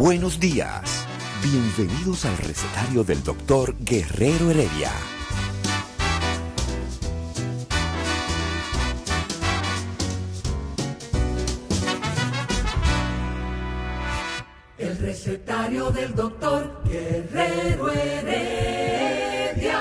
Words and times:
Buenos 0.00 0.40
días. 0.40 1.06
Bienvenidos 1.42 2.24
al 2.24 2.38
recetario 2.38 3.04
del 3.04 3.22
doctor 3.22 3.76
Guerrero 3.80 4.50
Heredia. 4.50 4.90
El 14.78 14.96
recetario 14.96 15.90
del 15.90 16.14
doctor 16.14 16.80
Guerrero 16.86 17.92
Heredia. 17.92 19.80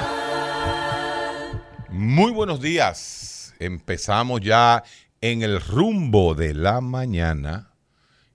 Muy 1.91 2.33
buenos 2.33 2.59
días. 2.59 3.55
Empezamos 3.57 4.41
ya 4.41 4.83
en 5.21 5.43
el 5.43 5.61
rumbo 5.61 6.35
de 6.35 6.55
la 6.55 6.81
mañana 6.81 7.68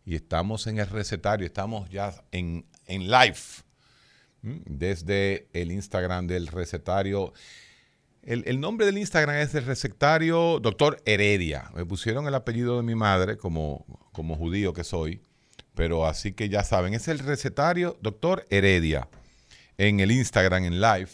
y 0.05 0.15
estamos 0.15 0.67
en 0.67 0.79
el 0.79 0.89
recetario, 0.89 1.47
estamos 1.47 1.89
ya 1.91 2.13
en, 2.33 2.67
en 2.87 3.11
live 3.11 3.37
desde 4.43 5.49
el 5.53 5.73
Instagram 5.73 6.27
del 6.27 6.49
recetario. 6.49 7.33
El, 8.23 8.61
nombre 8.61 8.87
del 8.87 8.99
Instagram 8.99 9.37
es 9.37 9.55
el 9.55 9.65
recetario 9.65 10.59
Doctor 10.61 11.01
Heredia. 11.05 11.71
Me 11.75 11.85
pusieron 11.85 12.27
el 12.27 12.35
apellido 12.35 12.77
de 12.77 12.83
mi 12.83 12.95
madre 12.95 13.37
como, 13.37 13.85
como 14.13 14.37
judío 14.37 14.73
que 14.73 14.85
soy, 14.85 15.21
pero 15.75 16.07
así 16.07 16.33
que 16.33 16.49
ya 16.49 16.63
saben, 16.65 16.95
es 16.95 17.09
el 17.09 17.19
recetario 17.19 17.99
Doctor 18.01 18.47
Heredia 18.51 19.09
en 19.79 20.01
el 20.01 20.11
Instagram 20.11 20.65
en 20.65 20.81
live. 20.81 21.09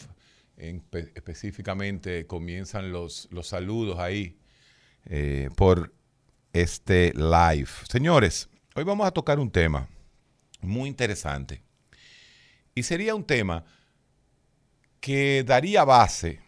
En- 0.57 0.81
pe- 0.81 1.11
específicamente 1.15 2.27
comienzan 2.27 2.91
los, 2.91 3.27
los 3.31 3.47
saludos 3.47 3.99
ahí 3.99 4.37
eh, 5.05 5.49
por 5.55 5.93
este 6.53 7.13
live. 7.15 7.69
Señores, 7.89 8.49
hoy 8.75 8.83
vamos 8.83 9.05
a 9.05 9.11
tocar 9.11 9.39
un 9.39 9.51
tema 9.51 9.87
muy 10.61 10.89
interesante. 10.89 11.61
Y 12.73 12.83
sería 12.83 13.15
un 13.15 13.23
tema 13.23 13.65
que 14.99 15.43
daría 15.45 15.83
base 15.83 16.39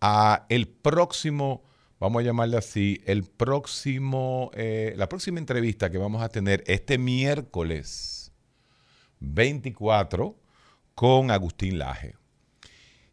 a 0.00 0.44
el 0.48 0.68
próximo, 0.68 1.62
vamos 1.98 2.20
a 2.20 2.24
llamarle 2.24 2.58
así, 2.58 3.00
el 3.06 3.24
próximo, 3.24 4.50
eh, 4.54 4.94
la 4.96 5.08
próxima 5.08 5.38
entrevista 5.38 5.90
que 5.90 5.98
vamos 5.98 6.22
a 6.22 6.28
tener 6.28 6.62
este 6.66 6.98
miércoles 6.98 8.32
24 9.20 10.36
con 10.94 11.30
Agustín 11.30 11.78
Laje. 11.78 12.14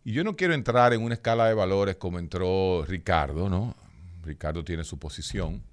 Y 0.04 0.12
yo 0.12 0.24
no 0.24 0.36
quiero 0.36 0.54
entrar 0.54 0.94
en 0.94 1.02
una 1.02 1.16
escala 1.16 1.48
de 1.48 1.54
valores 1.54 1.96
como 1.96 2.20
entró 2.20 2.84
Ricardo, 2.86 3.50
¿no? 3.50 3.76
Ricardo 4.24 4.64
tiene 4.64 4.84
su 4.84 5.00
posición. 5.00 5.64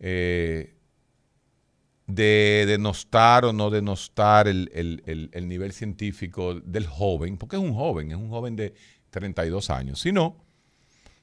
eh, 0.00 0.77
de 2.08 2.64
denostar 2.66 3.44
o 3.44 3.52
no 3.52 3.68
denostar 3.70 4.48
el, 4.48 4.70
el- 4.74 5.02
el- 5.06 5.30
el 5.32 5.46
nivel 5.46 5.72
científico 5.72 6.54
del 6.54 6.86
joven, 6.86 7.36
porque 7.36 7.56
es 7.56 7.62
un 7.62 7.74
joven, 7.74 8.10
es 8.10 8.16
un 8.16 8.30
joven 8.30 8.56
de 8.56 8.74
32 9.10 9.68
años. 9.70 10.00
Si 10.00 10.10
no, 10.10 10.42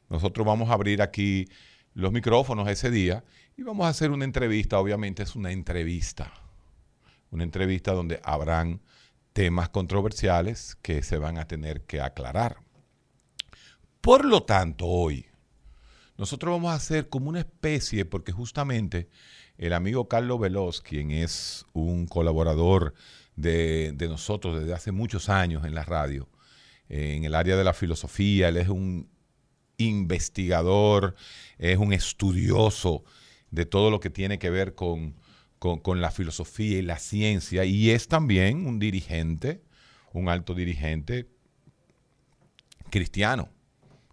nosotros 0.10 0.46
vamos 0.46 0.70
a 0.70 0.74
abrir 0.74 1.02
aquí 1.02 1.48
los 1.96 2.12
micrófonos 2.12 2.70
ese 2.70 2.92
día 2.92 3.24
y 3.58 3.64
vamos 3.64 3.88
a 3.88 3.90
hacer 3.90 4.12
una 4.12 4.26
entrevista, 4.26 4.80
obviamente 4.80 5.24
es 5.24 5.36
una 5.36 5.52
entrevista, 5.52 6.32
una 7.32 7.44
entrevista 7.44 7.92
donde 7.94 8.20
habrán 8.24 8.80
temas 9.34 9.70
controversiales 9.70 10.78
que 10.84 11.02
se 11.02 11.18
van 11.18 11.40
a 11.40 11.48
tener 11.48 11.82
que 11.82 12.00
aclarar. 12.00 12.58
Por 14.02 14.24
lo 14.24 14.44
tanto, 14.44 14.86
hoy 14.86 15.26
nosotros 16.18 16.54
vamos 16.54 16.72
a 16.72 16.76
hacer 16.76 17.10
como 17.10 17.30
una 17.30 17.40
especie, 17.40 18.06
porque 18.06 18.32
justamente 18.32 19.10
el 19.58 19.74
amigo 19.74 20.08
Carlos 20.08 20.40
Veloz, 20.40 20.82
quien 20.82 21.12
es 21.12 21.66
un 21.74 22.08
colaborador 22.08 22.94
de, 23.36 23.96
nosotros 24.10 24.60
desde 24.60 24.74
hace 24.74 24.92
muchos 24.92 25.30
años 25.30 25.66
en 25.66 25.76
la 25.76 25.84
radio, 25.84 26.28
eh, 26.90 27.16
en 27.16 27.24
el 27.24 27.36
área 27.36 27.56
de 27.56 27.64
la 27.64 27.74
filosofía, 27.74 28.50
él 28.50 28.58
es 28.58 28.70
un 28.70 29.10
investigador, 29.78 31.16
es 31.58 31.78
un 31.78 31.94
estudioso 31.94 33.04
de 33.52 33.66
todo 33.66 33.92
lo 33.92 34.00
que 34.00 34.10
tiene 34.10 34.40
que 34.40 34.50
ver 34.50 34.76
con 34.76 35.16
la 35.60 36.12
filosofía 36.12 36.78
y 36.78 36.82
la 36.82 37.00
ciencia, 37.00 37.66
y 37.66 37.90
es 37.90 38.08
también 38.08 38.66
un 38.66 38.80
dirigente, 38.80 39.62
un 40.14 40.30
alto 40.30 40.54
dirigente 40.54 41.28
cristiano 42.90 43.55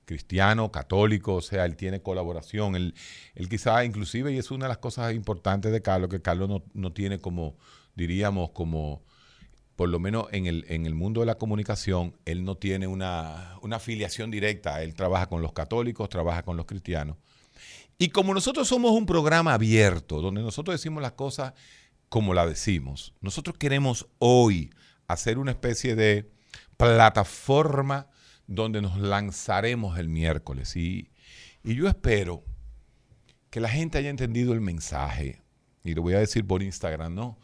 cristiano, 0.05 0.71
católico, 0.73 1.35
o 1.35 1.41
sea, 1.41 1.65
él 1.65 1.77
tiene 1.77 2.03
colaboración. 2.03 2.77
Él, 2.77 2.95
él 3.35 3.49
quizá, 3.49 3.85
inclusive, 3.85 4.33
y 4.33 4.39
es 4.39 4.51
una 4.51 4.67
de 4.67 4.71
las 4.71 4.79
cosas 4.79 5.15
importantes 5.15 5.73
de 5.73 5.83
Carlos, 5.83 6.11
que 6.11 6.21
Carlos 6.21 6.49
no, 6.49 6.65
no 6.75 6.93
tiene 6.93 7.19
como, 7.19 7.57
diríamos, 7.95 8.51
como, 8.51 9.03
por 9.77 9.89
lo 9.89 9.99
menos 9.99 10.27
en 10.33 10.47
el, 10.47 10.65
en 10.69 10.87
el 10.87 10.95
mundo 10.95 11.21
de 11.21 11.27
la 11.27 11.37
comunicación, 11.37 12.17
él 12.25 12.45
no 12.45 12.57
tiene 12.57 12.87
una, 12.87 13.57
una 13.63 13.77
afiliación 13.77 14.31
directa. 14.31 14.83
Él 14.83 14.95
trabaja 14.95 15.29
con 15.29 15.43
los 15.43 15.53
católicos, 15.53 16.09
trabaja 16.09 16.43
con 16.43 16.57
los 16.57 16.67
cristianos. 16.67 17.17
Y 17.99 18.09
como 18.09 18.35
nosotros 18.35 18.69
somos 18.69 18.93
un 18.93 19.07
programa 19.07 19.55
abierto, 19.55 20.21
donde 20.21 20.43
nosotros 20.43 20.75
decimos 20.75 21.03
las 21.03 21.13
cosas 21.13 21.55
como 22.09 22.35
las 22.35 22.49
decimos, 22.49 23.15
nosotros 23.21 23.57
queremos 23.57 24.07
hoy 24.19 24.71
hacer 25.07 25.39
una 25.39 25.53
especie 25.53 25.95
de 25.95 26.31
plataforma 26.77 28.09
donde 28.55 28.83
nos 28.83 28.99
lanzaremos 28.99 29.99
el 29.99 30.09
miércoles. 30.09 30.77
Y, 30.77 31.11
y 31.65 31.75
yo 31.75 31.89
espero 31.89 32.45
que 33.51 33.61
la 33.61 33.69
gente 33.69 33.99
haya 33.99 34.11
entendido 34.11 34.53
el 34.53 34.61
mensaje. 34.61 35.43
Y 35.85 35.95
lo 35.95 36.03
voy 36.03 36.15
a 36.15 36.19
decir 36.19 36.47
por 36.47 36.63
Instagram, 36.63 37.15
¿no? 37.15 37.39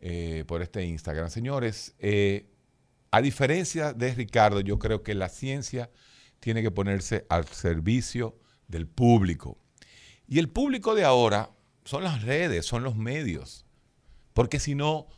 Eh, 0.00 0.44
por 0.46 0.62
este 0.62 0.84
Instagram. 0.84 1.30
Señores, 1.30 1.94
eh, 1.98 2.50
a 3.10 3.20
diferencia 3.20 3.92
de 3.92 4.14
Ricardo, 4.14 4.60
yo 4.60 4.78
creo 4.78 5.02
que 5.02 5.14
la 5.14 5.28
ciencia 5.28 5.90
tiene 6.40 6.62
que 6.62 6.70
ponerse 6.70 7.26
al 7.28 7.46
servicio 7.46 8.38
del 8.68 8.86
público. 8.86 9.58
Y 10.26 10.38
el 10.38 10.48
público 10.48 10.94
de 10.94 11.04
ahora 11.04 11.50
son 11.84 12.04
las 12.04 12.22
redes, 12.22 12.66
son 12.66 12.84
los 12.84 12.96
medios. 12.96 13.64
Porque 14.34 14.60
si 14.60 14.74
no, 14.74 15.08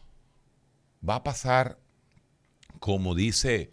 va 1.07 1.17
a 1.17 1.25
pasar 1.25 1.79
como 2.79 3.15
dice 3.15 3.71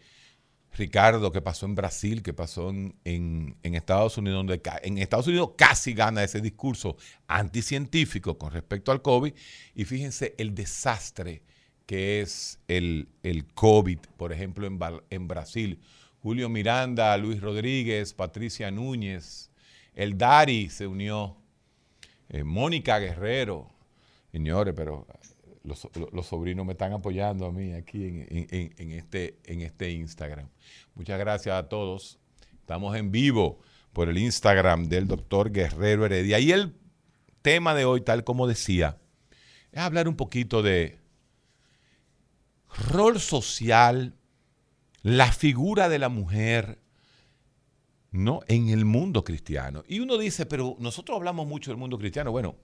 Ricardo, 0.77 1.31
que 1.31 1.41
pasó 1.41 1.65
en 1.65 1.75
Brasil, 1.75 2.21
que 2.21 2.33
pasó 2.33 2.69
en, 2.69 2.95
en- 3.03 3.57
Estados 3.75 4.17
Unidos, 4.17 4.45
donde 4.45 4.61
en 4.83 4.97
Estados 4.97 5.27
Unidos 5.27 5.51
casi 5.57 5.93
gana 5.93 6.23
ese 6.23 6.39
discurso 6.41 6.97
anticientífico 7.27 8.37
con 8.37 8.51
respecto 8.51 8.91
al 8.91 9.01
COVID. 9.01 9.33
Y 9.75 9.85
fíjense 9.85 10.35
el 10.37 10.53
desastre 10.55 11.43
que 11.85 12.21
es 12.21 12.59
el, 12.67 13.07
el 13.23 13.45
COVID, 13.45 13.99
por 14.17 14.33
ejemplo, 14.33 14.67
en, 14.67 14.77
en 15.09 15.27
Brasil. 15.27 15.79
Julio 16.21 16.49
Miranda, 16.49 17.15
Luis 17.17 17.39
Rodríguez, 17.41 18.13
Patricia 18.13 18.69
Núñez, 18.71 19.49
el 19.95 20.17
Dari 20.17 20.69
se 20.69 20.85
unió, 20.85 21.37
eh, 22.29 22.43
Mónica 22.43 22.99
Guerrero. 22.99 23.71
Señores, 24.31 24.73
pero 24.75 25.07
los, 25.67 26.25
sobrinos 26.25 26.65
me 26.65 26.71
están 26.73 26.93
apoyando 26.93 27.45
a 27.45 27.51
mí 27.51 27.73
aquí 27.73 28.03
en 28.05 28.91
este, 28.91 29.37
en 29.45 29.61
este 29.61 29.91
Instagram. 29.91 30.47
Muchas 30.95 31.19
gracias 31.19 31.55
a 31.55 31.69
todos. 31.69 32.19
Estamos 32.53 32.95
en 32.95 33.11
vivo 33.11 33.59
por 33.93 34.09
el 34.09 34.17
Instagram 34.17 34.89
del 34.89 35.07
doctor 35.07 35.51
Guerrero 35.51 36.05
Heredia. 36.05 36.39
Y 36.39 36.51
el 36.51 36.75
tema 37.41 37.73
de 37.75 37.85
hoy, 37.85 38.01
tal 38.01 38.23
como 38.23 38.47
decía, 38.47 38.97
es 39.71 39.79
hablar 39.79 40.07
un 40.07 40.15
poquito 40.15 40.61
de 40.61 40.99
rol 42.89 43.19
social, 43.19 44.15
la 45.01 45.31
figura 45.31 45.89
de 45.89 45.99
la 45.99 46.09
mujer, 46.09 46.79
¿no? 48.11 48.41
En 48.47 48.69
el 48.69 48.85
mundo 48.85 49.23
cristiano. 49.23 49.83
Y 49.87 49.99
uno 49.99 50.17
dice, 50.17 50.45
pero 50.45 50.75
nosotros 50.79 51.15
hablamos 51.15 51.47
mucho 51.47 51.71
del 51.71 51.77
mundo 51.77 51.97
cristiano. 51.97 52.31
Bueno, 52.31 52.55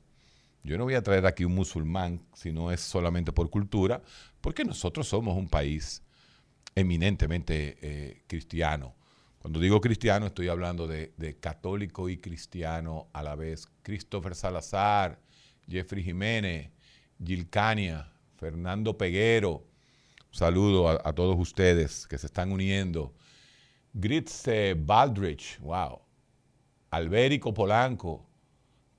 yo 0.64 0.78
no 0.78 0.86
voy 0.86 0.96
a 0.96 1.02
traer 1.02 1.26
aquí 1.26 1.44
un 1.44 1.56
musulmán 1.56 2.22
si 2.34 2.52
no 2.52 2.72
es 2.72 2.80
solamente 2.80 3.34
por 3.34 3.50
cultura, 3.50 4.02
porque 4.40 4.64
nosotros 4.64 5.08
somos 5.08 5.38
un 5.38 5.50
país 5.50 6.02
eminentemente 6.76 7.78
eh, 7.82 8.24
cristiano, 8.28 8.96
Cuando 9.40 9.60
digo 9.60 9.82
cristiano 9.82 10.26
estoy 10.26 10.48
hablando 10.48 10.88
de, 10.88 11.38
católico 11.42 12.08
y 12.08 12.18
cristiano 12.18 13.10
a 13.12 13.22
la 13.22 13.36
vez. 13.36 13.68
Christopher 13.82 14.36
Salazar, 14.36 15.20
Jeffrey 15.68 16.02
Jiménez, 16.02 16.72
Gilcania, 17.22 18.10
Fernando 18.38 18.98
Peguero. 18.98 19.68
Un 20.32 20.34
saludo 20.34 20.88
a, 20.88 21.02
a 21.04 21.14
todos 21.14 21.38
ustedes 21.38 22.08
que 22.08 22.18
se 22.18 22.28
están 22.28 22.54
uniendo. 22.54 23.14
Gritze 23.94 24.76
Baldrich, 24.76 25.60
wow. 25.60 26.00
Albérico 26.90 27.54
Polanco, 27.54 28.26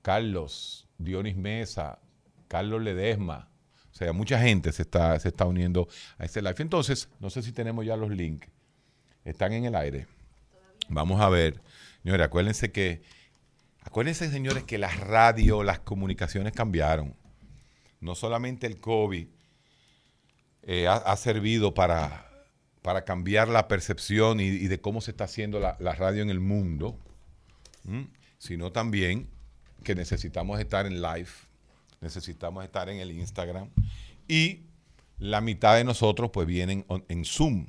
Carlos, 0.03 0.84
Dionis 0.97 1.35
Mesa, 1.35 1.99
Carlos 2.47 2.81
Ledesma. 2.81 3.49
O 3.91 3.97
sea, 3.97 4.11
mucha 4.13 4.39
gente 4.39 4.71
se 4.71 4.81
está, 4.81 5.17
se 5.19 5.29
está 5.29 5.45
uniendo 5.45 5.87
a 6.17 6.25
este 6.25 6.41
live. 6.41 6.55
Entonces, 6.59 7.07
no 7.19 7.29
sé 7.29 7.41
si 7.41 7.51
tenemos 7.51 7.85
ya 7.85 7.95
los 7.95 8.11
links. 8.11 8.49
Están 9.23 9.53
en 9.53 9.65
el 9.65 9.75
aire. 9.75 10.07
Vamos 10.89 11.21
a 11.21 11.29
ver. 11.29 11.61
Señores, 12.03 12.25
acuérdense 12.25 12.71
que, 12.71 13.01
acuérdense, 13.81 14.29
señores, 14.29 14.63
que 14.63 14.77
las 14.77 14.99
radios, 14.99 15.65
las 15.65 15.79
comunicaciones 15.79 16.53
cambiaron. 16.53 17.15
No 18.01 18.15
solamente 18.15 18.67
el 18.67 18.79
COVID 18.79 19.27
eh, 20.63 20.87
ha, 20.87 21.15
servido 21.15 21.73
para, 21.73 22.29
para, 22.81 23.05
cambiar 23.05 23.47
la 23.47 23.67
percepción 23.67 24.39
y, 24.39 24.67
de 24.67 24.81
cómo 24.81 25.01
se 25.01 25.11
está 25.11 25.23
haciendo 25.23 25.59
la 25.59 25.93
radio 25.93 26.21
en 26.21 26.29
el 26.29 26.39
mundo, 26.39 26.99
sino 28.37 28.71
también 28.71 29.29
que 29.83 29.95
necesitamos 29.95 30.59
estar 30.59 30.85
en 30.85 31.01
live, 31.01 31.29
necesitamos 32.01 32.63
estar 32.63 32.89
en 32.89 32.99
el 32.99 33.11
Instagram 33.11 33.69
y 34.27 34.61
la 35.17 35.41
mitad 35.41 35.75
de 35.75 35.83
nosotros 35.83 36.31
pues 36.31 36.47
vienen 36.47 36.85
en 37.07 37.25
Zoom. 37.25 37.67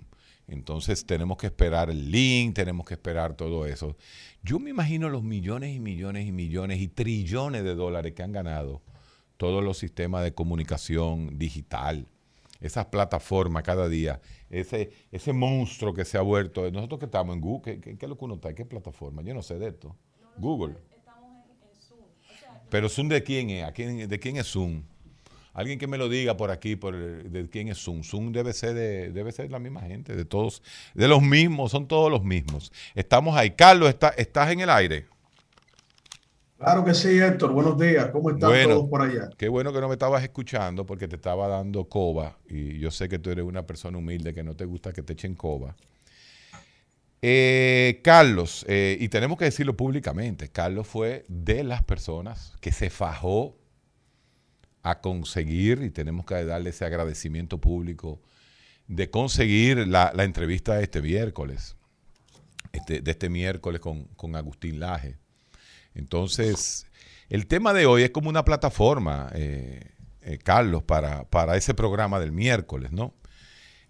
Entonces 0.48 1.04
tenemos 1.04 1.38
que 1.38 1.46
esperar 1.46 1.90
el 1.90 2.10
link, 2.10 2.54
tenemos 2.54 2.86
que 2.86 2.94
esperar 2.94 3.34
todo 3.34 3.66
eso. 3.66 3.96
Yo 4.42 4.60
me 4.60 4.70
imagino 4.70 5.08
los 5.08 5.22
millones 5.22 5.74
y 5.74 5.80
millones 5.80 6.26
y 6.26 6.32
millones 6.32 6.80
y 6.80 6.88
trillones 6.88 7.64
de 7.64 7.74
dólares 7.74 8.12
que 8.14 8.22
han 8.22 8.32
ganado 8.32 8.80
todos 9.36 9.62
los 9.62 9.78
sistemas 9.78 10.22
de 10.22 10.34
comunicación 10.34 11.38
digital, 11.38 12.06
esas 12.60 12.86
plataformas 12.86 13.62
cada 13.64 13.88
día, 13.88 14.20
ese, 14.48 14.90
ese 15.12 15.32
monstruo 15.32 15.92
que 15.92 16.04
se 16.04 16.16
ha 16.16 16.22
vuelto. 16.22 16.70
Nosotros 16.70 17.00
que 17.00 17.06
estamos 17.06 17.34
en 17.34 17.40
Google, 17.40 17.74
¿qué, 17.74 17.80
qué, 17.80 17.98
qué 17.98 18.06
es 18.06 18.08
lo 18.08 18.16
que 18.16 18.24
uno 18.24 18.34
está? 18.36 18.54
¿Qué 18.54 18.64
plataforma? 18.64 19.22
Yo 19.22 19.34
no 19.34 19.42
sé 19.42 19.58
de 19.58 19.68
esto. 19.68 19.96
Google. 20.38 20.76
Estamos 20.96 21.30
en, 21.44 21.68
en 21.68 21.74
Zoom. 21.74 22.00
O 22.00 22.38
sea, 22.38 22.62
Pero 22.76 22.90
Zoom 22.90 23.08
de 23.08 23.22
quién 23.22 23.48
es? 23.48 23.72
quién, 23.72 24.06
¿De 24.06 24.18
quién 24.18 24.36
es 24.36 24.48
Zoom? 24.52 24.82
Alguien 25.54 25.78
que 25.78 25.86
me 25.86 25.96
lo 25.96 26.10
diga 26.10 26.36
por 26.36 26.50
aquí, 26.50 26.76
por 26.76 26.94
de 26.94 27.48
quién 27.48 27.68
es 27.68 27.78
Zoom. 27.78 28.02
Zoom 28.02 28.32
debe 28.32 28.52
ser 28.52 28.74
de, 28.74 29.12
debe 29.12 29.32
ser 29.32 29.50
la 29.50 29.58
misma 29.58 29.80
gente, 29.80 30.14
de 30.14 30.26
todos, 30.26 30.62
de 30.92 31.08
los 31.08 31.22
mismos, 31.22 31.70
son 31.70 31.88
todos 31.88 32.10
los 32.10 32.22
mismos. 32.22 32.70
Estamos 32.94 33.34
ahí. 33.34 33.52
Carlos, 33.52 33.88
está, 33.88 34.10
¿estás 34.10 34.50
en 34.50 34.60
el 34.60 34.68
aire? 34.68 35.06
Claro 36.58 36.84
que 36.84 36.92
sí, 36.92 37.18
Héctor. 37.18 37.52
Buenos 37.52 37.78
días. 37.78 38.10
¿Cómo 38.10 38.28
están 38.28 38.50
bueno, 38.50 38.74
todos 38.74 38.90
por 38.90 39.00
allá? 39.00 39.30
Qué 39.38 39.48
bueno 39.48 39.72
que 39.72 39.80
no 39.80 39.88
me 39.88 39.94
estabas 39.94 40.22
escuchando 40.22 40.84
porque 40.84 41.08
te 41.08 41.16
estaba 41.16 41.48
dando 41.48 41.86
coba 41.86 42.36
y 42.46 42.78
yo 42.78 42.90
sé 42.90 43.08
que 43.08 43.18
tú 43.18 43.30
eres 43.30 43.46
una 43.46 43.62
persona 43.62 43.96
humilde 43.96 44.34
que 44.34 44.44
no 44.44 44.54
te 44.54 44.66
gusta 44.66 44.92
que 44.92 45.00
te 45.00 45.14
echen 45.14 45.34
coba. 45.34 45.74
Eh, 47.22 48.00
Carlos, 48.04 48.64
eh, 48.68 48.96
y 49.00 49.08
tenemos 49.08 49.38
que 49.38 49.46
decirlo 49.46 49.76
públicamente, 49.76 50.48
Carlos 50.48 50.86
fue 50.86 51.24
de 51.28 51.64
las 51.64 51.82
personas 51.82 52.52
que 52.60 52.72
se 52.72 52.90
fajó 52.90 53.56
a 54.82 55.00
conseguir, 55.00 55.82
y 55.82 55.90
tenemos 55.90 56.26
que 56.26 56.44
darle 56.44 56.70
ese 56.70 56.84
agradecimiento 56.84 57.58
público, 57.58 58.20
de 58.86 59.10
conseguir 59.10 59.88
la, 59.88 60.12
entrevista 60.18 60.76
de 60.76 60.84
este 60.84 61.02
miércoles, 61.02 61.76
este, 62.72 63.00
de 63.00 63.10
este 63.10 63.28
miércoles 63.28 63.80
con, 63.80 64.04
con 64.16 64.36
Agustín 64.36 64.78
Laje. 64.78 65.16
Entonces, 65.94 66.86
el 67.28 67.46
tema 67.46 67.72
de 67.72 67.86
hoy 67.86 68.02
es 68.02 68.10
como 68.10 68.28
una 68.28 68.44
plataforma, 68.44 69.30
eh, 69.34 69.90
Carlos, 70.44 70.82
para, 70.84 71.24
para, 71.24 71.56
ese 71.56 71.74
programa 71.74 72.20
del 72.20 72.30
miércoles, 72.30 72.92
¿no? 72.92 73.14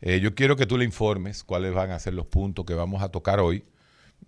Eh, 0.08 0.20
yo 0.20 0.37
quiero 0.37 0.55
que 0.55 0.67
tú 0.67 0.79
le 0.79 0.85
informes 0.85 1.43
cuáles 1.43 1.75
van 1.75 1.91
a 1.91 1.99
ser 1.99 2.14
los 2.14 2.26
puntos 2.26 2.64
que 2.64 2.75
vamos 2.75 3.03
a 3.03 3.08
tocar 3.08 3.41
hoy, 3.41 3.64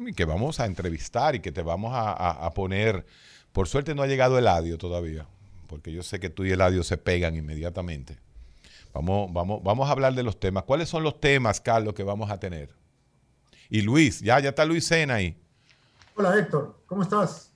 y 0.01 0.13
que 0.13 0.25
vamos 0.25 0.59
a 0.59 0.67
entrevistar 0.67 1.37
y 1.37 1.41
que 1.41 1.53
te 1.53 1.63
vamos 1.63 1.95
a, 1.95 2.11
a, 2.11 2.47
a 2.47 2.51
poner. 2.53 3.07
Por 3.53 3.69
suerte 3.69 3.95
no 3.95 4.03
ha 4.03 4.09
llegado 4.09 4.37
Eladio 4.37 4.77
todavía, 4.77 5.29
porque 5.69 5.93
yo 5.93 6.03
sé 6.03 6.19
que 6.19 6.31
tú 6.31 6.45
y 6.45 6.51
Eladio 6.51 6.83
se 6.83 6.99
pegan 6.99 7.37
inmediatamente. 7.37 8.19
Vamos, 8.93 9.33
vamos, 9.33 9.63
vamos 9.63 9.89
a 9.89 9.93
hablar 9.93 10.15
de 10.15 10.25
los 10.25 10.41
temas. 10.41 10.65
¿Cuáles 10.65 10.89
son 10.89 11.05
los 11.05 11.21
temas, 11.21 11.61
Carlos, 11.61 11.95
que 11.95 12.03
vamos 12.03 12.29
a 12.29 12.41
tener? 12.41 12.71
Y 13.71 13.83
Luis, 13.83 14.19
ya, 14.21 14.41
ya 14.41 14.49
está 14.49 14.65
Luis 14.65 14.85
Sena 14.85 15.15
ahí. 15.15 15.41
Hola 16.17 16.37
Héctor, 16.37 16.77
¿cómo 16.87 17.03
estás? 17.03 17.53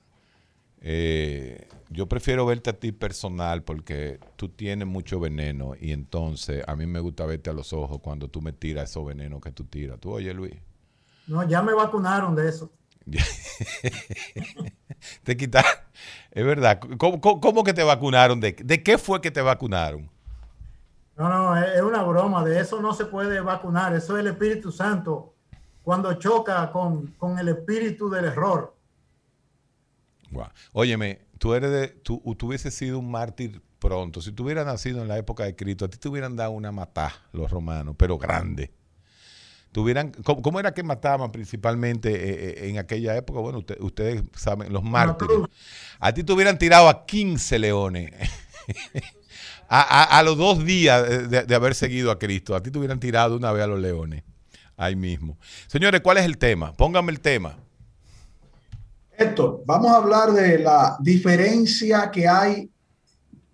Eh, 0.80 1.66
yo 1.92 2.08
prefiero 2.08 2.46
verte 2.46 2.70
a 2.70 2.72
ti 2.72 2.92
personal 2.92 3.62
porque 3.62 4.18
tú 4.36 4.48
tienes 4.48 4.88
mucho 4.88 5.20
veneno 5.20 5.74
y 5.78 5.92
entonces 5.92 6.64
a 6.66 6.76
mí 6.76 6.86
me 6.86 7.00
gusta 7.00 7.26
verte 7.26 7.50
a 7.50 7.52
los 7.52 7.72
ojos 7.72 8.00
cuando 8.00 8.28
tú 8.28 8.40
me 8.40 8.52
tiras 8.52 8.90
esos 8.90 9.04
venenos 9.06 9.40
que 9.40 9.52
tú 9.52 9.64
tiras. 9.64 10.00
¿Tú 10.00 10.12
oye, 10.12 10.32
Luis? 10.34 10.54
No, 11.26 11.46
ya 11.48 11.62
me 11.62 11.72
vacunaron 11.74 12.34
de 12.34 12.48
eso. 12.48 12.72
te 15.24 15.36
quitaron. 15.36 15.70
Es 16.30 16.44
verdad. 16.44 16.80
¿Cómo, 16.98 17.20
cómo, 17.20 17.40
cómo 17.40 17.64
que 17.64 17.74
te 17.74 17.82
vacunaron? 17.82 18.40
¿De, 18.40 18.52
¿De, 18.52 18.82
qué 18.82 18.98
fue 18.98 19.20
que 19.20 19.30
te 19.30 19.40
vacunaron? 19.40 20.10
No, 21.16 21.28
no, 21.28 21.56
es 21.56 21.82
una 21.82 22.02
broma. 22.02 22.44
De 22.44 22.60
eso 22.60 22.80
no 22.80 22.94
se 22.94 23.04
puede 23.06 23.40
vacunar. 23.40 23.94
Eso 23.94 24.16
es 24.16 24.20
el 24.20 24.28
Espíritu 24.28 24.72
Santo 24.72 25.32
cuando 25.82 26.14
choca 26.14 26.70
con, 26.70 27.08
con 27.18 27.38
el 27.38 27.48
espíritu 27.48 28.08
del 28.08 28.26
error. 28.26 28.74
Wow. 30.30 30.48
Óyeme, 30.72 31.20
tú 31.42 31.54
eres 31.54 31.72
de, 31.72 31.88
tú, 31.88 32.22
tú 32.38 32.46
hubieses 32.46 32.72
sido 32.72 33.00
un 33.00 33.10
mártir 33.10 33.60
pronto. 33.80 34.22
Si 34.22 34.30
tú 34.30 34.44
hubieras 34.44 34.64
nacido 34.64 35.02
en 35.02 35.08
la 35.08 35.18
época 35.18 35.42
de 35.42 35.56
Cristo, 35.56 35.84
a 35.84 35.88
ti 35.88 35.98
te 35.98 36.08
hubieran 36.08 36.36
dado 36.36 36.52
una 36.52 36.70
matá 36.70 37.12
los 37.32 37.50
romanos, 37.50 37.96
pero 37.98 38.16
grande. 38.16 38.72
Tuvieran, 39.72 40.12
¿cómo, 40.22 40.40
¿Cómo, 40.40 40.60
era 40.60 40.72
que 40.72 40.84
mataban 40.84 41.32
principalmente 41.32 42.10
eh, 42.12 42.68
en 42.68 42.78
aquella 42.78 43.16
época? 43.16 43.40
Bueno, 43.40 43.58
usted, 43.58 43.76
ustedes 43.80 44.22
saben, 44.36 44.72
los 44.72 44.84
mártires. 44.84 45.36
A 45.98 46.14
ti 46.14 46.22
te 46.22 46.32
hubieran 46.32 46.58
tirado 46.58 46.88
a 46.88 47.04
15 47.06 47.58
leones. 47.58 48.12
a, 49.68 49.80
a, 49.80 50.18
a, 50.18 50.22
los 50.22 50.38
dos 50.38 50.64
días 50.64 51.28
de, 51.28 51.42
de, 51.42 51.54
haber 51.56 51.74
seguido 51.74 52.12
a 52.12 52.20
Cristo. 52.20 52.54
A 52.54 52.62
ti 52.62 52.70
te 52.70 52.78
hubieran 52.78 53.00
tirado 53.00 53.36
una 53.36 53.50
vez 53.50 53.64
a 53.64 53.66
los 53.66 53.80
leones. 53.80 54.22
Ahí 54.76 54.94
mismo. 54.94 55.36
Señores, 55.66 56.02
¿cuál 56.02 56.18
es 56.18 56.24
el 56.24 56.38
tema? 56.38 56.72
Póngame 56.72 57.10
el 57.10 57.18
tema. 57.18 57.58
Héctor, 59.16 59.62
vamos 59.66 59.92
a 59.92 59.96
hablar 59.96 60.32
de 60.32 60.58
la 60.58 60.96
diferencia 61.00 62.10
que 62.10 62.26
hay 62.26 62.70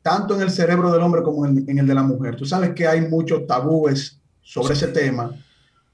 tanto 0.03 0.35
en 0.35 0.43
el 0.43 0.51
cerebro 0.51 0.91
del 0.93 1.03
hombre 1.03 1.23
como 1.23 1.45
en, 1.47 1.69
en 1.69 1.79
el 1.79 1.87
de 1.87 1.95
la 1.95 2.03
mujer. 2.03 2.37
Tú 2.37 2.47
sabes 2.47 2.71
que 2.75 2.87
hay 2.87 3.03
muchos 3.03 3.47
tabúes 3.47 4.21
sobre 4.41 4.75
sí. 4.75 4.85
ese 4.85 4.93
tema 4.93 5.35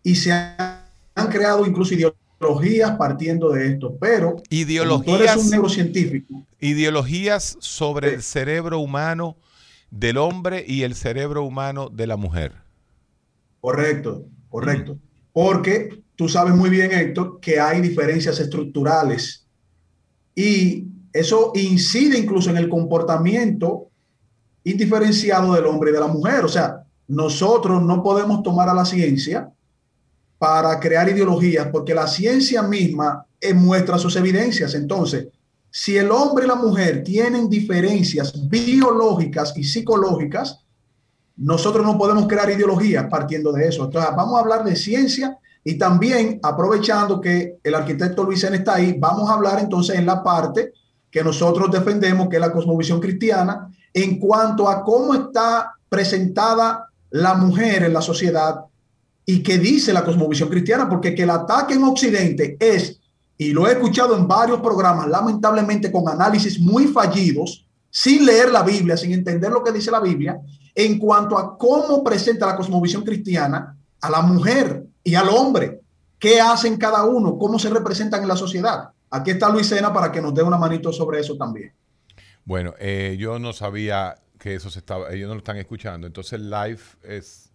y 0.02 0.14
se 0.14 0.30
han, 0.30 0.84
han, 1.14 1.28
creado 1.28 1.66
incluso 1.66 1.94
ideologías 1.94 2.92
partiendo 2.96 3.50
de 3.50 3.72
esto, 3.72 3.96
pero 3.98 4.36
ideologías, 4.50 5.04
tú 5.04 5.22
eres 5.22 5.36
un 5.36 5.50
neurocientífico. 5.50 6.46
Ideologías 6.60 7.56
sobre 7.58 8.10
sí. 8.10 8.14
el 8.16 8.22
cerebro 8.22 8.78
humano 8.78 9.36
del 9.90 10.18
hombre 10.18 10.64
y 10.66 10.82
el 10.82 10.94
cerebro 10.94 11.42
humano 11.42 11.88
de 11.88 12.06
la 12.06 12.16
mujer. 12.16 12.52
Correcto, 13.60 14.26
correcto. 14.48 14.94
Mm. 14.94 14.98
Porque 15.32 16.04
tú 16.14 16.28
sabes 16.28 16.54
muy 16.54 16.70
bien, 16.70 16.92
Héctor, 16.92 17.40
que 17.40 17.58
hay 17.58 17.80
diferencias 17.80 18.38
estructurales 18.38 19.43
y 20.34 20.86
eso 21.12 21.52
incide 21.54 22.18
incluso 22.18 22.50
en 22.50 22.56
el 22.56 22.68
comportamiento 22.68 23.88
indiferenciado 24.64 25.54
del 25.54 25.66
hombre 25.66 25.90
y 25.90 25.94
de 25.94 26.00
la 26.00 26.08
mujer. 26.08 26.44
O 26.44 26.48
sea, 26.48 26.82
nosotros 27.06 27.82
no 27.82 28.02
podemos 28.02 28.42
tomar 28.42 28.68
a 28.68 28.74
la 28.74 28.84
ciencia 28.84 29.50
para 30.38 30.78
crear 30.80 31.08
ideologías 31.08 31.68
porque 31.68 31.94
la 31.94 32.06
ciencia 32.06 32.62
misma 32.62 33.24
muestra 33.54 33.98
sus 33.98 34.16
evidencias. 34.16 34.74
Entonces, 34.74 35.28
si 35.70 35.96
el 35.96 36.10
hombre 36.10 36.46
y 36.46 36.48
la 36.48 36.54
mujer 36.54 37.04
tienen 37.04 37.48
diferencias 37.48 38.48
biológicas 38.48 39.52
y 39.56 39.64
psicológicas, 39.64 40.60
nosotros 41.36 41.84
no 41.84 41.98
podemos 41.98 42.26
crear 42.26 42.50
ideologías 42.50 43.06
partiendo 43.10 43.52
de 43.52 43.68
eso. 43.68 43.84
Entonces, 43.84 44.10
vamos 44.16 44.36
a 44.36 44.40
hablar 44.42 44.64
de 44.64 44.76
ciencia 44.76 45.36
y 45.64 45.78
también, 45.78 46.38
aprovechando 46.42 47.20
que 47.20 47.56
el 47.64 47.74
arquitecto 47.74 48.22
Luis 48.22 48.44
N 48.44 48.54
está 48.54 48.74
ahí, 48.74 48.96
vamos 48.98 49.30
a 49.30 49.32
hablar 49.32 49.60
entonces 49.60 49.96
en 49.96 50.04
la 50.04 50.22
parte 50.22 50.74
que 51.10 51.24
nosotros 51.24 51.70
defendemos, 51.70 52.28
que 52.28 52.36
es 52.36 52.40
la 52.40 52.52
cosmovisión 52.52 53.00
cristiana, 53.00 53.70
en 53.94 54.18
cuanto 54.18 54.68
a 54.68 54.84
cómo 54.84 55.14
está 55.14 55.72
presentada 55.88 56.90
la 57.10 57.34
mujer 57.34 57.84
en 57.84 57.94
la 57.94 58.02
sociedad 58.02 58.60
y 59.24 59.42
qué 59.42 59.56
dice 59.56 59.94
la 59.94 60.04
cosmovisión 60.04 60.50
cristiana, 60.50 60.86
porque 60.86 61.14
que 61.14 61.22
el 61.22 61.30
ataque 61.30 61.74
en 61.74 61.84
Occidente 61.84 62.58
es, 62.60 63.00
y 63.38 63.52
lo 63.52 63.66
he 63.66 63.72
escuchado 63.72 64.16
en 64.18 64.28
varios 64.28 64.60
programas, 64.60 65.08
lamentablemente 65.08 65.90
con 65.90 66.06
análisis 66.08 66.60
muy 66.60 66.88
fallidos, 66.88 67.66
sin 67.88 68.26
leer 68.26 68.50
la 68.50 68.62
Biblia, 68.62 68.98
sin 68.98 69.12
entender 69.12 69.50
lo 69.50 69.64
que 69.64 69.72
dice 69.72 69.90
la 69.90 70.00
Biblia, 70.00 70.38
en 70.74 70.98
cuanto 70.98 71.38
a 71.38 71.56
cómo 71.56 72.04
presenta 72.04 72.44
la 72.44 72.56
cosmovisión 72.56 73.02
cristiana 73.02 73.78
a 74.00 74.10
la 74.10 74.20
mujer 74.20 74.84
y 75.04 75.14
al 75.14 75.28
hombre, 75.28 75.82
qué 76.18 76.40
hacen 76.40 76.78
cada 76.78 77.04
uno, 77.04 77.38
cómo 77.38 77.58
se 77.58 77.68
representan 77.68 78.22
en 78.22 78.28
la 78.28 78.36
sociedad. 78.36 78.88
Aquí 79.10 79.30
está 79.30 79.50
Luisena 79.50 79.92
para 79.92 80.10
que 80.10 80.20
nos 80.20 80.34
dé 80.34 80.42
una 80.42 80.56
manito 80.56 80.90
sobre 80.90 81.20
eso 81.20 81.36
también. 81.36 81.72
Bueno, 82.44 82.74
eh, 82.78 83.16
yo 83.18 83.38
no 83.38 83.52
sabía 83.52 84.16
que 84.38 84.54
eso 84.54 84.70
se 84.70 84.78
estaba, 84.80 85.12
ellos 85.12 85.28
no 85.28 85.34
lo 85.34 85.38
están 85.38 85.58
escuchando, 85.58 86.06
entonces 86.06 86.32
el 86.34 86.50
live 86.50 86.80
es, 87.02 87.52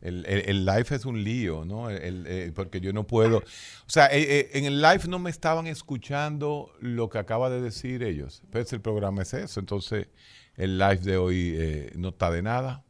el, 0.00 0.24
el, 0.26 0.64
live 0.64 0.86
es 0.90 1.04
un 1.04 1.22
lío, 1.22 1.64
¿no? 1.64 1.90
El, 1.90 2.52
porque 2.54 2.80
yo 2.80 2.92
no 2.92 3.06
puedo, 3.06 3.38
o 3.38 3.42
sea, 3.88 4.06
eh, 4.06 4.22
eh, 4.22 4.50
en 4.54 4.64
el 4.64 4.80
live 4.80 5.02
no 5.08 5.18
me 5.18 5.30
estaban 5.30 5.66
escuchando 5.66 6.72
lo 6.80 7.08
que 7.08 7.18
acaba 7.18 7.50
de 7.50 7.60
decir 7.60 8.02
ellos, 8.02 8.42
pues 8.50 8.72
el 8.72 8.80
programa 8.80 9.22
es 9.22 9.34
eso, 9.34 9.60
entonces 9.60 10.08
el 10.56 10.78
live 10.78 10.98
de 10.98 11.16
hoy 11.18 11.92
no 11.96 12.08
está 12.08 12.30
de 12.30 12.42
nada. 12.42 12.85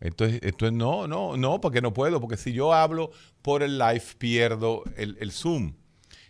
Entonces, 0.00 0.40
entonces, 0.42 0.76
no, 0.76 1.08
no, 1.08 1.36
no, 1.36 1.60
porque 1.60 1.80
no 1.80 1.92
puedo, 1.92 2.20
porque 2.20 2.36
si 2.36 2.52
yo 2.52 2.72
hablo 2.72 3.10
por 3.42 3.62
el 3.62 3.78
live 3.78 4.02
pierdo 4.18 4.84
el, 4.96 5.16
el 5.20 5.32
Zoom. 5.32 5.74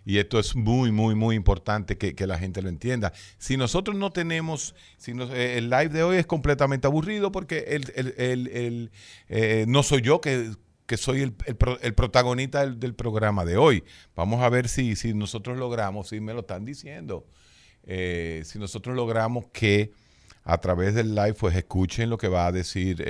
Y 0.09 0.17
esto 0.17 0.39
es 0.39 0.57
muy, 0.57 0.91
muy, 0.91 1.15
muy 1.15 1.37
importante 1.37 1.99
que, 1.99 2.27
la 2.27 2.39
gente 2.39 2.63
lo 2.63 2.71
entienda. 2.71 3.13
Si 3.37 3.59
nosotros 3.59 3.95
no 3.95 4.11
tenemos, 4.11 4.75
si 4.97 5.13
eh, 5.13 5.59
el 5.59 5.69
live 5.69 5.91
de 5.91 6.03
hoy 6.03 6.17
es 6.17 6.25
completamente 6.25 6.87
aburrido 6.87 7.31
porque 7.31 7.59
el, 7.69 8.91
eh, 9.29 9.67
no 9.69 9.83
soy 9.83 10.01
yo 10.01 10.23
que, 10.23 10.55
soy 10.97 11.21
el, 11.21 11.35
protagonista 11.95 12.67
del, 12.67 12.95
programa 12.95 13.45
de 13.45 13.59
hoy. 13.59 13.85
Vamos 14.17 14.41
a 14.41 14.49
ver 14.49 14.71
si, 14.71 14.97
si 14.97 15.13
nosotros 15.13 15.59
logramos, 15.59 16.09
si 16.09 16.21
me 16.21 16.33
lo 16.33 16.41
están 16.41 16.65
diciendo, 16.65 17.27
eh, 17.83 18.41
si 18.47 18.59
nosotros 18.59 18.97
logramos 18.97 19.49
que 19.53 19.93
a 20.49 20.59
través 20.59 20.95
del 20.95 21.15
live 21.15 21.35
pues 21.35 21.55
escuchen 21.55 22.11
lo 22.11 22.19
que 22.19 22.29
va 22.29 22.47
a 22.47 22.53
decir 22.53 23.05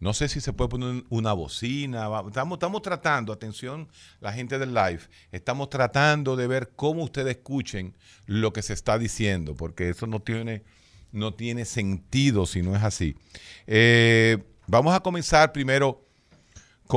no 0.00 0.14
sé 0.14 0.28
si 0.28 0.40
se 0.40 0.52
puede 0.52 0.68
poner 0.68 1.04
una 1.08 1.32
bocina. 1.32 2.08
Estamos, 2.26 2.56
estamos 2.56 2.82
tratando, 2.82 3.32
atención, 3.32 3.88
la 4.20 4.32
gente 4.32 4.58
del 4.58 4.72
live, 4.72 5.00
estamos 5.32 5.70
tratando 5.70 6.36
de 6.36 6.46
ver 6.46 6.70
cómo 6.76 7.02
ustedes 7.02 7.36
escuchen 7.36 7.96
lo 8.26 8.52
que 8.52 8.62
se 8.62 8.74
está 8.74 8.98
diciendo, 8.98 9.56
porque 9.56 9.88
eso 9.88 10.06
no 10.06 10.20
tiene, 10.20 10.62
no 11.10 11.34
tiene 11.34 11.64
sentido 11.64 12.46
si 12.46 12.62
no 12.62 12.76
es 12.76 12.82
así. 12.82 13.16
Eh, 13.66 14.38
vamos 14.66 14.94
a 14.94 15.00
comenzar 15.00 15.52
primero. 15.52 16.04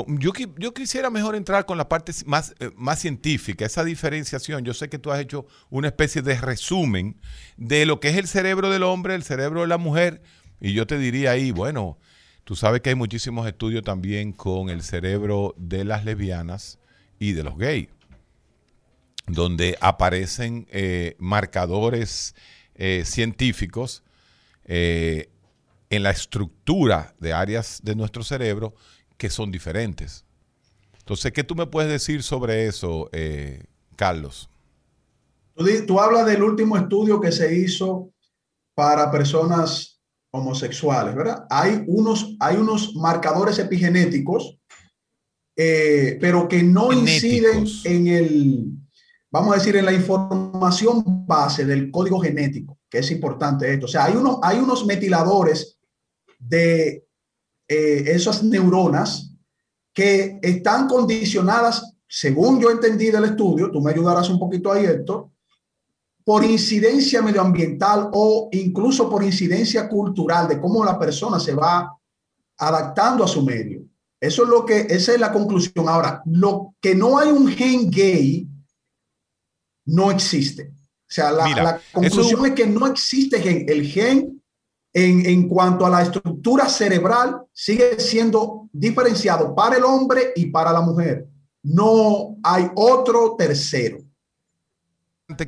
Yo, 0.08 0.32
yo, 0.58 0.74
quisiera 0.74 1.10
mejor 1.10 1.36
entrar 1.36 1.66
con 1.66 1.78
la 1.78 1.90
parte 1.90 2.14
más, 2.26 2.56
eh, 2.60 2.72
más 2.78 3.00
científica, 3.00 3.66
esa 3.66 3.84
diferenciación. 3.84 4.64
Yo 4.64 4.74
sé 4.74 4.88
que 4.88 5.00
tú 5.00 5.12
has 5.12 5.20
hecho 5.20 5.46
una 5.70 5.90
especie 5.90 6.22
de 6.22 6.40
resumen 6.40 7.18
de 7.58 7.86
lo 7.86 8.00
que 8.00 8.10
es 8.10 8.18
el 8.18 8.28
cerebro 8.28 8.70
del 8.70 8.84
hombre, 8.84 9.16
el 9.16 9.24
cerebro 9.24 9.62
de 9.62 9.68
la 9.68 9.78
mujer, 9.78 10.22
y 10.62 10.74
yo 10.74 10.88
te 10.88 10.98
diría 10.98 11.32
ahí, 11.32 11.52
bueno, 11.52 11.98
Tú 12.44 12.56
sabes 12.56 12.82
que 12.82 12.90
hay 12.90 12.96
muchísimos 12.96 13.48
estudios 13.48 13.84
también 13.84 14.34
con 14.34 14.70
el 14.70 14.82
cerebro 14.82 15.54
de 15.58 15.86
las 15.86 16.06
lesbianas 16.06 16.80
y 17.20 17.34
de 17.34 17.44
los 17.44 17.58
gays, 17.58 17.88
donde 19.28 19.78
aparecen 19.80 20.68
eh, 20.72 21.16
marcadores 21.20 22.36
eh, 22.76 23.04
científicos 23.06 24.04
en 24.64 26.04
la 26.04 26.12
estructura 26.12 27.14
de 27.20 27.34
áreas 27.34 27.82
de 27.84 27.96
nuestro 27.96 28.24
cerebro 28.24 28.74
que 29.22 29.30
son 29.30 29.52
diferentes. 29.52 30.26
Entonces, 30.98 31.32
¿qué 31.32 31.44
tú 31.44 31.54
me 31.54 31.68
puedes 31.68 31.92
decir 31.92 32.24
sobre 32.24 32.66
eso, 32.66 33.08
Carlos? 33.96 34.50
Tú, 35.54 35.64
tú 35.86 36.00
hablas 36.00 36.26
del 36.26 36.42
último 36.42 36.76
estudio 36.76 37.22
que 37.22 37.32
se 37.32 37.56
hizo 37.56 38.10
para 38.74 39.12
personas 39.12 40.02
homosexuales, 40.32 41.14
¿verdad? 41.14 41.46
Hay 41.52 41.84
unos, 41.86 42.36
hay 42.40 42.56
unos 42.56 42.96
marcadores 42.96 43.60
epigenéticos, 43.60 44.58
eh, 45.56 46.18
pero 46.20 46.48
que 46.48 46.64
no 46.64 46.92
inciden 46.92 47.68
en 47.84 48.08
el, 48.08 48.66
vamos 49.30 49.54
a 49.54 49.60
decir, 49.60 49.76
en 49.76 49.86
la 49.86 49.94
información 49.94 51.28
base 51.28 51.64
del 51.64 51.92
código 51.92 52.20
genético, 52.20 52.80
que 52.90 52.98
es 52.98 53.12
importante 53.12 53.72
esto. 53.72 53.86
O 53.86 53.90
sea, 53.90 54.06
hay, 54.06 54.16
uno, 54.16 54.40
hay 54.42 54.58
unos 54.58 54.84
metiladores 54.84 55.78
de 56.40 57.06
eh, 57.74 58.04
esas 58.12 58.44
neuronas 58.44 59.32
que 59.94 60.40
están 60.42 60.90
condicionadas, 60.90 61.96
según 62.06 62.60
yo 62.60 62.70
entendí 62.70 63.10
del 63.10 63.24
estudio, 63.24 63.72
tú 63.72 63.80
me 63.80 63.92
ayudarás 63.92 64.30
un 64.30 64.38
poquito 64.38 64.74
ahí, 64.74 64.84
Héctor, 64.84 65.30
por 66.26 66.44
incidencia 66.44 67.22
medioambiental 67.22 68.10
o 68.12 68.50
incluso 68.52 69.10
por 69.10 69.24
incidencia 69.24 69.88
cultural 69.88 70.50
de 70.50 70.60
cómo 70.60 70.84
la 70.84 71.00
persona 71.00 71.40
se 71.40 71.56
va 71.56 71.98
adaptando 72.58 73.24
a 73.24 73.28
su 73.30 73.42
medio. 73.42 73.84
Eso 74.20 74.44
es 74.44 74.50
lo 74.50 74.66
que, 74.66 74.88
esa 74.90 75.14
es 75.14 75.20
la 75.22 75.32
conclusión. 75.32 75.88
Ahora, 75.88 76.22
lo 76.26 76.76
que 76.82 76.94
no 76.94 77.18
hay 77.18 77.30
un 77.32 77.48
gen 77.48 77.90
gay 77.90 78.50
no 79.86 80.12
existe. 80.12 80.74
O 80.74 81.14
sea, 81.14 81.32
la, 81.32 81.80
conclusión 81.94 82.46
es 82.48 82.52
que 82.52 82.68
no 82.68 82.86
existe 82.88 83.40
gen. 83.40 83.64
El 83.70 83.88
gen, 83.88 84.41
en, 84.94 85.48
cuanto 85.48 85.86
a 85.86 85.90
la 85.90 86.02
estructura 86.02 86.68
cerebral, 86.68 87.42
sigue 87.54 88.00
siendo 88.00 88.70
diferenciado 88.72 89.56
para 89.56 89.78
el 89.78 89.84
hombre 89.84 90.34
y 90.36 90.48
para 90.48 90.74
la 90.74 90.82
mujer. 90.82 91.28
No 91.64 92.38
hay 92.44 92.70
otro 92.76 93.36
tercero 93.38 94.00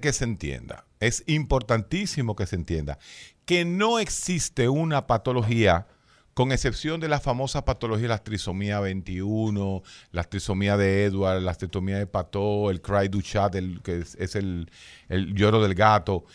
que 0.01 0.13
se 0.13 0.23
entienda, 0.23 0.85
es 1.00 1.23
importantísimo 1.27 2.35
que 2.35 2.45
se 2.45 2.55
entienda 2.55 2.97
que 3.45 3.65
no 3.65 4.00
existe 4.00 4.69
una 4.69 5.05
patología, 5.07 5.88
con 6.33 6.51
excepción 6.51 7.00
de 7.00 7.09
la 7.09 7.19
famosa 7.19 7.65
patología, 7.65 8.07
la 8.07 8.23
trisomía 8.23 8.79
21, 8.79 9.83
la 10.12 10.23
trisomía 10.23 10.77
de 10.77 11.05
Edward, 11.05 11.41
la 11.41 11.53
trisomía 11.53 12.00
de 12.00 12.07
Pato, 12.07 12.71
el 12.71 12.81
cry 12.81 13.07
du 13.07 13.21
chat, 13.21 13.53
el, 13.55 13.81
que 13.83 13.97
es, 13.97 14.35
el 14.35 14.67
lloro 15.09 15.62
del 15.62 15.75
gato, 15.75 16.25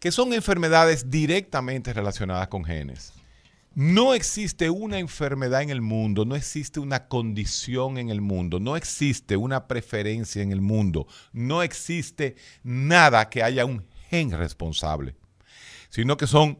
que 0.00 0.12
son 0.12 0.32
enfermedades 0.32 1.10
directamente 1.10 1.92
relacionadas 1.92 2.48
con 2.48 2.64
genes. 2.64 3.12
No 3.74 4.14
existe 4.14 4.70
una 4.70 4.98
enfermedad 4.98 5.62
en 5.62 5.70
el 5.70 5.80
mundo, 5.80 6.24
no 6.24 6.34
existe 6.34 6.80
una 6.80 7.06
condición 7.06 7.98
en 7.98 8.10
el 8.10 8.20
mundo, 8.20 8.58
no 8.58 8.76
existe 8.76 9.36
una 9.36 9.68
preferencia 9.68 10.42
en 10.42 10.50
el 10.50 10.60
mundo, 10.60 11.06
no 11.32 11.62
existe 11.62 12.34
nada 12.64 13.28
que 13.28 13.42
haya 13.42 13.64
un 13.64 13.84
gen 14.10 14.32
responsable, 14.32 15.14
sino 15.90 16.16
que 16.16 16.26
son 16.26 16.58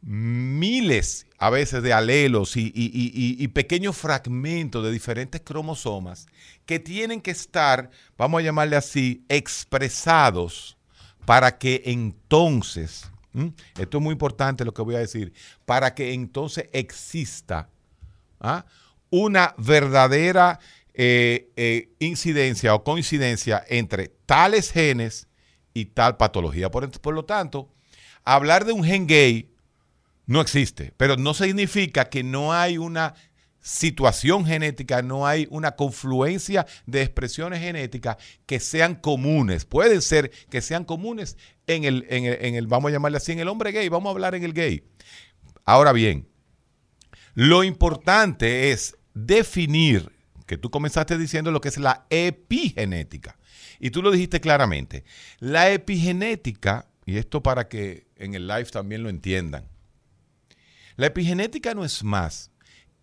miles 0.00 1.26
a 1.36 1.50
veces 1.50 1.82
de 1.82 1.92
alelos 1.92 2.56
y, 2.56 3.48
pequeños 3.48 3.96
fragmentos 3.96 4.84
de 4.84 4.92
diferentes 4.92 5.40
cromosomas 5.42 6.26
que 6.64 6.78
tienen 6.78 7.20
que 7.20 7.32
estar, 7.32 7.90
vamos 8.16 8.40
a 8.40 8.44
llamarle 8.44 8.76
así, 8.76 9.24
expresados 9.28 10.75
para 11.26 11.58
que 11.58 11.82
entonces. 11.84 13.10
Esto 13.78 13.98
es 13.98 14.02
muy 14.02 14.12
importante 14.12 14.64
lo 14.64 14.72
que 14.72 14.80
voy 14.80 14.94
a 14.94 15.00
decir, 15.00 15.34
para 15.66 15.94
que 15.94 16.14
entonces 16.14 16.70
exista 16.72 17.68
¿ah? 18.40 18.64
una 19.10 19.54
verdadera 19.58 20.58
eh, 20.94 21.50
eh, 21.56 21.90
incidencia 21.98 22.74
o 22.74 22.82
coincidencia 22.82 23.62
entre 23.68 24.08
tales 24.24 24.72
genes 24.72 25.28
y 25.74 25.84
tal 25.84 26.16
patología. 26.16 26.70
Por, 26.70 26.90
por 27.02 27.14
lo 27.14 27.26
tanto, 27.26 27.68
hablar 28.24 28.64
de 28.64 28.72
un 28.72 28.82
gen 28.82 29.06
gay 29.06 29.50
no 30.24 30.40
existe, 30.40 30.94
pero 30.96 31.18
no 31.18 31.34
significa 31.34 32.08
que 32.08 32.22
no 32.22 32.54
hay 32.54 32.78
una 32.78 33.14
situación 33.66 34.46
genética, 34.46 35.02
no 35.02 35.26
hay 35.26 35.48
una 35.50 35.72
confluencia 35.72 36.66
de 36.86 37.02
expresiones 37.02 37.58
genéticas 37.58 38.16
que 38.46 38.60
sean 38.60 38.94
comunes. 38.94 39.64
Pueden 39.64 40.02
ser 40.02 40.30
que 40.48 40.62
sean 40.62 40.84
comunes 40.84 41.36
en 41.66 41.82
el, 41.82 42.06
en 42.08 42.54
el, 42.54 42.68
vamos 42.68 42.90
a 42.90 42.92
llamarle 42.92 43.16
así, 43.16 43.32
en 43.32 43.40
el 43.40 43.48
hombre 43.48 43.72
gay, 43.72 43.88
vamos 43.88 44.06
a 44.08 44.12
hablar 44.12 44.36
en 44.36 44.44
el 44.44 44.52
gay. 44.52 44.84
Ahora 45.64 45.92
bien, 45.92 46.28
lo 47.34 47.64
importante 47.64 48.70
es 48.70 48.96
definir, 49.14 50.12
que 50.46 50.56
tú 50.56 50.70
comenzaste 50.70 51.18
diciendo 51.18 51.50
lo 51.50 51.60
que 51.60 51.68
es 51.68 51.78
la 51.78 52.06
epigenética. 52.08 53.36
Y 53.80 53.90
tú 53.90 54.00
lo 54.00 54.12
dijiste 54.12 54.40
claramente. 54.40 55.02
La 55.40 55.72
epigenética, 55.72 56.88
y 57.04 57.16
esto 57.16 57.42
para 57.42 57.66
que 57.66 58.06
en 58.14 58.34
el 58.34 58.46
live 58.46 58.66
también 58.66 59.02
lo 59.02 59.08
entiendan, 59.08 59.68
la 60.94 61.06
epigenética 61.06 61.74
no 61.74 61.84
es 61.84 62.04
más 62.04 62.52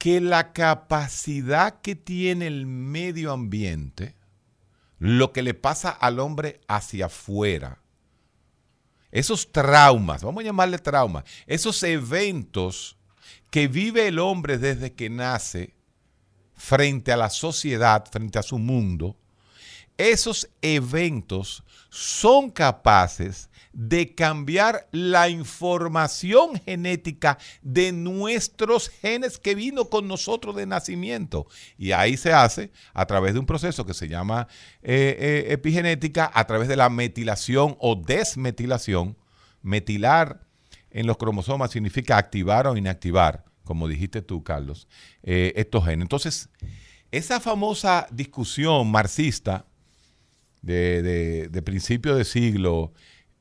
que 0.03 0.19
la 0.19 0.51
capacidad 0.51 1.79
que 1.79 1.95
tiene 1.95 2.47
el 2.47 2.65
medio 2.65 3.31
ambiente, 3.31 4.17
lo 4.99 5.31
que 5.31 5.41
le 5.41 5.53
pasa 5.53 5.91
al 5.91 6.19
hombre 6.19 6.59
hacia 6.67 7.05
afuera, 7.05 7.81
esos 9.13 9.53
traumas, 9.53 10.21
vamos 10.21 10.41
a 10.41 10.47
llamarle 10.47 10.77
traumas, 10.77 11.23
esos 11.47 11.81
eventos 11.83 12.97
que 13.49 13.69
vive 13.69 14.09
el 14.09 14.19
hombre 14.19 14.57
desde 14.57 14.91
que 14.91 15.09
nace 15.09 15.73
frente 16.53 17.13
a 17.13 17.15
la 17.15 17.29
sociedad, 17.29 18.03
frente 18.11 18.37
a 18.37 18.43
su 18.43 18.59
mundo, 18.59 19.15
esos 19.95 20.49
eventos 20.61 21.63
son 21.89 22.49
capaces 22.49 23.49
de 23.73 24.13
cambiar 24.13 24.87
la 24.91 25.29
información 25.29 26.61
genética 26.63 27.39
de 27.63 27.91
nuestros 27.91 28.89
genes 28.89 29.39
que 29.39 29.55
vino 29.55 29.85
con 29.85 30.07
nosotros 30.07 30.55
de 30.55 30.67
nacimiento. 30.67 31.47
Y 31.77 31.91
ahí 31.91 32.15
se 32.15 32.31
hace 32.31 32.71
a 32.93 33.05
través 33.07 33.33
de 33.33 33.39
un 33.39 33.47
proceso 33.47 33.85
que 33.85 33.95
se 33.95 34.07
llama 34.07 34.47
eh, 34.83 35.17
eh, 35.19 35.53
epigenética, 35.53 36.31
a 36.33 36.45
través 36.45 36.67
de 36.67 36.75
la 36.75 36.89
metilación 36.89 37.75
o 37.79 37.95
desmetilación. 37.95 39.17
Metilar 39.63 40.45
en 40.91 41.07
los 41.07 41.17
cromosomas 41.17 41.71
significa 41.71 42.17
activar 42.17 42.67
o 42.67 42.77
inactivar, 42.77 43.43
como 43.63 43.87
dijiste 43.87 44.21
tú, 44.21 44.43
Carlos, 44.43 44.87
eh, 45.23 45.53
estos 45.55 45.85
genes. 45.85 46.03
Entonces, 46.03 46.49
esa 47.11 47.39
famosa 47.39 48.07
discusión 48.11 48.91
marxista 48.91 49.65
de, 50.61 51.49
de 51.49 51.61
principio 51.61 52.15
de 52.15 52.23
siglo, 52.23 52.93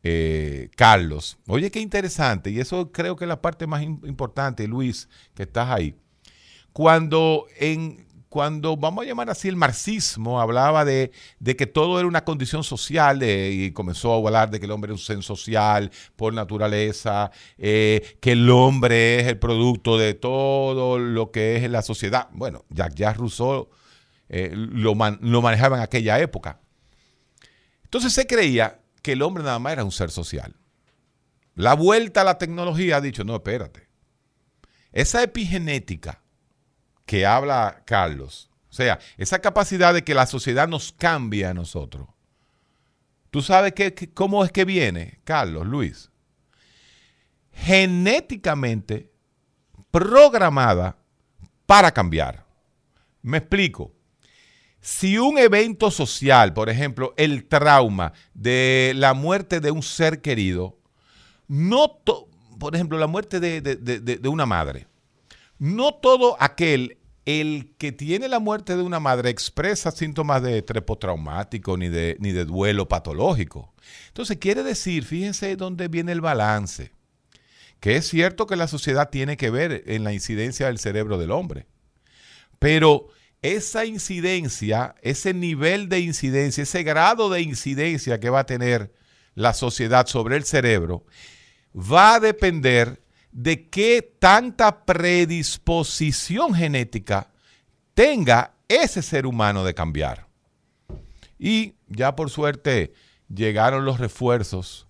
eh, 0.03 0.71
Carlos. 0.77 1.39
Oye, 1.47 1.71
qué 1.71 1.81
interesante, 1.81 2.51
y 2.51 2.61
eso 2.61 2.91
creo 2.93 3.17
que 3.17 3.25
es 3.25 3.29
la 3.29 3.41
parte 3.41 3.67
más 3.67 3.83
importante, 3.83 4.67
Luis, 4.67 5.09
que 5.35 5.45
estás 5.45 5.71
ahí. 5.71 5.97
Cuando 6.73 7.47
en 7.59 8.07
cuando 8.33 8.79
vamos 8.79 9.05
a 9.05 9.09
llamar 9.09 9.29
así 9.29 9.47
el 9.49 9.57
marxismo, 9.57 10.41
hablaba 10.41 10.87
de, 10.87 11.13
que 11.45 11.67
todo 11.67 11.99
era 11.99 12.09
una 12.09 12.25
condición 12.25 12.65
social 12.65 13.23
y 13.23 13.73
comenzó 13.73 14.15
a 14.15 14.17
hablar 14.17 14.51
de 14.51 14.59
que 14.59 14.65
el 14.65 14.73
hombre 14.73 14.91
es 14.91 14.99
un 14.99 15.05
ser 15.05 15.23
social 15.23 15.91
por 16.17 16.33
naturaleza, 16.33 17.31
eh, 17.59 18.17
que 18.23 18.33
el 18.33 18.49
hombre 18.49 19.21
es 19.21 19.27
el 19.27 19.39
producto 19.39 19.99
de 19.99 20.15
todo 20.15 20.99
lo 20.99 21.31
que 21.31 21.57
es 21.57 21.71
la 21.71 21.83
sociedad. 21.83 22.29
Bueno, 22.33 22.65
Jacques 22.71 23.19
Rousseau 23.19 23.69
eh, 24.31 24.51
lo, 24.55 24.95
lo 25.21 25.43
manejaba 25.43 25.77
en 25.77 25.83
aquella 25.83 26.19
época. 26.19 26.59
Entonces 27.85 28.15
se 28.15 28.27
creía 28.27 28.82
que 29.03 29.13
el 29.13 29.23
hombre 29.23 29.45
nada 29.45 29.59
más 29.59 29.75
era 29.75 29.85
un 29.85 29.93
ser 29.93 30.11
social. 30.11 30.55
La 31.55 31.75
vuelta 31.75 32.23
a 32.23 32.25
la 32.25 32.39
tecnología 32.39 32.97
ha 32.97 33.01
dicho, 33.01 33.25
no, 33.25 33.35
espérate. 33.35 33.89
Esa 34.93 35.23
epigenética 35.23 36.23
que 37.05 37.27
habla 37.27 37.83
Carlos, 37.85 38.51
o 38.71 38.75
sea, 38.75 38.99
esa 39.19 39.41
capacidad 39.41 39.93
de 39.93 40.03
que 40.03 40.15
la 40.15 40.27
sociedad 40.27 40.69
nos 40.69 40.93
cambie 40.93 41.45
a 41.45 41.55
nosotros. 41.55 42.09
¿Tú 43.31 43.43
sabes 43.43 43.75
cómo 44.15 44.45
es 44.45 44.53
que 44.53 44.65
viene, 44.65 45.21
Carlos, 45.25 45.67
Luis? 45.67 46.11
Genéticamente 47.53 49.11
programada 49.91 50.97
para 51.67 51.93
cambiar. 51.93 52.47
Me 53.23 53.39
explico. 53.39 53.95
Si 54.83 55.17
un 55.17 55.39
evento 55.39 55.93
social, 55.93 56.53
por 56.53 56.69
ejemplo, 56.69 57.15
el 57.17 57.45
trauma 57.45 58.13
de 58.35 58.93
la 58.97 59.15
muerte 59.15 59.61
de 59.61 59.71
un 59.71 59.81
ser 59.81 60.21
querido, 60.21 60.77
no, 61.47 62.01
por 62.59 62.75
ejemplo, 62.75 62.99
la 62.99 63.07
muerte 63.07 63.39
de, 63.39 64.29
una 64.29 64.45
madre, 64.45 64.89
no 65.61 65.95
todo 65.95 66.37
aquel, 66.41 66.99
el 67.25 67.77
que 67.79 67.93
tiene 67.93 68.27
la 68.27 68.41
muerte 68.41 68.77
de 68.77 68.83
una 68.83 68.99
madre 68.99 69.31
expresa 69.31 69.93
síntomas 69.93 70.43
de 70.43 70.61
trepo 70.63 70.99
traumático 70.99 71.77
ni 71.77 71.89
de, 71.89 72.17
ni 72.19 72.33
de 72.33 72.45
duelo 72.45 72.89
patológico. 72.89 73.73
Entonces, 74.09 74.39
quiere 74.39 74.65
decir, 74.65 75.05
fíjense 75.05 75.55
dónde 75.55 75.87
viene 75.87 76.11
el 76.11 76.21
balance, 76.21 76.91
que 77.79 77.95
es 77.95 78.09
cierto 78.09 78.49
que 78.49 78.57
la 78.57 78.67
sociedad 78.67 79.11
tiene 79.11 79.37
que 79.37 79.51
ver 79.51 79.85
en 79.87 80.03
la 80.03 80.13
incidencia 80.13 80.67
del 80.67 80.81
cerebro 80.81 81.19
del 81.19 81.31
hombre, 81.31 81.67
pero 82.59 83.07
esa 83.43 83.85
incidencia, 83.85 84.95
ese 85.03 85.35
nivel 85.35 85.89
de 85.89 86.01
incidencia, 86.01 86.63
ese 86.63 86.85
grado 86.85 87.29
de 87.29 87.43
incidencia 87.43 88.21
que 88.21 88.31
va 88.31 88.41
a 88.41 88.47
tener 88.47 88.95
la 89.35 89.53
sociedad 89.53 90.07
sobre 90.07 90.37
el 90.37 90.45
cerebro, 90.45 91.05
va 91.75 92.15
a 92.15 92.21
depender 92.21 93.03
de 93.33 93.69
qué 93.69 94.17
tanta 94.19 94.85
predisposición 94.85 96.55
genética 96.55 97.31
tenga 97.95 98.55
ese 98.69 99.03
ser 99.03 99.27
humano 99.27 99.65
de 99.65 99.75
cambiar. 99.75 100.29
Y 101.39 101.75
ya 101.89 102.15
por 102.15 102.31
suerte 102.31 102.95
llegaron 103.29 103.85
los 103.85 103.99
refuerzos 103.99 104.87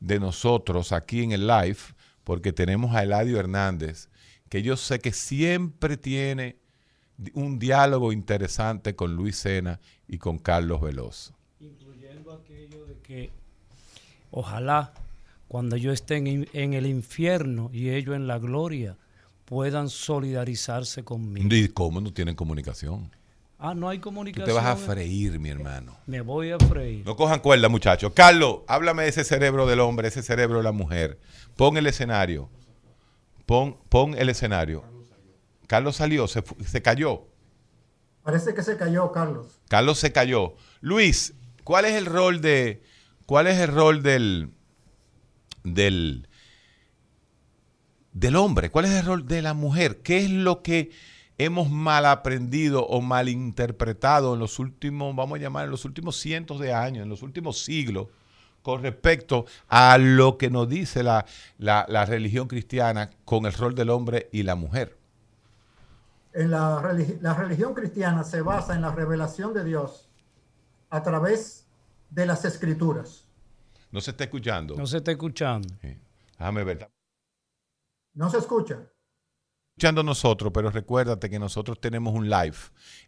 de 0.00 0.20
nosotros 0.20 0.92
aquí 0.92 1.22
en 1.22 1.32
el 1.32 1.46
live, 1.46 1.78
porque 2.24 2.52
tenemos 2.52 2.94
a 2.94 3.02
Eladio 3.02 3.38
Hernández, 3.38 4.08
que 4.48 4.62
yo 4.62 4.76
sé 4.76 4.98
que 4.98 5.12
siempre 5.12 5.96
tiene 5.96 6.61
un 7.34 7.58
diálogo 7.58 8.12
interesante 8.12 8.94
con 8.94 9.14
Luis 9.14 9.36
Sena 9.36 9.80
y 10.08 10.18
con 10.18 10.38
Carlos 10.38 10.80
Veloz. 10.80 11.32
Incluyendo 11.60 12.32
aquello 12.32 12.84
de 12.86 12.98
que 12.98 13.30
ojalá 14.30 14.92
cuando 15.52 15.76
yo 15.76 15.92
esté 15.92 16.16
en, 16.16 16.74
el 16.74 16.86
infierno 16.86 17.68
y 17.74 17.90
ellos 17.90 18.16
en 18.16 18.26
la 18.26 18.38
gloria 18.38 18.96
puedan 19.44 19.90
solidarizarse 19.90 21.04
conmigo. 21.04 21.46
¿Y 21.54 21.68
cómo 21.68 22.00
no 22.00 22.10
tienen 22.10 22.34
comunicación? 22.34 23.10
Ah, 23.58 23.74
no 23.74 23.88
hay 23.88 23.98
comunicación. 23.98 24.46
te 24.46 24.52
vas 24.52 24.64
a 24.64 24.76
freír, 24.76 25.38
mi 25.38 25.50
hermano. 25.50 25.96
Me 26.06 26.22
voy 26.22 26.50
a 26.50 26.58
freír. 26.58 27.04
No 27.04 27.14
cojan 27.16 27.40
cuerda, 27.40 27.68
muchachos. 27.68 28.12
Carlos, 28.14 28.60
háblame 28.66 29.02
de 29.02 29.10
ese 29.10 29.24
cerebro 29.24 29.66
del 29.66 29.80
hombre, 29.80 30.08
ese 30.08 30.22
cerebro 30.22 30.56
de 30.56 30.64
la 30.64 30.72
mujer. 30.72 31.18
Pon 31.54 31.76
el 31.76 31.86
escenario. 31.86 32.48
Pon, 33.44 33.76
pon 33.90 34.14
el 34.18 34.30
escenario. 34.30 34.82
Carlos 35.72 35.96
salió, 35.96 36.28
se, 36.28 36.44
se 36.66 36.82
cayó. 36.82 37.28
Parece 38.22 38.52
que 38.52 38.62
se 38.62 38.76
cayó, 38.76 39.10
Carlos. 39.10 39.58
Carlos 39.70 39.98
se 39.98 40.12
cayó. 40.12 40.52
Luis, 40.82 41.32
¿cuál 41.64 41.86
es 41.86 41.94
el 41.94 42.04
rol 42.04 42.42
de. 42.42 42.82
¿Cuál 43.24 43.46
es 43.46 43.58
el 43.58 43.68
rol 43.68 44.02
del. 44.02 44.52
del. 45.64 46.28
del 48.12 48.36
hombre? 48.36 48.70
¿Cuál 48.70 48.84
es 48.84 48.90
el 48.90 49.06
rol 49.06 49.26
de 49.26 49.40
la 49.40 49.54
mujer? 49.54 50.02
¿Qué 50.02 50.18
es 50.18 50.28
lo 50.28 50.60
que 50.60 50.90
hemos 51.38 51.70
mal 51.70 52.04
aprendido 52.04 52.84
o 52.84 53.00
mal 53.00 53.30
interpretado 53.30 54.34
en 54.34 54.40
los 54.40 54.58
últimos, 54.58 55.16
vamos 55.16 55.38
a 55.38 55.42
llamar, 55.42 55.64
en 55.64 55.70
los 55.70 55.86
últimos 55.86 56.18
cientos 56.18 56.60
de 56.60 56.74
años, 56.74 57.04
en 57.04 57.08
los 57.08 57.22
últimos 57.22 57.64
siglos, 57.64 58.08
con 58.60 58.82
respecto 58.82 59.46
a 59.68 59.96
lo 59.96 60.36
que 60.36 60.50
nos 60.50 60.68
dice 60.68 61.02
la, 61.02 61.24
la 61.56 62.04
religión 62.04 62.46
cristiana 62.46 63.08
con 63.24 63.46
el 63.46 63.54
rol 63.54 63.74
del 63.74 63.88
hombre 63.88 64.28
y 64.32 64.42
la 64.42 64.54
mujer? 64.54 65.00
En 66.32 66.50
la, 66.50 66.80
religión 66.80 67.74
cristiana 67.74 68.24
se 68.24 68.40
basa 68.40 68.74
en 68.74 68.82
la 68.82 68.92
revelación 68.92 69.52
de 69.52 69.64
Dios 69.64 70.08
a 70.90 71.02
través 71.02 71.66
de 72.10 72.26
las 72.26 72.44
escrituras. 72.44 73.26
No 73.90 74.00
se 74.00 74.12
está 74.12 74.24
escuchando. 74.24 74.76
No 74.76 74.86
se 74.86 74.98
está 74.98 75.10
escuchando. 75.10 75.68
Déjame 76.38 76.64
ver. 76.64 76.90
No 78.14 78.30
se 78.30 78.38
escucha. 78.38 78.80
Escuchando 79.76 80.02
nosotros, 80.02 80.52
pero 80.52 80.70
recuérdate 80.70 81.30
que 81.30 81.38
nosotros 81.38 81.80
tenemos 81.80 82.14
un 82.14 82.28
live 82.28 82.56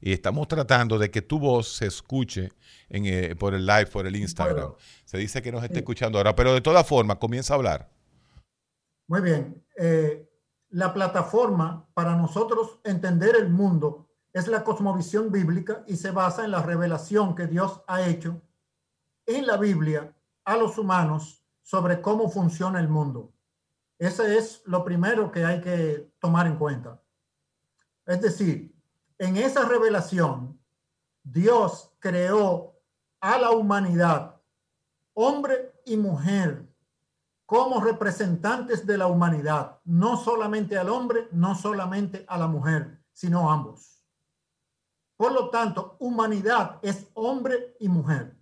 y 0.00 0.12
estamos 0.12 0.48
tratando 0.48 0.98
de 0.98 1.10
que 1.10 1.20
tu 1.20 1.38
voz 1.38 1.68
se 1.76 1.86
escuche 1.86 2.52
en, 2.88 3.04
eh, 3.04 3.36
por 3.36 3.54
el 3.54 3.66
live, 3.66 3.86
por 3.86 4.06
el 4.06 4.16
Instagram. 4.16 4.72
Se 5.04 5.18
dice 5.18 5.42
que 5.42 5.52
nos 5.52 5.62
está 5.62 5.78
escuchando 5.78 6.18
ahora, 6.18 6.34
pero 6.34 6.54
de 6.54 6.62
todas 6.62 6.86
formas, 6.86 7.18
comienza 7.18 7.52
a 7.52 7.56
hablar. 7.56 7.90
Muy 9.06 9.20
bien. 9.20 9.62
Eh, 9.76 10.26
la 10.74 10.92
plataforma 10.92 11.86
para 11.94 12.16
nosotros 12.16 12.80
entender 12.82 13.36
el 13.36 13.48
mundo 13.48 14.08
es 14.32 14.48
la 14.48 14.64
cosmovisión 14.64 15.30
bíblica 15.30 15.84
y 15.86 15.96
se 15.96 16.10
basa 16.10 16.44
en 16.44 16.50
la 16.50 16.62
revelación 16.62 17.36
que 17.36 17.46
Dios 17.46 17.82
ha 17.86 18.02
hecho 18.02 18.42
en 19.24 19.46
la 19.46 19.56
Biblia 19.56 20.12
a 20.44 20.56
los 20.56 20.76
humanos 20.76 21.44
sobre 21.62 22.02
cómo 22.02 22.28
funciona 22.28 22.80
el 22.80 22.88
mundo. 22.88 23.32
Ese 24.00 24.36
es 24.36 24.62
lo 24.66 24.82
primero 24.82 25.30
que 25.30 25.44
hay 25.44 25.60
que 25.60 26.10
tomar 26.18 26.48
en 26.48 26.56
cuenta. 26.56 27.00
Es 28.04 28.20
decir, 28.20 28.74
en 29.18 29.36
esa 29.36 29.68
revelación, 29.68 30.58
Dios 31.22 31.94
creó 32.00 32.74
a 33.20 33.38
la 33.38 33.52
humanidad, 33.52 34.40
hombre 35.12 35.72
y 35.86 35.96
mujer, 35.96 36.66
como 37.46 37.80
representantes 37.80 38.86
de 38.86 38.98
la 38.98 39.06
humanidad, 39.06 39.80
no 39.84 40.16
solamente 40.16 40.78
al 40.78 40.88
hombre, 40.88 41.28
no 41.32 41.54
solamente 41.54 42.24
a 42.28 42.38
la 42.38 42.46
mujer, 42.46 43.04
sino 43.12 43.50
ambos. 43.50 44.02
Por 45.16 45.32
lo 45.32 45.50
tanto, 45.50 45.96
humanidad 46.00 46.80
es 46.82 47.06
hombre 47.14 47.76
y 47.78 47.88
mujer, 47.88 48.36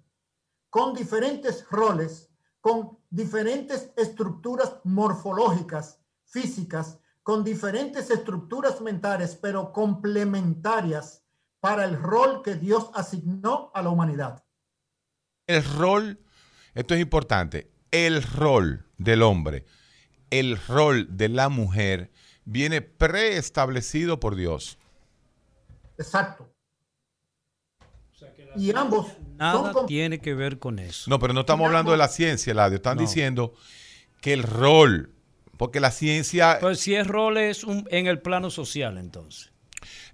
con 0.70 0.94
diferentes 0.94 1.68
roles, 1.70 2.32
con 2.60 2.98
diferentes 3.10 3.92
estructuras 3.96 4.76
morfológicas, 4.84 6.00
físicas, 6.24 6.98
con 7.22 7.44
diferentes 7.44 8.10
estructuras 8.10 8.80
mentales, 8.80 9.36
pero 9.36 9.72
complementarias 9.72 11.24
para 11.60 11.84
el 11.84 12.00
rol 12.00 12.42
que 12.42 12.54
Dios 12.54 12.90
asignó 12.94 13.70
a 13.74 13.82
la 13.82 13.90
humanidad. 13.90 14.44
El 15.46 15.62
rol, 15.64 16.24
esto 16.74 16.94
es 16.94 17.00
importante, 17.00 17.71
el 17.92 18.22
rol 18.22 18.84
del 18.98 19.22
hombre, 19.22 19.64
el 20.30 20.58
rol 20.66 21.06
de 21.16 21.28
la 21.28 21.48
mujer 21.48 22.10
viene 22.44 22.80
preestablecido 22.80 24.18
por 24.18 24.34
Dios. 24.34 24.78
Exacto. 25.98 26.52
O 28.12 28.14
sea 28.18 28.32
que 28.34 28.48
y 28.56 28.72
ambos 28.74 29.06
Nada 29.36 29.72
son 29.72 29.86
tiene 29.86 30.20
que 30.20 30.34
ver 30.34 30.58
con 30.58 30.78
eso. 30.78 31.08
No, 31.08 31.18
pero 31.18 31.32
no 31.32 31.40
estamos 31.40 31.66
hablando 31.66 31.92
de 31.92 31.98
la 31.98 32.08
ciencia, 32.08 32.50
Eladio. 32.52 32.76
Están 32.76 32.96
No. 32.96 33.02
diciendo 33.02 33.54
que 34.20 34.32
el 34.32 34.42
rol, 34.42 35.12
porque 35.56 35.80
la 35.80 35.90
ciencia 35.90 36.58
Pues 36.60 36.80
si 36.80 36.94
es 36.94 37.06
rol 37.06 37.36
es 37.38 37.64
un, 37.64 37.86
en 37.90 38.06
el 38.06 38.20
plano 38.20 38.50
social 38.50 38.98
entonces. 38.98 39.52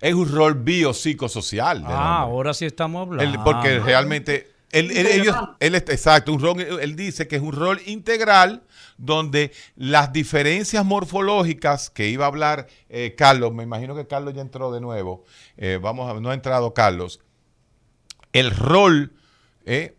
es 0.00 0.14
un 0.14 0.30
rol 0.32 0.54
biopsicosocial. 0.54 1.84
Ah, 1.86 2.20
ahora 2.22 2.54
sí 2.54 2.64
estamos 2.66 3.06
hablando. 3.06 3.44
porque 3.44 3.78
realmente 3.80 4.50
él, 4.72 4.90
él- 4.90 5.06
ellos, 5.06 5.36
él 5.60 5.74
está- 5.74 5.92
exacto, 5.92 6.32
un 6.32 6.40
rol, 6.40 6.60
él 6.60 6.96
dice 6.96 7.26
que 7.26 7.36
es 7.36 7.42
un 7.42 7.52
rol 7.52 7.80
integral 7.86 8.62
donde 8.98 9.52
las 9.76 10.12
diferencias 10.12 10.84
morfológicas 10.84 11.88
que 11.90 12.08
iba 12.08 12.24
a 12.24 12.28
hablar 12.28 12.66
eh, 12.88 13.14
Carlos, 13.16 13.52
me 13.54 13.62
imagino 13.62 13.94
que 13.94 14.06
Carlos 14.06 14.34
ya 14.34 14.42
entró 14.42 14.70
de 14.72 14.80
nuevo, 14.80 15.24
eh, 15.56 15.78
vamos 15.80 16.10
a, 16.10 16.20
no 16.20 16.30
ha 16.30 16.34
entrado 16.34 16.74
Carlos, 16.74 17.20
el 18.32 18.50
rol, 18.54 19.12
eh, 19.64 19.96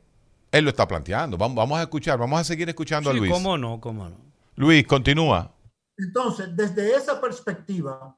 él 0.51 0.63
lo 0.63 0.69
está 0.71 0.87
planteando. 0.87 1.37
Vamos, 1.37 1.55
vamos 1.55 1.79
a 1.79 1.83
escuchar, 1.83 2.17
vamos 2.19 2.39
a 2.39 2.43
seguir 2.43 2.69
escuchando 2.69 3.11
Sí, 3.11 3.17
a 3.17 3.19
Luis. 3.19 3.31
cómo 3.31 3.57
no, 3.57 3.79
cómo 3.79 4.07
no. 4.09 4.17
Luis, 4.55 4.85
continúa. 4.85 5.53
Entonces, 5.97 6.55
desde 6.55 6.95
esa 6.95 7.19
perspectiva, 7.19 8.17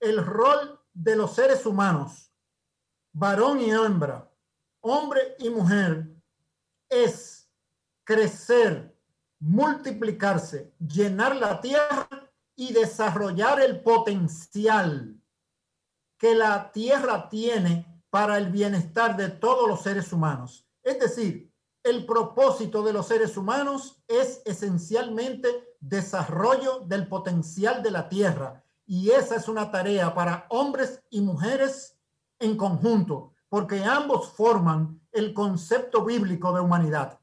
el 0.00 0.24
rol 0.24 0.80
de 0.92 1.16
los 1.16 1.34
seres 1.34 1.64
humanos, 1.66 2.30
varón 3.12 3.60
y 3.60 3.70
hembra, 3.70 4.25
hombre 4.90 5.36
y 5.38 5.50
mujer, 5.50 6.08
es 6.88 7.48
crecer, 8.04 8.96
multiplicarse, 9.38 10.72
llenar 10.78 11.36
la 11.36 11.60
tierra 11.60 12.08
y 12.54 12.72
desarrollar 12.72 13.60
el 13.60 13.82
potencial 13.82 15.20
que 16.18 16.34
la 16.34 16.72
tierra 16.72 17.28
tiene 17.28 18.02
para 18.10 18.38
el 18.38 18.50
bienestar 18.50 19.16
de 19.16 19.28
todos 19.28 19.68
los 19.68 19.82
seres 19.82 20.12
humanos. 20.12 20.66
Es 20.82 20.98
decir, 20.98 21.52
el 21.82 22.06
propósito 22.06 22.82
de 22.82 22.92
los 22.92 23.06
seres 23.06 23.36
humanos 23.36 24.02
es 24.08 24.42
esencialmente 24.44 25.48
desarrollo 25.80 26.80
del 26.80 27.06
potencial 27.06 27.82
de 27.82 27.90
la 27.90 28.08
tierra. 28.08 28.64
Y 28.86 29.10
esa 29.10 29.36
es 29.36 29.48
una 29.48 29.70
tarea 29.70 30.14
para 30.14 30.46
hombres 30.48 31.02
y 31.10 31.20
mujeres 31.20 31.96
en 32.38 32.56
conjunto, 32.56 33.34
porque 33.48 33.82
ambos 33.84 34.32
forman 34.32 35.00
el 35.12 35.32
concepto 35.32 36.04
bíblico 36.04 36.52
de 36.52 36.60
humanidad. 36.60 37.20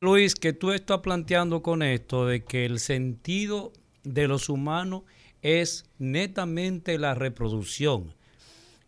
Luis, 0.00 0.34
que 0.34 0.52
tú 0.52 0.72
estás 0.72 1.00
planteando 1.00 1.62
con 1.62 1.82
esto 1.82 2.26
de 2.26 2.44
que 2.44 2.64
el 2.64 2.80
sentido 2.80 3.72
de 4.02 4.28
los 4.28 4.48
humanos 4.48 5.02
es 5.42 5.84
netamente 5.98 6.98
la 6.98 7.14
reproducción, 7.14 8.14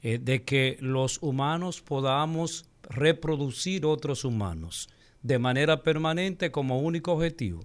eh, 0.02 0.18
de 0.18 0.42
que 0.44 0.78
los 0.80 1.18
humanos 1.22 1.82
podamos 1.82 2.64
reproducir 2.82 3.86
otros 3.86 4.24
humanos 4.24 4.88
de 5.22 5.38
manera 5.38 5.82
permanente 5.82 6.50
como 6.50 6.80
único 6.80 7.12
objetivo. 7.12 7.62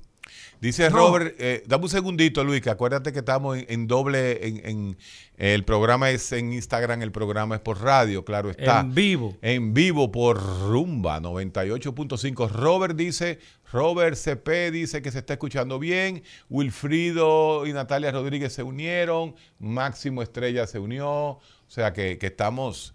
Dice 0.62 0.90
No. 0.90 0.98
Robert, 0.98 1.36
eh, 1.40 1.64
dame 1.68 1.84
un 1.86 1.90
segundito, 1.90 2.44
Luis, 2.44 2.62
que 2.62 2.70
acuérdate 2.70 3.14
que 3.14 3.20
estamos 3.20 3.58
en, 3.58 3.66
en 3.70 3.88
doble, 3.88 4.48
en, 4.48 4.66
en- 4.66 4.98
el 5.38 5.64
programa 5.66 6.10
es 6.10 6.32
en 6.32 6.52
Instagram, 6.52 7.04
el 7.04 7.12
programa 7.12 7.56
es 7.56 7.62
por 7.62 7.80
radio, 7.82 8.26
claro 8.26 8.50
está. 8.50 8.80
En 8.80 8.96
vivo. 8.96 9.38
En 9.44 9.74
vivo 9.76 10.12
por 10.12 10.38
Rumba 10.68 11.20
98.5. 11.22 12.50
Robert 12.50 12.96
dice, 12.96 13.40
Robert 13.72 14.16
CP 14.18 14.72
dice 14.72 15.02
que 15.04 15.12
se 15.12 15.20
está 15.20 15.34
escuchando 15.34 15.78
bien. 15.78 16.24
Wilfrido 16.50 17.66
y 17.66 17.74
Natalia 17.74 18.12
Rodríguez 18.12 18.54
se 18.54 18.64
unieron. 18.64 19.36
Máximo 19.60 20.22
Estrella 20.22 20.68
se 20.68 20.80
unió. 20.80 21.08
O 21.10 21.42
sea 21.68 21.94
que, 21.94 22.18
que 22.18 22.28
estamos... 22.28 22.94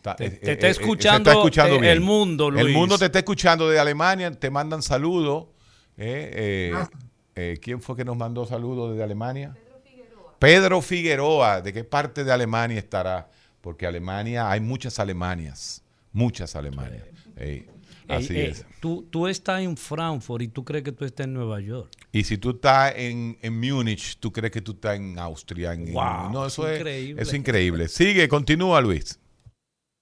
ta- 0.00 0.16
Te- 0.16 0.26
eh, 0.26 0.30
te 0.30 0.50
eh, 0.50 0.52
está 0.54 0.68
escuchando, 0.68 1.30
eh, 1.30 1.68
bien. 1.80 1.84
el 1.84 2.00
mundo, 2.00 2.48
El 2.48 2.54
Luis. 2.54 2.74
mundo 2.76 2.98
te 2.98 3.06
está 3.06 3.18
escuchando 3.18 3.68
de 3.68 3.78
Alemania. 3.78 4.30
Te 4.32 4.50
mandan 4.50 4.82
saludos. 4.82 5.46
Eh, 5.96 6.72
eh, 6.74 6.84
eh, 7.34 7.58
¿Quién 7.62 7.80
fue 7.80 7.96
que 7.96 8.04
nos 8.04 8.16
mandó 8.16 8.46
saludos 8.46 8.90
desde 8.92 9.02
Alemania? 9.04 9.54
Pedro 10.38 10.82
Figueroa. 10.82 11.60
¿De 11.60 11.72
qué 11.72 11.84
parte 11.84 12.24
de 12.24 12.32
Alemania 12.32 12.78
estará? 12.78 13.30
Porque 13.60 13.86
Alemania, 13.86 14.50
hay 14.50 14.60
muchas 14.60 14.98
Alemanias. 14.98 15.82
Muchas 16.12 16.56
Alemanias. 16.56 17.04
Así 18.08 18.38
es. 18.38 18.66
Tú, 18.80 19.06
tú 19.08 19.28
estás 19.28 19.62
en 19.62 19.76
Frankfurt 19.76 20.42
y 20.42 20.48
tú 20.48 20.64
crees 20.64 20.82
que 20.84 20.92
tú 20.92 21.04
estás 21.04 21.24
en 21.24 21.34
Nueva 21.34 21.60
York. 21.60 21.90
Y 22.10 22.24
si 22.24 22.36
tú 22.36 22.50
estás 22.50 22.92
en, 22.96 23.38
en 23.40 23.58
Múnich, 23.58 24.18
tú 24.18 24.32
crees 24.32 24.52
que 24.52 24.60
tú 24.60 24.72
estás 24.72 24.96
en 24.96 25.18
Austria. 25.18 25.72
En, 25.72 25.86
en- 25.88 25.94
Wow, 25.94 26.30
no, 26.32 26.46
eso 26.46 26.66
es 26.68 26.74
es 26.74 26.80
increíble. 26.80 27.22
Es 27.22 27.32
increíble. 27.34 27.88
Sigue, 27.88 28.28
continúa, 28.28 28.80
Luis. 28.80 29.18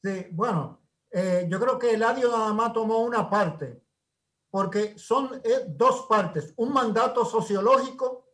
Sí, 0.02 0.26
bueno, 0.32 0.80
eh, 1.12 1.46
yo 1.48 1.60
creo 1.60 1.78
que 1.78 1.92
Eladio 1.94 2.30
nada 2.30 2.54
más 2.54 2.72
tomó 2.72 3.00
una 3.00 3.28
parte, 3.28 3.80
porque 4.50 4.98
son 4.98 5.40
eh, 5.44 5.64
dos 5.68 6.06
partes, 6.08 6.52
un 6.56 6.72
mandato 6.72 7.24
sociológico 7.24 8.26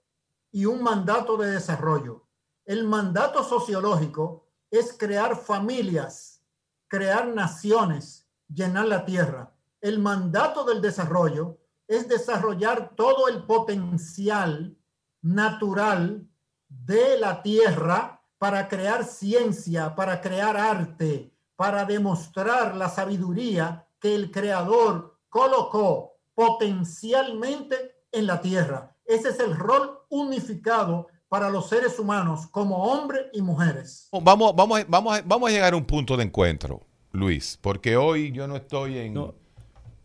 y 0.50 0.64
un 0.64 0.83
mandato 0.83 1.37
de 1.37 1.50
desarrollo. 1.50 2.26
El 2.64 2.85
mandato 2.85 3.44
sociológico 3.44 4.48
es 4.70 4.96
crear 4.98 5.37
familias, 5.37 6.42
crear 6.88 7.29
naciones, 7.29 8.29
llenar 8.48 8.87
la 8.87 9.05
tierra. 9.05 9.55
El 9.81 9.98
mandato 9.98 10.64
del 10.64 10.81
desarrollo 10.81 11.59
es 11.87 12.09
desarrollar 12.09 12.94
todo 12.96 13.29
el 13.29 13.44
potencial 13.44 14.76
natural 15.22 16.29
de 16.68 17.18
la 17.18 17.42
tierra 17.42 18.22
para 18.38 18.68
crear 18.68 19.05
ciencia, 19.05 19.94
para 19.94 20.20
crear 20.20 20.57
arte, 20.57 21.33
para 21.55 21.85
demostrar 21.85 22.74
la 22.74 22.88
sabiduría 22.88 23.88
que 23.98 24.14
el 24.14 24.31
creador 24.31 25.15
colocó 25.37 26.16
potencialmente 26.35 27.77
en 28.12 28.27
la 28.27 28.40
tierra. 28.40 28.96
Ese 29.05 29.29
es 29.29 29.40
el 29.40 29.55
rol 29.55 29.99
unificado 30.09 31.09
para 31.29 31.51
los 31.51 31.68
seres 31.68 31.99
humanos 31.99 32.46
como 32.51 32.85
hombres 32.85 33.27
y 33.35 33.42
mujeres. 33.42 34.09
Vamos, 34.12 34.55
vamos, 34.57 34.81
a- 34.81 34.85
vamos, 34.88 35.20
vamos 35.27 35.51
a 35.51 35.53
llegar 35.53 35.75
a 35.75 35.77
un 35.77 35.85
punto 35.85 36.16
de 36.16 36.25
encuentro, 36.25 36.81
Luis, 37.12 37.59
porque 37.61 37.96
hoy 37.99 38.33
yo 38.33 38.46
no 38.49 38.57
estoy 38.57 38.99
en... 38.99 39.14
No. 39.14 39.35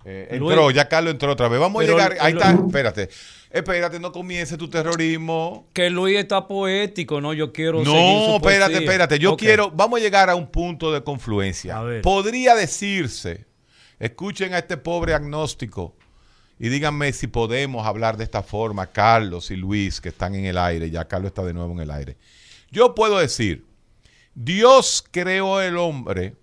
Eh, 0.03 0.35
Luis. 0.39 0.51
entró, 0.51 0.71
ya 0.71 0.89
Carlos 0.89 1.13
entró 1.13 1.31
otra 1.31 1.47
vez. 1.47 1.59
Vamos 1.59 1.81
Pero 1.85 1.93
a 1.95 2.09
llegar... 2.09 2.17
Ahí 2.19 2.33
está, 2.33 2.51
espérate. 2.51 3.09
Espérate, 3.51 3.99
no 3.99 4.11
comience 4.11 4.57
tu 4.57 4.67
terrorismo. 4.67 5.67
Que 5.73 5.89
Luis 5.91 6.17
está 6.17 6.47
poético, 6.47 7.21
¿no? 7.21 7.33
Yo 7.33 7.53
quiero 7.53 7.85
seguir 7.85 7.93
No, 7.93 8.25
su 8.25 8.35
espérate, 8.37 8.71
poesía. 8.73 8.79
espérate. 8.79 9.19
Yo 9.19 9.37
quiero, 9.37 9.69
vamos 9.71 9.99
a 9.99 10.03
llegar 10.03 10.29
a 10.31 10.35
un 10.35 10.47
punto 10.47 10.91
de 10.91 11.03
confluencia. 11.03 11.77
A 11.77 11.83
ver. 11.83 12.01
Podría 12.01 12.55
decirse, 12.55 13.45
escuchen 14.01 14.55
a 14.55 14.57
este 14.57 14.77
pobre 14.77 15.13
agnóstico 15.13 15.95
y 16.59 16.69
díganme 16.69 17.13
si 17.13 17.27
podemos 17.27 17.85
hablar 17.85 18.17
de 18.17 18.23
esta 18.23 18.41
forma, 18.41 18.87
Carlos 18.87 19.51
y 19.51 19.55
Luis, 19.55 20.01
que 20.01 20.09
están 20.09 20.33
en 20.35 20.45
el 20.45 20.57
aire, 20.57 20.89
ya 20.89 21.07
Carlos 21.07 21.29
está 21.29 21.43
de 21.43 21.53
nuevo 21.53 21.73
en 21.73 21.81
el 21.81 21.91
aire. 21.91 22.17
Yo 22.71 22.95
puedo 22.95 23.19
decir, 23.19 23.65
Dios 24.33 25.03
creó 25.11 25.61
el 25.61 25.77
hombre 25.77 26.35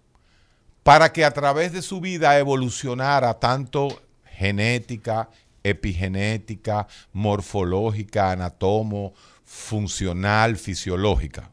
para 0.84 1.12
que 1.12 1.24
a 1.24 1.32
través 1.32 1.72
de 1.72 1.82
su 1.82 2.00
vida 2.00 2.38
evolucionara 2.38 3.34
tanto 3.34 4.02
genética, 4.24 5.28
epigenética, 5.64 6.86
morfológica, 7.12 8.30
anatomo, 8.30 9.14
funcional, 9.44 10.56
fisiológica. 10.56 11.50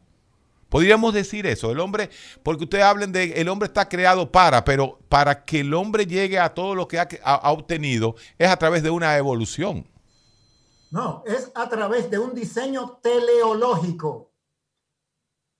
Podríamos 0.75 1.13
decir 1.13 1.45
eso, 1.47 1.71
el 1.71 1.79
hombre, 1.79 2.09
porque 2.43 2.65
ustedes 2.65 2.83
hablen 2.83 3.13
de, 3.13 3.31
el 3.39 3.47
hombre 3.47 3.67
está 3.67 3.88
creado 3.88 4.29
para, 4.29 4.65
pero 4.65 4.99
para 5.07 5.45
que 5.45 5.61
el 5.61 5.73
hombre 5.73 6.05
llegue 6.05 6.38
a 6.38 6.53
todo 6.53 6.75
lo 6.75 6.85
que 6.85 6.99
ha, 6.99 7.07
ha- 7.23 7.35
ha 7.35 7.51
obtenido 7.53 8.15
es 8.38 8.49
a 8.49 8.57
través 8.57 8.83
de 8.83 8.89
una 8.89 9.15
evolución. 9.15 9.88
No, 10.91 11.23
es 11.25 11.49
a 11.55 11.69
través 11.69 12.11
de 12.11 12.19
un 12.19 12.35
diseño 12.35 12.99
teleológico 13.01 14.33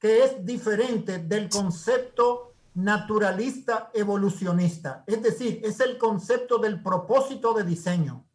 que 0.01 0.21
es 0.25 0.45
diferente 0.45 1.19
del 1.19 1.47
concepto 1.47 2.54
naturalista 2.73 3.91
evolucionista. 3.93 5.06
Es 5.08 5.23
decir, 5.23 5.62
es 5.63 5.80
el 5.80 5.97
concepto 5.97 6.58
del 6.58 6.84
propósito 6.84 7.54
de 7.54 7.63
diseño. 7.63 8.25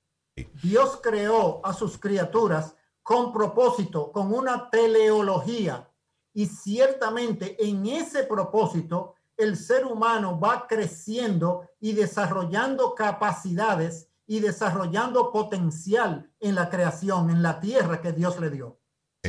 Dios 0.62 0.98
creó 1.02 1.60
a 1.62 1.74
sus 1.74 1.98
criaturas 1.98 2.74
con 3.02 3.34
propósito, 3.34 4.10
con 4.12 4.32
una 4.32 4.70
teleología. 4.70 5.89
Y 6.32 6.46
ciertamente 6.46 7.56
en 7.64 7.86
ese 7.86 8.24
propósito 8.24 9.14
el 9.36 9.56
ser 9.56 9.84
humano 9.86 10.38
va 10.38 10.66
creciendo 10.68 11.68
y 11.80 11.92
desarrollando 11.92 12.94
capacidades 12.94 14.08
y 14.26 14.40
desarrollando 14.40 15.32
potencial 15.32 16.30
en 16.40 16.54
la 16.54 16.68
creación, 16.70 17.30
en 17.30 17.42
la 17.42 17.58
tierra 17.58 18.00
que 18.00 18.12
Dios 18.12 18.38
le 18.38 18.50
dio. 18.50 18.78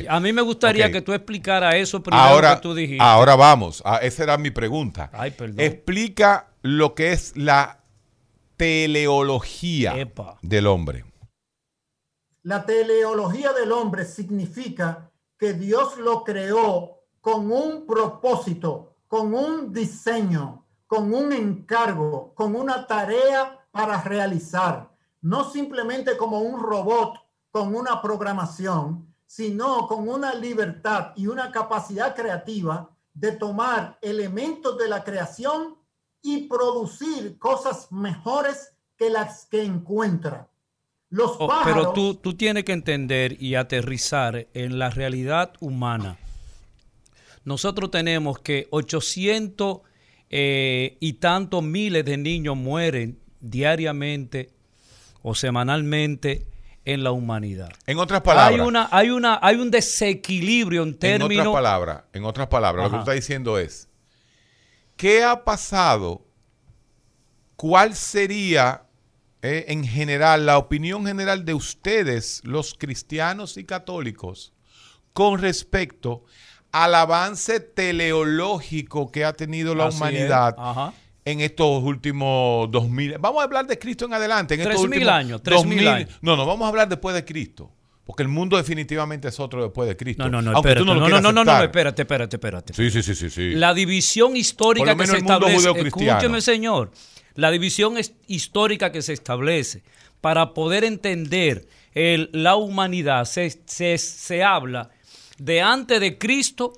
A 0.08 0.20
mí 0.20 0.32
me 0.32 0.42
gustaría 0.42 0.90
que 0.92 1.02
tú 1.02 1.12
explicara 1.12 1.76
eso 1.76 2.02
primero 2.02 2.22
Ahora, 2.22 2.54
que 2.56 2.62
tú 2.62 2.74
dijiste. 2.74 3.02
ahora 3.02 3.36
vamos, 3.36 3.82
a- 3.84 3.98
esa 3.98 4.22
era 4.22 4.38
mi 4.38 4.50
pregunta. 4.50 5.10
Ay, 5.12 5.32
perdón. 5.32 5.60
Explica 5.60 6.48
lo 6.62 6.94
que 6.94 7.12
es 7.12 7.36
la 7.36 7.82
teleología 8.56 9.98
Epa. 9.98 10.38
del 10.42 10.66
hombre. 10.66 11.04
La 12.42 12.64
teleología 12.64 13.52
del 13.52 13.70
hombre 13.72 14.04
significa 14.04 15.11
que 15.42 15.54
Dios 15.54 15.98
lo 15.98 16.22
creó 16.22 17.00
con 17.20 17.50
un 17.50 17.84
propósito, 17.84 18.94
con 19.08 19.34
un 19.34 19.72
diseño, 19.72 20.64
con 20.86 21.12
un 21.12 21.32
encargo, 21.32 22.32
con 22.36 22.54
una 22.54 22.86
tarea 22.86 23.66
para 23.72 24.00
realizar, 24.02 24.94
no 25.20 25.42
simplemente 25.42 26.16
como 26.16 26.42
un 26.42 26.62
robot 26.62 27.16
con 27.50 27.74
una 27.74 28.00
programación, 28.00 29.12
sino 29.26 29.88
con 29.88 30.08
una 30.08 30.32
libertad 30.32 31.10
y 31.16 31.26
una 31.26 31.50
capacidad 31.50 32.14
creativa 32.14 32.90
de 33.12 33.32
tomar 33.32 33.98
elementos 34.00 34.78
de 34.78 34.88
la 34.88 35.02
creación 35.02 35.76
y 36.22 36.46
producir 36.46 37.36
cosas 37.40 37.90
mejores 37.90 38.76
que 38.96 39.10
las 39.10 39.46
que 39.46 39.64
encuentra. 39.64 40.51
Los 41.12 41.32
Oh, 41.38 41.46
pájaros, 41.46 41.74
pero 41.74 41.92
tú, 41.92 42.14
tú 42.14 42.34
tienes 42.34 42.64
que 42.64 42.72
entender 42.72 43.36
y 43.40 43.54
aterrizar 43.54 44.48
en 44.54 44.78
la 44.78 44.88
realidad 44.88 45.52
humana. 45.60 46.16
Nosotros 47.44 47.90
tenemos 47.90 48.38
que 48.38 48.66
800 48.70 49.80
eh, 50.30 50.96
y 51.00 51.12
tantos 51.14 51.62
miles 51.62 52.04
de 52.06 52.16
niños 52.16 52.56
mueren 52.56 53.18
diariamente 53.40 54.50
o 55.22 55.34
semanalmente 55.34 56.46
en 56.86 57.04
la 57.04 57.12
humanidad. 57.12 57.70
En 57.86 57.98
otras 57.98 58.22
palabras, 58.22 58.58
Hay, 58.58 58.66
una, 58.66 58.88
hay, 58.90 59.10
una, 59.10 59.38
hay 59.42 59.56
un 59.56 59.70
desequilibrio 59.70 60.82
en 60.82 60.88
en 60.88 60.94
otras 60.94 61.18
términos... 61.20 61.52
palabras, 61.52 62.02
en 62.14 62.24
otras 62.24 62.46
palabras, 62.48 62.84
lo 62.84 62.90
que 62.90 62.96
tú 62.96 63.00
estás 63.00 63.14
diciendo 63.16 63.58
es, 63.58 63.88
¿qué 64.96 65.22
ha 65.22 65.44
pasado? 65.44 66.22
¿Cuál 67.56 67.94
sería 67.94 68.86
eh, 69.42 69.64
en 69.68 69.84
general 69.84 70.46
la 70.46 70.58
opinión 70.58 71.04
general 71.04 71.44
de 71.44 71.54
ustedes, 71.54 72.40
los 72.44 72.74
cristianos 72.74 73.56
y 73.56 73.64
católicos, 73.64 74.52
con 75.12 75.40
respecto 75.40 76.24
al 76.70 76.94
avance 76.94 77.60
teleológico 77.60 79.10
que 79.10 79.24
ha 79.24 79.34
tenido 79.34 79.74
la 79.74 79.86
Así 79.86 79.98
humanidad 79.98 80.56
en 81.24 81.40
estos 81.40 81.82
últimos 81.82 82.70
2000. 82.70 83.18
Vamos 83.18 83.40
a 83.40 83.44
hablar 83.44 83.66
de 83.66 83.78
Cristo 83.78 84.06
en 84.06 84.14
adelante. 84.14 84.54
En 84.54 84.60
estos 84.60 84.76
3000 84.76 84.98
últimos 84.98 85.14
años, 85.14 85.42
3000 85.42 85.76
2000. 85.76 85.88
años. 85.88 86.18
No, 86.22 86.36
no, 86.36 86.46
vamos 86.46 86.64
a 86.64 86.68
hablar 86.68 86.88
después 86.88 87.14
de 87.14 87.24
Cristo. 87.24 87.70
Porque 88.04 88.24
el 88.24 88.28
mundo 88.28 88.56
definitivamente 88.56 89.28
es 89.28 89.38
otro 89.38 89.62
después 89.62 89.88
de 89.88 89.96
Cristo. 89.96 90.24
No, 90.24 90.30
no, 90.30 90.42
no, 90.42 90.56
espérate. 90.56 90.84
no 90.84 90.94
No, 90.94 91.08
no, 91.08 91.32
no, 91.32 91.44
no, 91.44 91.62
espérate, 91.62 92.02
espérate, 92.02 92.36
espérate. 92.36 92.74
Sí, 92.74 92.90
sí, 92.90 93.02
sí, 93.02 93.14
sí, 93.14 93.30
sí. 93.30 93.50
La 93.54 93.72
división 93.74 94.36
histórica 94.36 94.96
que 94.96 95.06
se 95.06 95.18
establece, 95.18 95.70
escúcheme 95.70 96.40
señor, 96.40 96.90
la 97.34 97.50
división 97.50 97.98
es- 97.98 98.14
histórica 98.26 98.92
que 98.92 99.02
se 99.02 99.12
establece 99.12 99.82
para 100.20 100.54
poder 100.54 100.84
entender 100.84 101.66
el- 101.94 102.30
la 102.32 102.56
humanidad, 102.56 103.24
se, 103.24 103.50
se, 103.66 103.98
se 103.98 104.42
habla 104.44 104.90
de 105.38 105.60
antes 105.60 106.00
de 106.00 106.18
Cristo 106.18 106.72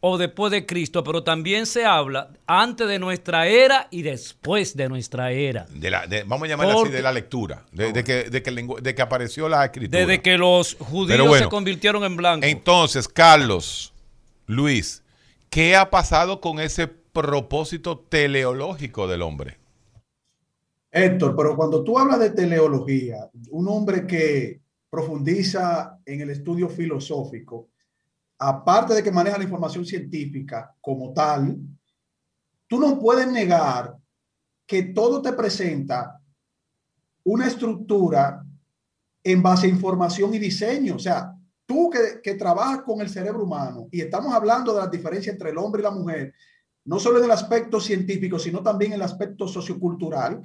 o 0.00 0.16
después 0.16 0.52
de 0.52 0.64
Cristo, 0.64 1.02
pero 1.02 1.24
también 1.24 1.66
se 1.66 1.84
habla 1.84 2.30
antes 2.46 2.86
de 2.86 3.00
nuestra 3.00 3.48
era 3.48 3.88
y 3.90 4.02
después 4.02 4.76
de 4.76 4.88
nuestra 4.88 5.32
era. 5.32 5.66
De 5.70 5.90
la- 5.90 6.06
de- 6.06 6.22
vamos 6.22 6.46
a 6.46 6.48
llamarla 6.50 6.72
así 6.74 6.82
Porque- 6.82 6.96
de 6.96 7.02
la 7.02 7.12
lectura, 7.12 7.64
de, 7.72 7.92
de 7.92 8.04
que, 8.04 8.24
de, 8.30 8.42
que 8.42 8.50
el 8.50 8.56
lengu- 8.58 8.80
de 8.80 8.94
que 8.94 9.02
apareció 9.02 9.48
la 9.48 9.64
escritura. 9.64 9.98
Desde 10.00 10.22
que 10.22 10.38
los 10.38 10.76
judíos 10.78 11.18
bueno, 11.26 11.44
se 11.44 11.48
convirtieron 11.50 12.04
en 12.04 12.16
blanco. 12.16 12.46
Entonces, 12.46 13.08
Carlos, 13.08 13.92
Luis, 14.46 15.02
¿qué 15.50 15.74
ha 15.74 15.90
pasado 15.90 16.40
con 16.40 16.60
ese 16.60 16.86
propósito 16.86 17.98
teleológico 17.98 19.08
del 19.08 19.22
hombre? 19.22 19.58
Héctor, 20.90 21.36
pero 21.36 21.54
cuando 21.54 21.84
tú 21.84 21.98
hablas 21.98 22.18
de 22.18 22.30
teleología, 22.30 23.28
un 23.50 23.68
hombre 23.68 24.06
que 24.06 24.62
profundiza 24.88 25.98
en 26.04 26.22
el 26.22 26.30
estudio 26.30 26.68
filosófico, 26.68 27.68
aparte 28.38 28.94
de 28.94 29.02
que 29.02 29.10
maneja 29.10 29.36
la 29.36 29.44
información 29.44 29.84
científica 29.84 30.74
como 30.80 31.12
tal, 31.12 31.58
tú 32.66 32.78
no 32.78 32.98
puedes 32.98 33.30
negar 33.30 33.96
que 34.66 34.84
todo 34.84 35.20
te 35.20 35.32
presenta 35.32 36.20
una 37.24 37.46
estructura 37.46 38.44
en 39.22 39.42
base 39.42 39.66
a 39.66 39.70
información 39.70 40.32
y 40.34 40.38
diseño. 40.38 40.96
O 40.96 40.98
sea, 40.98 41.34
tú 41.66 41.90
que, 41.90 42.20
que 42.22 42.34
trabajas 42.34 42.82
con 42.82 43.00
el 43.00 43.10
cerebro 43.10 43.44
humano 43.44 43.88
y 43.90 44.00
estamos 44.00 44.32
hablando 44.32 44.72
de 44.72 44.80
la 44.80 44.86
diferencia 44.86 45.32
entre 45.32 45.50
el 45.50 45.58
hombre 45.58 45.82
y 45.82 45.84
la 45.84 45.90
mujer, 45.90 46.34
no 46.84 46.98
solo 46.98 47.18
en 47.18 47.24
el 47.24 47.30
aspecto 47.30 47.80
científico, 47.80 48.38
sino 48.38 48.62
también 48.62 48.92
en 48.92 48.96
el 48.96 49.02
aspecto 49.02 49.46
sociocultural, 49.46 50.40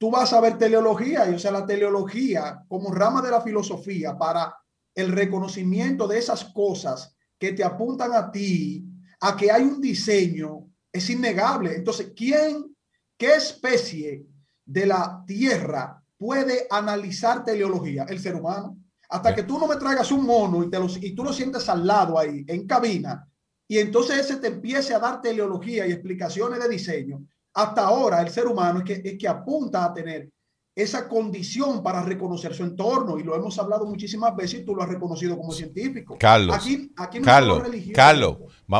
tú 0.00 0.10
vas 0.10 0.32
a 0.32 0.40
ver 0.40 0.56
teleología, 0.56 1.30
y 1.30 1.34
o 1.34 1.38
sea, 1.38 1.50
la 1.50 1.66
teleología 1.66 2.64
como 2.66 2.90
rama 2.90 3.20
de 3.20 3.30
la 3.30 3.42
filosofía 3.42 4.16
para 4.16 4.56
el 4.94 5.12
reconocimiento 5.12 6.08
de 6.08 6.18
esas 6.18 6.46
cosas 6.46 7.14
que 7.38 7.52
te 7.52 7.62
apuntan 7.62 8.14
a 8.14 8.32
ti, 8.32 8.82
a 9.20 9.36
que 9.36 9.52
hay 9.52 9.62
un 9.62 9.78
diseño, 9.78 10.70
es 10.90 11.10
innegable. 11.10 11.74
Entonces, 11.76 12.12
¿quién, 12.16 12.74
qué 13.18 13.34
especie 13.34 14.24
de 14.64 14.86
la 14.86 15.22
Tierra 15.26 16.02
puede 16.16 16.66
analizar 16.70 17.44
teleología? 17.44 18.06
El 18.08 18.20
ser 18.20 18.36
humano. 18.36 18.78
Hasta 19.10 19.34
que 19.34 19.42
tú 19.42 19.58
no 19.58 19.66
me 19.66 19.76
traigas 19.76 20.10
un 20.12 20.24
mono 20.24 20.64
y, 20.64 20.70
te 20.70 20.78
lo, 20.78 20.86
y 20.86 21.14
tú 21.14 21.24
lo 21.24 21.32
sientes 21.34 21.68
al 21.68 21.86
lado 21.86 22.18
ahí, 22.18 22.42
en 22.48 22.66
cabina, 22.66 23.28
y 23.68 23.78
entonces 23.78 24.20
ese 24.20 24.36
te 24.36 24.46
empiece 24.46 24.94
a 24.94 24.98
dar 24.98 25.20
teleología 25.20 25.86
y 25.86 25.92
explicaciones 25.92 26.58
de 26.58 26.68
diseño, 26.70 27.22
hasta 27.54 27.82
ahora 27.84 28.20
el 28.20 28.30
ser 28.30 28.46
humano 28.46 28.80
es 28.80 28.84
que, 28.84 29.08
es 29.08 29.18
que 29.18 29.28
apunta 29.28 29.84
a 29.84 29.94
tener 29.94 30.28
esa 30.74 31.08
condición 31.08 31.82
para 31.82 32.02
reconocer 32.02 32.54
su 32.54 32.62
entorno 32.62 33.18
y 33.18 33.24
lo 33.24 33.34
hemos 33.34 33.58
hablado 33.58 33.84
muchísimas 33.86 34.34
veces 34.36 34.60
y 34.60 34.64
tú 34.64 34.74
lo 34.74 34.82
has 34.82 34.88
reconocido 34.88 35.36
como 35.36 35.52
científico. 35.52 36.16
Carlos, 36.18 36.56
aquí, 36.56 36.90
aquí 36.96 37.18
no 37.18 37.24
Carlos. 37.24 37.62
Carlos, 37.92 38.36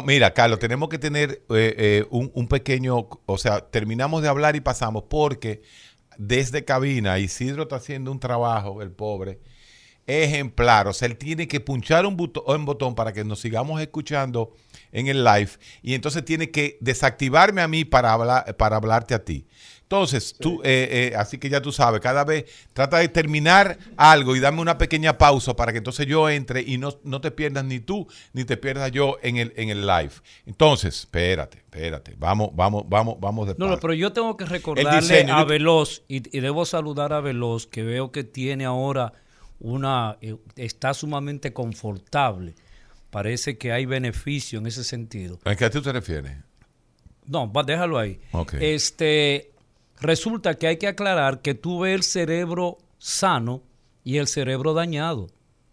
mira, 0.06 0.33
Carlos, 0.33 0.61
tenemos 0.61 0.88
que 0.88 0.98
tener 0.98 1.44
eh, 1.50 1.74
eh, 1.76 2.06
un, 2.11 2.30
un 2.33 2.46
pequeño, 2.48 3.09
o 3.26 3.38
sea, 3.38 3.68
terminamos 3.68 4.22
de 4.22 4.28
hablar 4.28 4.54
y 4.56 4.61
pasamos 4.61 5.04
porque 5.11 5.62
desde 6.16 6.64
cabina 6.64 7.18
Isidro 7.18 7.64
está 7.64 7.76
haciendo 7.76 8.12
un 8.12 8.20
trabajo, 8.20 8.83
el 8.83 8.92
pobre, 8.92 9.40
ejemplar. 10.06 10.87
O 10.88 10.92
sea, 10.92 11.06
él 11.09 11.18
tiene 11.18 11.48
que 11.48 11.61
punchar 11.61 12.06
un, 12.06 12.16
buto- 12.16 12.44
un 12.46 12.64
botón 12.64 12.94
para 12.94 13.12
que 13.12 13.24
nos 13.24 13.40
sigamos 13.40 13.80
escuchando 13.80 14.52
en 14.92 15.07
el 15.07 15.24
live 15.24 15.50
y 15.83 15.94
entonces 15.94 16.24
tiene 16.24 16.50
que 16.50 16.79
desactivarme 16.81 17.61
a 17.62 17.68
mí 17.68 17.85
para, 17.85 18.12
hablar, 18.12 18.57
para 18.57 18.76
hablarte 18.76 19.14
a 19.14 19.24
ti. 19.24 19.46
Entonces, 19.83 20.37
tú, 20.38 20.61
eh, 20.62 21.11
eh, 21.12 21.16
así 21.16 21.37
que 21.38 21.48
ya 21.50 21.61
tú 21.61 21.72
sabes, 21.72 22.00
cada 22.00 22.22
vez 22.24 22.44
trata 22.72 22.98
de 22.98 23.09
terminar 23.09 23.76
algo 23.96 24.37
y 24.37 24.40
dame 24.40 24.61
una 24.61 24.79
pequeña 24.79 25.18
pausa 25.18 25.57
para 25.57 25.72
que 25.72 25.79
entonces 25.79 26.07
yo 26.07 26.31
entre 26.31 26.61
y 26.61 26.79
no, 26.79 26.96
no 27.03 27.20
te 27.20 27.33
pierdas 27.33 27.64
ni 27.64 27.81
tú 27.81 28.07
ni 28.33 28.44
te 28.44 28.57
pierdas 28.57 28.92
yo 28.92 29.16
en 29.20 29.37
el, 29.38 29.53
en 29.57 29.68
el 29.68 29.85
live. 29.88 30.12
Entonces, 30.46 30.96
espérate, 31.00 31.59
espérate, 31.59 32.14
vamos, 32.16 32.50
vamos, 32.55 32.85
vamos, 32.88 33.16
vamos 33.18 33.48
de 33.48 33.57
No, 33.59 33.66
no, 33.66 33.81
pero 33.81 33.92
yo 33.92 34.12
tengo 34.12 34.37
que 34.37 34.44
recordarle 34.44 35.00
diseño, 35.00 35.35
a 35.35 35.40
yo- 35.40 35.46
Veloz, 35.46 36.03
y, 36.07 36.37
y 36.37 36.40
debo 36.40 36.64
saludar 36.66 37.12
a 37.12 37.20
Veloz, 37.20 37.66
que 37.66 37.83
veo 37.83 38.12
que 38.12 38.22
tiene 38.22 38.66
ahora 38.66 39.12
una, 39.59 40.18
eh, 40.20 40.37
está 40.55 40.94
sumamente 40.94 41.53
confortable. 41.53 42.55
Parece 43.11 43.59
que 43.59 43.73
hay 43.73 43.87
beneficio 43.87 44.59
en 44.59 44.66
ese 44.66 44.85
sentido. 44.85 45.38
¿A 45.44 45.57
qué 45.57 45.68
tú 45.68 45.83
te 45.83 45.92
refieres? 45.92 46.37
No, 47.27 47.51
va, 47.53 47.62
déjalo 47.62 47.99
ahí. 47.99 48.20
Este, 48.61 49.53
resulta 50.01 50.55
que 50.55 50.66
hay 50.68 50.77
que 50.79 50.88
aclarar 50.88 51.42
que 51.42 51.55
tú 51.55 51.81
ves 51.81 51.94
el 51.94 52.03
cerebro 52.03 52.79
sano 52.99 53.62
y 54.05 54.18
el 54.18 54.27
cerebro 54.27 54.75
dañado. 54.75 55.29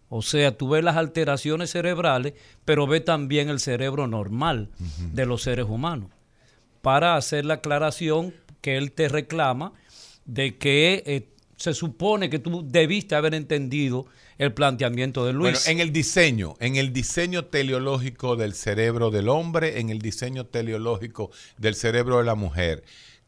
O 0.08 0.22
sea, 0.22 0.56
tú 0.56 0.70
ves 0.70 0.82
las 0.82 0.96
alteraciones 0.96 1.70
cerebrales, 1.70 2.34
pero 2.64 2.86
ves 2.86 3.04
también 3.04 3.48
el 3.48 3.60
cerebro 3.60 4.06
normal 4.06 4.70
de 5.12 5.26
los 5.26 5.42
seres 5.42 5.66
humanos. 5.68 6.10
Para 6.80 7.16
hacer 7.16 7.44
la 7.44 7.54
aclaración 7.54 8.34
que 8.60 8.76
él 8.76 8.92
te 8.92 9.08
reclama 9.08 9.72
de 10.24 10.56
que 10.56 11.02
eh, 11.06 11.28
se 11.58 11.74
supone 11.74 12.30
que 12.30 12.38
tú 12.38 12.64
debiste 12.64 13.16
haber 13.16 13.34
entendido 13.34 14.06
el 14.38 14.54
planteamiento 14.54 15.26
de 15.26 15.32
Luis. 15.32 15.64
Bueno, 15.64 15.70
en 15.72 15.80
el 15.80 15.92
diseño, 15.92 16.54
en 16.60 16.76
el 16.76 16.92
diseño 16.92 17.46
teleológico 17.46 18.36
del 18.36 18.54
cerebro 18.54 19.10
del 19.10 19.28
hombre, 19.28 19.80
en 19.80 19.90
el 19.90 19.98
diseño 19.98 20.46
teleológico 20.46 21.30
del 21.58 21.74
cerebro 21.74 22.18
de 22.18 22.24
la 22.24 22.36
mujer. 22.36 22.84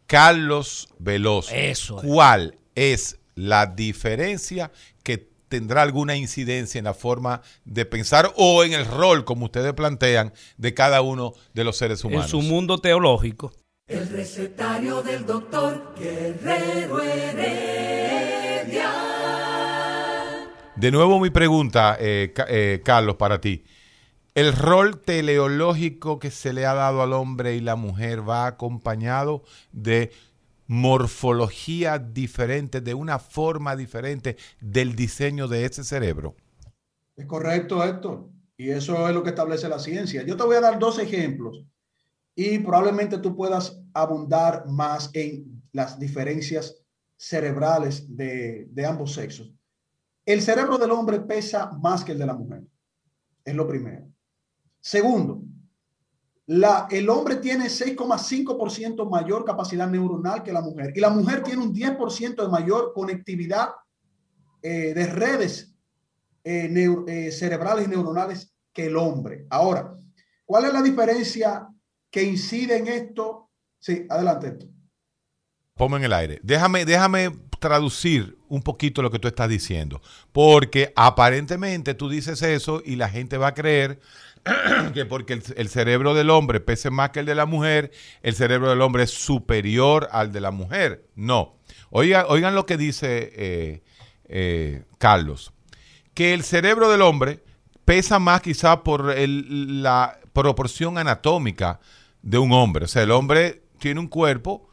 Carlos 0.07 0.88
Veloz, 1.01 1.51
Eso 1.53 1.99
es. 1.99 2.05
¿cuál 2.07 2.57
es 2.77 3.19
la 3.35 3.66
diferencia 3.66 4.71
que 5.03 5.29
tendrá 5.49 5.83
alguna 5.83 6.16
incidencia 6.16 6.79
en 6.79 6.85
la 6.85 6.95
forma 6.95 7.43
de 7.64 7.85
pensar 7.85 8.33
o 8.37 8.62
en 8.62 8.75
el 8.75 8.87
rol, 8.87 9.25
como 9.25 9.47
ustedes 9.47 9.73
plantean, 9.75 10.33
de 10.57 10.73
cada 10.73 11.03
uno 11.03 11.33
de 11.53 11.64
los 11.64 11.77
seres 11.77 12.05
en 12.05 12.12
humanos? 12.12 12.31
su 12.31 12.43
mundo 12.43 12.79
teológico. 12.79 13.53
El 13.90 14.09
recetario 14.09 15.03
del 15.03 15.26
doctor 15.26 15.94
Guerrero 15.98 17.03
Heredia. 17.03 18.88
De 20.76 20.92
nuevo 20.92 21.18
mi 21.18 21.31
pregunta, 21.31 21.96
eh, 21.98 22.33
eh, 22.46 22.83
Carlos, 22.85 23.16
para 23.16 23.40
ti. 23.40 23.64
¿El 24.37 24.53
rol 24.53 25.00
teleológico 25.00 26.20
que 26.20 26.31
se 26.31 26.53
le 26.53 26.66
ha 26.66 26.74
dado 26.74 27.03
al 27.03 27.12
hombre 27.12 27.57
y 27.57 27.61
la 27.61 27.74
mujer 27.74 28.26
va 28.26 28.46
acompañado 28.46 29.42
de 29.72 30.12
morfología 30.68 31.98
diferente, 31.98 32.81
de 32.81 32.94
una 32.94 33.18
forma 33.18 33.74
diferente 33.74 34.37
del 34.61 34.94
diseño 34.94 35.48
de 35.48 35.64
ese 35.64 35.83
cerebro? 35.83 36.37
Es 37.16 37.26
correcto, 37.26 37.83
Héctor. 37.83 38.29
Y 38.57 38.70
eso 38.70 39.09
es 39.09 39.14
lo 39.14 39.24
que 39.24 39.31
establece 39.31 39.68
la 39.68 39.81
ciencia. 39.81 40.22
Yo 40.22 40.37
te 40.37 40.44
voy 40.44 40.55
a 40.55 40.61
dar 40.61 40.79
dos 40.79 41.00
ejemplos 41.00 41.64
y 42.35 42.59
probablemente 42.59 43.19
tú 43.19 43.37
puedas 43.37 43.81
abundar 43.93 44.66
más 44.69 45.11
en 45.12 45.62
las 45.73 45.99
diferencias 45.99 46.77
cerebrales 47.16 48.16
de, 48.16 48.69
de 48.71 48.87
ambos 48.87 49.12
sexos. 49.12 49.53
El 50.25 50.43
cerebro 50.43 50.79
del 50.79 50.90
hombre 50.90 51.21
pesa 51.21 51.71
más 51.83 52.05
que 52.05 52.12
el 52.12 52.19
de 52.19 52.27
la 52.27 52.35
mujer. 52.35 52.62
Es 53.45 53.55
lo 53.55 53.66
primero. 53.66 54.07
Segundo, 54.81 55.43
la, 56.47 56.88
el 56.90 57.09
hombre 57.09 57.37
tiene 57.37 57.66
6,5% 57.66 59.09
mayor 59.09 59.45
capacidad 59.45 59.88
neuronal 59.88 60.43
que 60.43 60.53
la 60.53 60.61
mujer 60.61 60.93
y 60.97 61.01
la 61.01 61.11
mujer 61.11 61.43
tiene 61.43 61.62
un 61.62 61.73
10% 61.73 62.43
de 62.43 62.49
mayor 62.49 62.93
conectividad 62.93 63.69
eh, 64.62 64.93
de 64.93 65.07
redes 65.07 65.75
eh, 66.43 66.73
eh, 67.07 67.31
cerebrales 67.31 67.87
y 67.87 67.90
neuronales 67.90 68.53
que 68.73 68.87
el 68.87 68.97
hombre. 68.97 69.47
Ahora, 69.49 69.95
¿cuál 70.45 70.64
es 70.64 70.73
la 70.73 70.83
diferencia 70.83 71.69
que 72.11 72.23
incide 72.23 72.79
en 72.79 72.88
esto? 72.88 73.51
Sí, 73.79 74.07
adelante. 74.09 74.68
Ponme 75.75 75.96
en 75.96 76.05
el 76.05 76.12
aire. 76.12 76.40
Déjame, 76.42 76.85
déjame 76.85 77.31
traducir 77.59 78.37
un 78.49 78.62
poquito 78.62 79.03
lo 79.03 79.11
que 79.11 79.18
tú 79.18 79.29
estás 79.29 79.49
diciendo, 79.49 80.03
porque 80.33 80.92
aparentemente 80.96 81.94
tú 81.94 82.09
dices 82.09 82.42
eso 82.42 82.83
y 82.85 82.96
la 82.96 83.09
gente 83.09 83.37
va 83.37 83.49
a 83.49 83.55
creer 83.55 84.01
que 84.94 85.05
porque 85.07 85.35
el, 85.57 85.68
cerebro 85.68 86.14
del 86.14 86.31
hombre 86.31 86.61
pese 86.61 86.90
más 86.90 87.11
que 87.11 87.20
el 87.20 87.27
de 87.27 87.35
la 87.35 87.46
mujer, 87.46 87.92
el 88.23 88.35
cerebro 88.35 88.70
del 88.70 88.81
hombre 88.81 89.05
es 89.05 89.11
superior 89.11 90.09
al 90.11 90.33
de 90.33 90.40
la 90.40 90.51
mujer. 90.51 91.07
No. 91.14 91.57
Oigan, 91.90 92.25
oigan 92.29 92.55
lo 92.55 92.66
que 92.66 92.77
dice 92.77 93.33
eh, 93.37 93.83
eh, 94.25 94.85
Carlos, 94.99 95.53
que 96.14 96.35
el 96.35 96.42
cerebro 96.42 96.90
del 96.90 97.03
hombre 97.03 97.44
pesa 97.85 98.18
más 98.18 98.40
quizá 98.40 98.83
por 98.83 99.14
la 99.16 100.18
proporción 100.33 100.99
anatómica 100.99 101.81
de 102.22 102.38
un 102.38 102.52
hombre. 102.52 102.85
O 102.85 102.88
sea, 102.88 103.02
el 103.02 103.11
hombre 103.11 103.62
tiene 103.78 104.00
un 104.00 104.09
cuerpo 104.09 104.68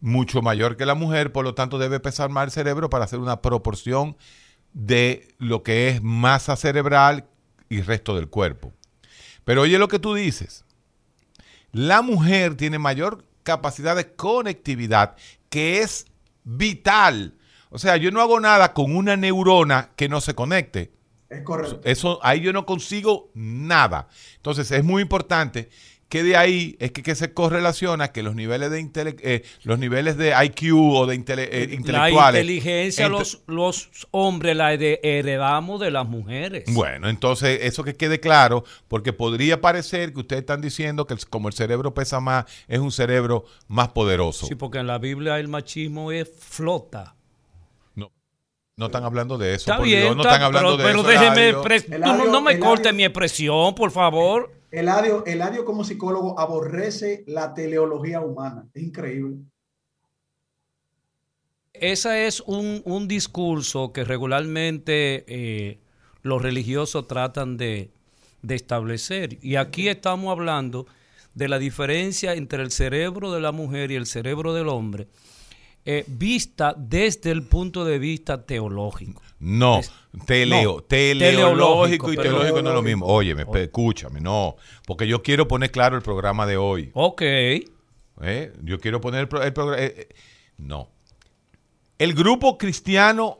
mucho 0.00 0.42
mayor 0.42 0.76
que 0.76 0.86
la 0.86 0.94
mujer, 0.94 1.32
por 1.32 1.44
lo 1.44 1.54
tanto 1.54 1.78
debe 1.78 2.00
pesar 2.00 2.30
más 2.30 2.44
el 2.44 2.50
cerebro 2.50 2.90
para 2.90 3.04
hacer 3.04 3.18
una 3.18 3.42
proporción 3.42 4.16
de 4.72 5.34
lo 5.38 5.62
que 5.62 5.88
es 5.88 6.02
masa 6.02 6.56
cerebral 6.56 7.26
y 7.68 7.82
resto 7.82 8.14
del 8.14 8.28
cuerpo. 8.28 8.72
Pero 9.44 9.62
oye 9.62 9.78
lo 9.78 9.88
que 9.88 9.98
tú 9.98 10.14
dices. 10.14 10.64
La 11.72 12.02
mujer 12.02 12.56
tiene 12.56 12.78
mayor 12.78 13.24
capacidad 13.42 13.94
de 13.94 14.14
conectividad 14.14 15.16
que 15.48 15.80
es 15.80 16.06
vital. 16.44 17.34
O 17.70 17.78
sea, 17.78 17.96
yo 17.96 18.10
no 18.10 18.20
hago 18.20 18.40
nada 18.40 18.74
con 18.74 18.96
una 18.96 19.16
neurona 19.16 19.90
que 19.96 20.08
no 20.08 20.20
se 20.20 20.34
conecte. 20.34 20.92
Es 21.28 21.42
correcto. 21.42 21.80
Eso, 21.84 22.18
ahí 22.22 22.40
yo 22.40 22.52
no 22.52 22.66
consigo 22.66 23.30
nada. 23.34 24.08
Entonces 24.36 24.70
es 24.72 24.82
muy 24.82 25.02
importante 25.02 25.70
que 26.10 26.24
de 26.24 26.36
ahí 26.36 26.76
es 26.80 26.90
que, 26.90 27.14
se 27.14 27.32
correlaciona 27.32 28.08
que 28.08 28.24
los 28.24 28.34
niveles 28.34 28.70
de 28.70 28.90
eh, 29.22 29.44
los 29.62 29.78
niveles 29.78 30.16
de 30.16 30.34
IQ 30.44 30.74
o 30.74 31.06
de 31.06 31.14
eh, 31.14 31.68
intelectuales. 31.72 32.12
La 32.12 32.40
inteligencia 32.40 33.08
los, 33.08 33.42
los 33.46 33.88
hombres 34.10 34.56
la 34.56 34.74
heredamos 34.74 35.80
de 35.80 35.92
las 35.92 36.08
mujeres. 36.08 36.64
Bueno, 36.74 37.08
entonces 37.08 37.60
eso 37.62 37.84
que 37.84 37.94
quede 37.94 38.18
claro, 38.18 38.64
porque 38.88 39.12
podría 39.12 39.60
parecer 39.60 40.12
que 40.12 40.18
ustedes 40.20 40.40
están 40.40 40.60
diciendo 40.60 41.06
que 41.06 41.14
como 41.30 41.46
el 41.46 41.54
cerebro 41.54 41.94
pesa 41.94 42.18
más, 42.18 42.44
es 42.66 42.80
un 42.80 42.90
cerebro 42.90 43.44
más 43.68 43.90
poderoso. 43.90 44.46
Sí, 44.46 44.56
porque 44.56 44.78
en 44.78 44.88
la 44.88 44.98
Biblia 44.98 45.38
el 45.38 45.46
machismo 45.46 46.10
es 46.10 46.28
flota. 46.36 47.14
No, 47.94 48.10
no 48.76 48.86
están 48.86 49.04
hablando 49.04 49.38
de 49.38 49.54
eso. 49.54 49.70
Está 49.70 49.80
bien, 49.80 50.16
no 50.16 50.24
están 50.24 50.42
hablando 50.42 50.76
pero, 50.76 51.04
de 51.04 51.14
eso. 51.14 51.62
déjeme, 51.62 51.98
no, 51.98 52.40
me 52.40 52.58
corte 52.58 52.92
mi 52.92 53.04
expresión, 53.04 53.76
por 53.76 53.92
favor. 53.92 54.58
Eladio, 54.70 55.24
Eladio 55.26 55.64
como 55.64 55.84
psicólogo 55.84 56.38
aborrece 56.38 57.24
la 57.26 57.54
teleología 57.54 58.20
humana. 58.20 58.68
Es 58.72 58.82
increíble. 58.82 59.38
Ese 61.72 62.26
es 62.26 62.40
un, 62.40 63.08
discurso 63.08 63.92
que 63.92 64.04
regularmente 64.04 65.24
eh, 65.26 65.78
los 66.22 66.42
religiosos 66.42 67.06
tratan 67.06 67.56
de, 67.56 67.90
establecer. 68.46 69.38
Y 69.42 69.56
aquí 69.56 69.88
estamos 69.88 70.30
hablando 70.30 70.86
de 71.34 71.48
la 71.48 71.58
diferencia 71.58 72.34
entre 72.34 72.62
el 72.62 72.70
cerebro 72.70 73.32
de 73.32 73.40
la 73.40 73.52
mujer 73.52 73.90
y 73.90 73.94
el 73.94 74.06
cerebro 74.06 74.52
del 74.52 74.68
hombre, 74.68 75.08
eh, 75.84 76.04
vista 76.06 76.74
desde 76.76 77.30
el 77.30 77.42
punto 77.42 77.84
de 77.84 77.98
vista 77.98 78.44
teológico. 78.44 79.22
No, 79.38 79.80
teleo, 80.26 80.82
teleológico 80.82 82.12
y 82.12 82.16
teológico 82.16 82.60
no 82.60 82.68
es 82.68 82.74
lo 82.74 82.82
mismo. 82.82 83.06
Oye, 83.06 83.34
escúchame, 83.54 84.20
no, 84.20 84.56
porque 84.86 85.08
yo 85.08 85.22
quiero 85.22 85.48
poner 85.48 85.70
claro 85.70 85.96
el 85.96 86.02
programa 86.02 86.46
de 86.46 86.58
hoy. 86.58 86.90
Ok. 86.92 87.22
¿Eh? 87.22 88.52
Yo 88.62 88.78
quiero 88.78 89.00
poner 89.00 89.20
el, 89.20 89.28
programa. 89.28 89.76
Eh, 89.78 90.08
no. 90.58 90.90
El 91.98 92.14
grupo 92.14 92.58
cristiano 92.58 93.38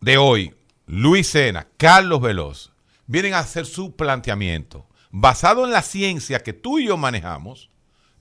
de 0.00 0.16
hoy, 0.16 0.54
Luis 0.86 1.28
Sena, 1.28 1.68
Carlos 1.76 2.22
Veloz, 2.22 2.72
vienen 3.06 3.34
a 3.34 3.40
hacer 3.40 3.66
su 3.66 3.94
planteamiento 3.94 4.86
basado 5.10 5.64
en 5.64 5.72
la 5.72 5.82
ciencia 5.82 6.40
que 6.40 6.52
tú 6.52 6.78
y 6.78 6.86
yo 6.86 6.96
manejamos 6.96 7.70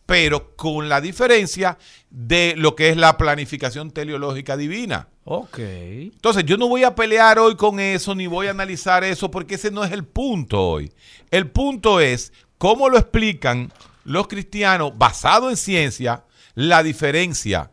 pero 0.05 0.55
con 0.55 0.89
la 0.89 1.01
diferencia 1.01 1.77
de 2.09 2.55
lo 2.57 2.75
que 2.75 2.89
es 2.89 2.97
la 2.97 3.17
planificación 3.17 3.91
teleológica 3.91 4.57
divina. 4.57 5.07
Ok. 5.25 5.59
Entonces, 5.59 6.43
yo 6.45 6.57
no 6.57 6.67
voy 6.67 6.83
a 6.83 6.95
pelear 6.95 7.39
hoy 7.39 7.55
con 7.55 7.79
eso, 7.79 8.13
ni 8.13 8.27
voy 8.27 8.47
a 8.47 8.51
analizar 8.51 9.03
eso, 9.03 9.31
porque 9.31 9.55
ese 9.55 9.71
no 9.71 9.83
es 9.83 9.91
el 9.91 10.03
punto 10.03 10.61
hoy. 10.61 10.91
El 11.31 11.49
punto 11.49 11.99
es 11.99 12.33
cómo 12.57 12.89
lo 12.89 12.97
explican 12.97 13.71
los 14.03 14.27
cristianos, 14.27 14.97
basado 14.97 15.49
en 15.49 15.57
ciencia, 15.57 16.25
la 16.55 16.83
diferencia 16.83 17.71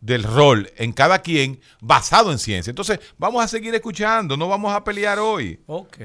del 0.00 0.24
rol 0.24 0.70
en 0.76 0.92
cada 0.92 1.20
quien, 1.20 1.60
basado 1.80 2.30
en 2.32 2.38
ciencia. 2.38 2.70
Entonces, 2.70 3.00
vamos 3.16 3.42
a 3.42 3.48
seguir 3.48 3.74
escuchando, 3.74 4.36
no 4.36 4.48
vamos 4.48 4.74
a 4.74 4.84
pelear 4.84 5.18
hoy. 5.18 5.60
Ok. 5.66 5.98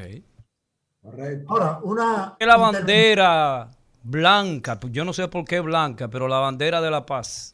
Correcto. 1.01 1.45
Ahora, 1.49 1.79
una... 1.83 2.35
La 2.39 2.57
bandera 2.57 3.69
blanca, 4.07 4.79
yo 4.89 5.03
no 5.03 5.11
sé 5.11 5.27
por 5.27 5.43
qué 5.43 5.59
blanca, 5.59 6.07
pero 6.07 6.27
la 6.27 6.39
bandera 6.39 6.81
de 6.81 6.89
la 6.89 7.05
paz. 7.05 7.53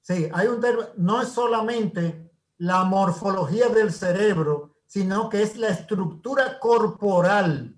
Sí, 0.00 0.28
hay 0.32 0.48
un 0.48 0.60
no 0.96 1.20
es 1.20 1.28
solamente 1.28 2.30
la 2.58 2.84
morfología 2.84 3.68
del 3.68 3.92
cerebro, 3.92 4.76
sino 4.86 5.28
que 5.28 5.42
es 5.42 5.56
la 5.56 5.68
estructura 5.68 6.58
corporal 6.58 7.76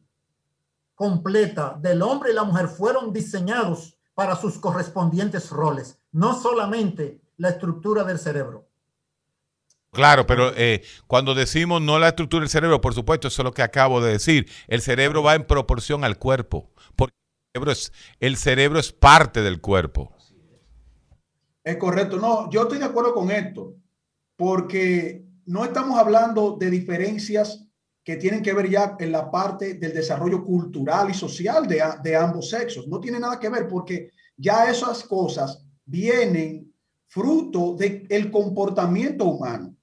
completa 0.95 1.77
del 1.81 2.03
hombre 2.03 2.31
y 2.31 2.35
la 2.35 2.45
mujer 2.45 2.69
fueron 2.69 3.12
diseñados 3.12 3.99
para 4.14 4.37
sus 4.37 4.59
correspondientes 4.59 5.51
roles, 5.51 5.99
no 6.12 6.40
solamente 6.40 7.21
la 7.37 7.51
estructura 7.51 8.05
del 8.05 8.19
cerebro. 8.19 8.69
Claro, 9.92 10.27
pero 10.27 10.53
eh, 10.57 10.83
cuando 11.07 11.35
decimos 11.35 11.81
no 11.81 11.99
la 11.99 12.09
estructura 12.09 12.42
del 12.42 12.51
cerebro, 12.51 12.81
por 12.81 12.95
supuesto, 12.95 13.29
eso 13.29 13.42
es 13.42 13.45
lo 13.45 13.53
que 13.53 13.62
acabo 13.62 14.01
de 14.01 14.12
decir. 14.12 14.49
El 14.69 14.83
cerebro 14.83 15.23
va 15.23 15.35
en 15.35 15.47
proporción 15.47 16.05
al 16.05 16.19
cuerpo. 16.19 16.71
Es, 17.66 17.92
el 18.21 18.37
cerebro 18.37 18.79
es 18.79 18.92
parte 18.92 19.42
del 19.42 19.61
cuerpo. 19.61 20.14
Es 21.64 21.77
correcto. 21.77 22.19
No, 22.19 22.49
yo 22.51 22.62
estoy 22.62 22.79
de 22.79 22.85
acuerdo 22.85 23.12
con 23.12 23.31
esto, 23.31 23.75
porque 24.37 25.25
no 25.47 25.64
estamos 25.64 25.99
hablando 25.99 26.57
de 26.59 26.71
diferencias 26.71 27.66
que 28.05 28.16
tienen 28.16 28.40
que 28.40 28.53
ver 28.53 28.71
ya 28.71 28.97
en 29.01 29.11
la 29.11 29.33
parte 29.33 29.75
del 29.75 29.92
desarrollo 29.92 30.45
cultural 30.45 31.11
y 31.11 31.14
social 31.14 31.66
de, 31.66 32.16
ambos 32.16 32.51
sexos. 32.51 32.87
No 32.87 33.01
tiene 33.01 33.19
nada 33.19 33.40
que 33.40 33.49
ver 33.49 33.66
porque 33.66 34.12
ya 34.37 34.71
esas 34.71 35.03
cosas 35.03 35.66
vienen 35.85 36.73
fruto 37.09 37.75
del 37.75 38.07
el 38.09 38.31
comportamiento 38.31 39.25
humano. 39.25 39.75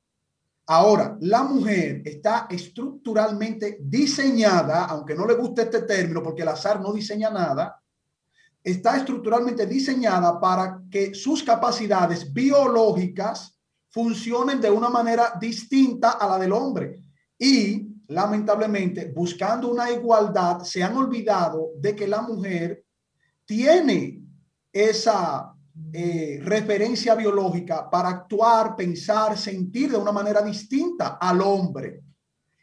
Ahora, 0.67 1.17
la 1.19 1.43
mujer 1.43 2.01
está 2.05 2.47
estructuralmente 2.49 3.79
diseñada, 3.81 4.85
aunque 4.85 5.13
no 5.13 5.25
le 5.25 5.35
guste 5.35 5.63
este 5.63 5.81
término 5.81 6.23
porque 6.23 6.43
el 6.43 6.47
azar 6.47 6.79
no 6.79 6.93
diseña 6.93 7.29
nada, 7.29 7.81
está 8.63 8.95
estructuralmente 8.95 9.65
diseñada 9.65 10.39
para 10.39 10.81
que 10.89 11.13
sus 11.13 11.43
capacidades 11.43 12.31
biológicas 12.31 13.59
funcionen 13.89 14.61
de 14.61 14.71
una 14.71 14.89
manera 14.89 15.33
distinta 15.39 16.11
a 16.11 16.27
la 16.29 16.39
del 16.39 16.53
hombre. 16.53 17.03
Y 17.37 17.89
lamentablemente, 18.07 19.11
buscando 19.13 19.69
una 19.69 19.91
igualdad, 19.91 20.63
se 20.63 20.81
han 20.81 20.95
olvidado 20.95 21.71
de 21.77 21.93
que 21.93 22.07
la 22.07 22.21
mujer 22.21 22.85
tiene 23.45 24.21
esa 24.71 25.52
eh, 25.91 26.39
referencia 26.43 27.15
biológica 27.15 27.89
para 27.89 28.09
actuar, 28.09 28.75
pensar, 28.75 29.37
sentir 29.37 29.91
de 29.91 29.97
una 29.97 30.11
manera 30.11 30.41
distinta 30.41 31.17
al 31.19 31.41
hombre, 31.41 32.01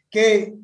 que 0.09 0.55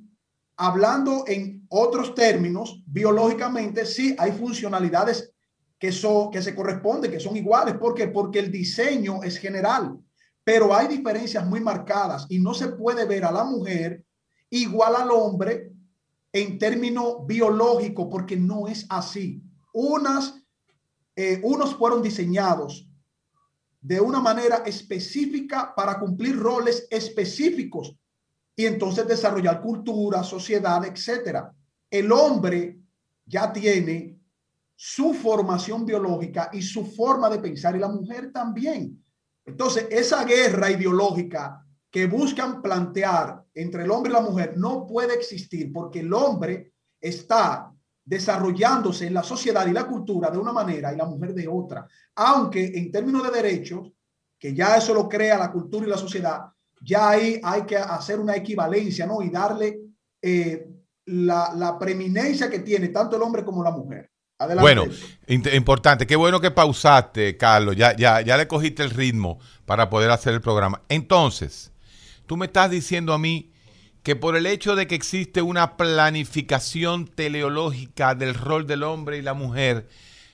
hablando 0.56 1.26
en 1.28 1.66
otros 1.70 2.16
términos, 2.16 2.82
biológicamente 2.86 3.86
sí 3.86 4.16
hay 4.18 4.32
funcionalidades 4.32 5.34
que, 5.78 5.92
son, 5.92 6.32
que 6.32 6.42
se 6.42 6.56
corresponden, 6.56 7.12
que 7.12 7.20
son 7.20 7.36
iguales. 7.36 7.76
¿Por? 7.76 7.96
Porque 8.12 8.40
el 8.40 8.52
diseño 8.52 9.24
es 9.24 9.38
general, 9.38 9.98
pero 10.44 10.74
hay 10.74 10.88
diferencias 10.88 11.46
muy 11.46 11.60
marcadas 11.60 12.26
y 12.30 12.40
no 12.40 12.54
se 12.54 12.70
puede 12.70 13.06
ver 13.06 13.26
a 13.26 13.32
la 13.32 13.44
mujer 13.44 14.04
igual 14.50 14.96
al 14.96 15.12
hombre 15.12 15.72
en 16.32 16.58
término 16.58 17.26
biológico, 17.26 18.10
porque 18.10 18.38
no 18.38 18.68
es 18.68 18.86
así. 18.90 19.42
Unas 19.74 20.36
eh, 21.20 21.42
unos 21.42 21.74
fueron 21.76 22.04
diseñados 22.04 22.88
de 23.82 24.00
una 24.00 24.20
manera 24.20 24.58
específica 24.58 25.74
para 25.76 26.00
cumplir 26.00 26.38
roles 26.38 26.88
específicos 26.92 27.98
y 28.56 28.68
entonces 28.68 29.08
desarrollar 29.08 29.60
cultura, 29.60 30.24
sociedad, 30.24 30.86
etcétera. 30.86 31.52
El 31.90 32.12
hombre 32.12 32.80
ya 33.26 33.52
tiene 33.52 34.20
su 34.76 35.16
formación 35.16 35.88
biológica 35.88 36.52
y 36.54 36.62
su 36.62 36.86
forma 36.86 37.32
de 37.32 37.40
pensar 37.40 37.76
y 37.76 37.80
la 37.80 37.88
mujer 37.88 38.32
también. 38.32 39.04
Entonces, 39.44 39.88
esa 39.90 40.24
guerra 40.24 40.70
ideológica 40.70 41.66
que 41.90 42.06
buscan 42.06 42.62
plantear 42.62 43.44
entre 43.56 43.86
el 43.86 43.90
hombre 43.90 44.12
y 44.12 44.14
la 44.14 44.22
mujer 44.22 44.56
no 44.56 44.86
puede 44.86 45.16
existir 45.16 45.74
porque 45.74 46.02
el 46.02 46.14
hombre 46.14 46.74
está 47.02 47.74
desarrollándose 48.08 49.06
en 49.08 49.14
la 49.14 49.22
sociedad 49.22 49.68
y 49.68 49.74
la 49.74 49.86
cultura 49.86 50.32
de 50.32 50.38
una 50.38 50.54
manera 50.54 50.94
y 50.94 50.96
la 50.96 51.04
mujer 51.04 51.34
de 51.34 51.46
otra. 51.46 51.86
Aunque 52.16 52.64
en 52.64 52.90
términos 52.90 53.22
de 53.24 53.42
derechos, 53.42 53.92
que 54.40 54.56
ya 54.56 54.78
eso 54.78 54.94
lo 54.94 55.10
crea 55.10 55.38
la 55.38 55.52
cultura 55.52 55.86
y 55.86 55.90
la 55.90 55.98
sociedad, 55.98 56.44
ya 56.82 57.10
ahí 57.10 57.42
hay 57.44 57.64
que 57.64 57.76
hacer 57.76 58.18
una 58.20 58.36
equivalencia, 58.36 59.06
¿no? 59.06 59.22
Y 59.22 59.30
darle 59.30 59.80
eh, 60.22 60.70
la, 61.06 61.52
la 61.54 61.78
preeminencia 61.78 62.50
que 62.50 62.60
tiene 62.60 62.88
tanto 62.90 63.18
el 63.18 63.22
hombre 63.24 63.44
como 63.44 63.62
la 63.62 63.72
mujer. 63.72 64.10
Adelante. 64.40 64.62
Bueno, 64.62 64.86
importante. 65.54 66.08
Qué 66.08 66.16
bueno 66.16 66.40
que 66.40 66.52
pausaste, 66.52 67.36
Carlos. 67.36 67.76
Ya, 67.76 67.94
ya, 67.94 68.22
ya 68.22 68.38
le 68.38 68.48
cogiste 68.48 68.84
el 68.84 68.92
ritmo 68.92 69.40
para 69.66 69.90
poder 69.90 70.12
hacer 70.12 70.34
el 70.34 70.42
programa. 70.42 70.82
Entonces, 70.88 71.74
tú 72.26 72.38
me 72.38 72.46
estás 72.46 72.72
diciendo 72.72 73.14
a 73.14 73.18
mí 73.18 73.52
que 74.04 74.16
por 74.16 74.36
el 74.36 74.46
hecho 74.46 74.76
de 74.76 74.88
que 74.88 74.96
existe 74.96 75.42
una 75.42 75.78
planificación 75.78 77.08
teleológica 77.08 78.16
del 78.16 78.34
rol 78.34 78.68
del 78.68 78.84
hombre 78.84 79.18
y 79.18 79.22
la 79.22 79.34
mujer, 79.34 79.88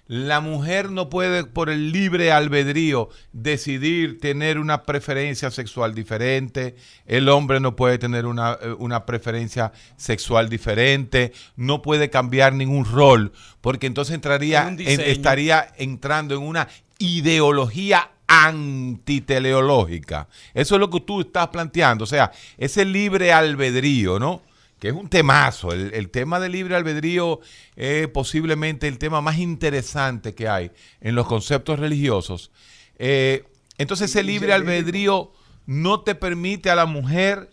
la 0.07 0.41
mujer 0.41 0.91
no 0.91 1.09
puede 1.09 1.45
por 1.45 1.69
el 1.69 1.91
libre 1.91 2.31
albedrío 2.31 3.09
decidir 3.31 4.19
tener 4.19 4.59
una 4.59 4.83
preferencia 4.83 5.49
sexual 5.49 5.95
diferente, 5.95 6.75
el 7.05 7.29
hombre 7.29 7.59
no 7.59 7.75
puede 7.75 7.97
tener 7.97 8.25
una, 8.25 8.57
eh, 8.61 8.75
una, 8.77 9.05
preferencia 9.05 9.71
sexual 9.95 10.49
diferente, 10.49 11.31
no 11.55 11.81
puede 11.81 12.09
cambiar 12.09 12.53
ningún 12.53 12.85
rol, 12.85 13.31
porque 13.61 13.87
entonces 13.87 14.13
entraría, 14.13 14.67
en, 14.67 14.79
estaría 14.79 15.73
entrando 15.77 16.35
en 16.35 16.41
una 16.41 16.67
ideología 16.99 18.11
antiteleológica. 18.41 20.27
Eso 20.53 20.75
es 20.75 20.79
lo 20.79 20.89
que 20.89 21.01
tú 21.01 21.21
estás 21.21 21.49
planteando, 21.49 22.03
o 22.03 22.07
sea, 22.07 22.31
ese 22.57 22.85
libre 22.85 23.31
albedrío, 23.33 24.19
¿no? 24.19 24.41
que 24.83 24.89
es 24.89 24.95
un 24.95 25.07
temazo. 25.07 25.71
El, 25.71 26.09
tema 26.09 26.41
del 26.41 26.51
libre 26.51 26.75
albedrío 26.75 27.39
es 27.77 28.09
posiblemente 28.09 28.89
el 28.89 28.97
tema 28.97 29.21
más 29.21 29.37
interesante 29.37 30.35
que 30.35 30.49
hay 30.49 30.71
en 30.99 31.15
los 31.15 31.25
conceptos 31.25 31.79
religiosos. 31.79 32.51
Eh, 32.97 33.45
entonces 33.77 34.09
ese 34.09 34.23
libre 34.23 34.51
albedrío 34.51 35.31
no 35.65 36.01
te 36.01 36.15
permite 36.15 36.69
a 36.69 36.75
la 36.75 36.85
mujer, 36.85 37.49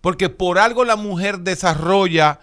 porque 0.00 0.30
por 0.30 0.58
algo 0.58 0.86
la 0.86 0.96
mujer 0.96 1.40
desarrolla 1.40 2.40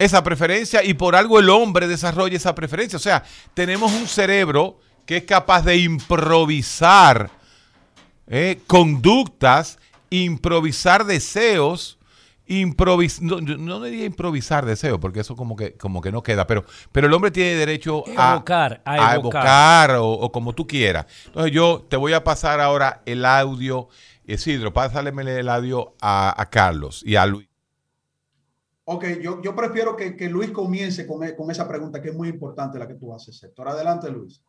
esa 0.00 0.24
preferencia 0.24 0.82
y 0.82 0.94
por 0.94 1.14
algo 1.14 1.38
el 1.38 1.48
hombre 1.48 1.86
desarrolla 1.86 2.36
esa 2.36 2.56
preferencia. 2.56 2.96
O 2.96 3.00
sea, 3.00 3.22
tenemos 3.54 3.92
un 3.92 4.08
cerebro 4.08 4.80
que 5.08 5.16
es 5.16 5.24
capaz 5.24 5.62
de 5.62 5.78
improvisar 5.78 7.30
eh, 8.26 8.60
conductas, 8.66 9.78
improvisar 10.10 11.06
deseos 11.06 11.98
improvisar, 12.46 13.24
no, 13.24 13.40
no 13.40 13.82
diría 13.82 14.04
improvisar 14.04 14.66
deseo, 14.66 15.00
porque 15.00 15.20
eso 15.20 15.34
como 15.34 15.56
que, 15.56 15.78
como 15.78 16.02
que 16.02 16.12
no 16.12 16.22
queda, 16.22 16.46
pero, 16.46 16.64
pero 16.92 17.06
el 17.06 17.14
hombre 17.14 17.30
tiene 17.30 17.54
derecho 17.54 18.04
a 18.18 18.34
evocar, 18.34 18.82
a, 18.84 19.14
evocar, 19.14 19.96
o, 19.98 20.30
como 20.30 20.54
tú 20.54 20.66
quieras. 20.66 21.06
Entonces 21.26 21.52
yo 21.52 21.86
te 21.88 21.96
voy 21.96 22.12
a 22.12 22.22
pasar 22.22 22.60
ahora 22.60 23.02
el 23.06 23.24
audio, 23.24 23.88
Isidro, 24.26 24.74
pásale 24.74 25.10
el 25.10 25.48
audio 25.48 25.94
a, 26.02 26.48
Carlos 26.50 27.02
y 27.04 27.16
a 27.16 27.24
Luis. 27.24 27.48
Ok, 28.84 29.04
yo, 29.22 29.40
yo 29.42 29.56
prefiero 29.56 29.96
que, 29.96 30.16
que 30.16 30.28
Luis 30.28 30.50
comience 30.50 31.06
con, 31.06 31.26
con, 31.34 31.50
esa 31.50 31.66
pregunta 31.66 32.02
que 32.02 32.10
es 32.10 32.14
muy 32.14 32.28
importante 32.28 32.78
la 32.78 32.86
que 32.86 32.94
tú 32.94 33.14
haces, 33.14 33.38
Sector. 33.38 33.68
Adelante, 33.68 34.10
Luis. 34.10 34.42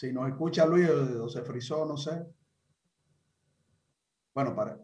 Si 0.00 0.14
nos 0.14 0.26
escucha 0.30 0.64
Luis 0.64 0.88
o 0.88 1.28
se 1.28 1.42
frizó, 1.42 1.84
no 1.84 1.98
sé. 1.98 2.12
Bueno, 4.32 4.56
para, 4.56 4.78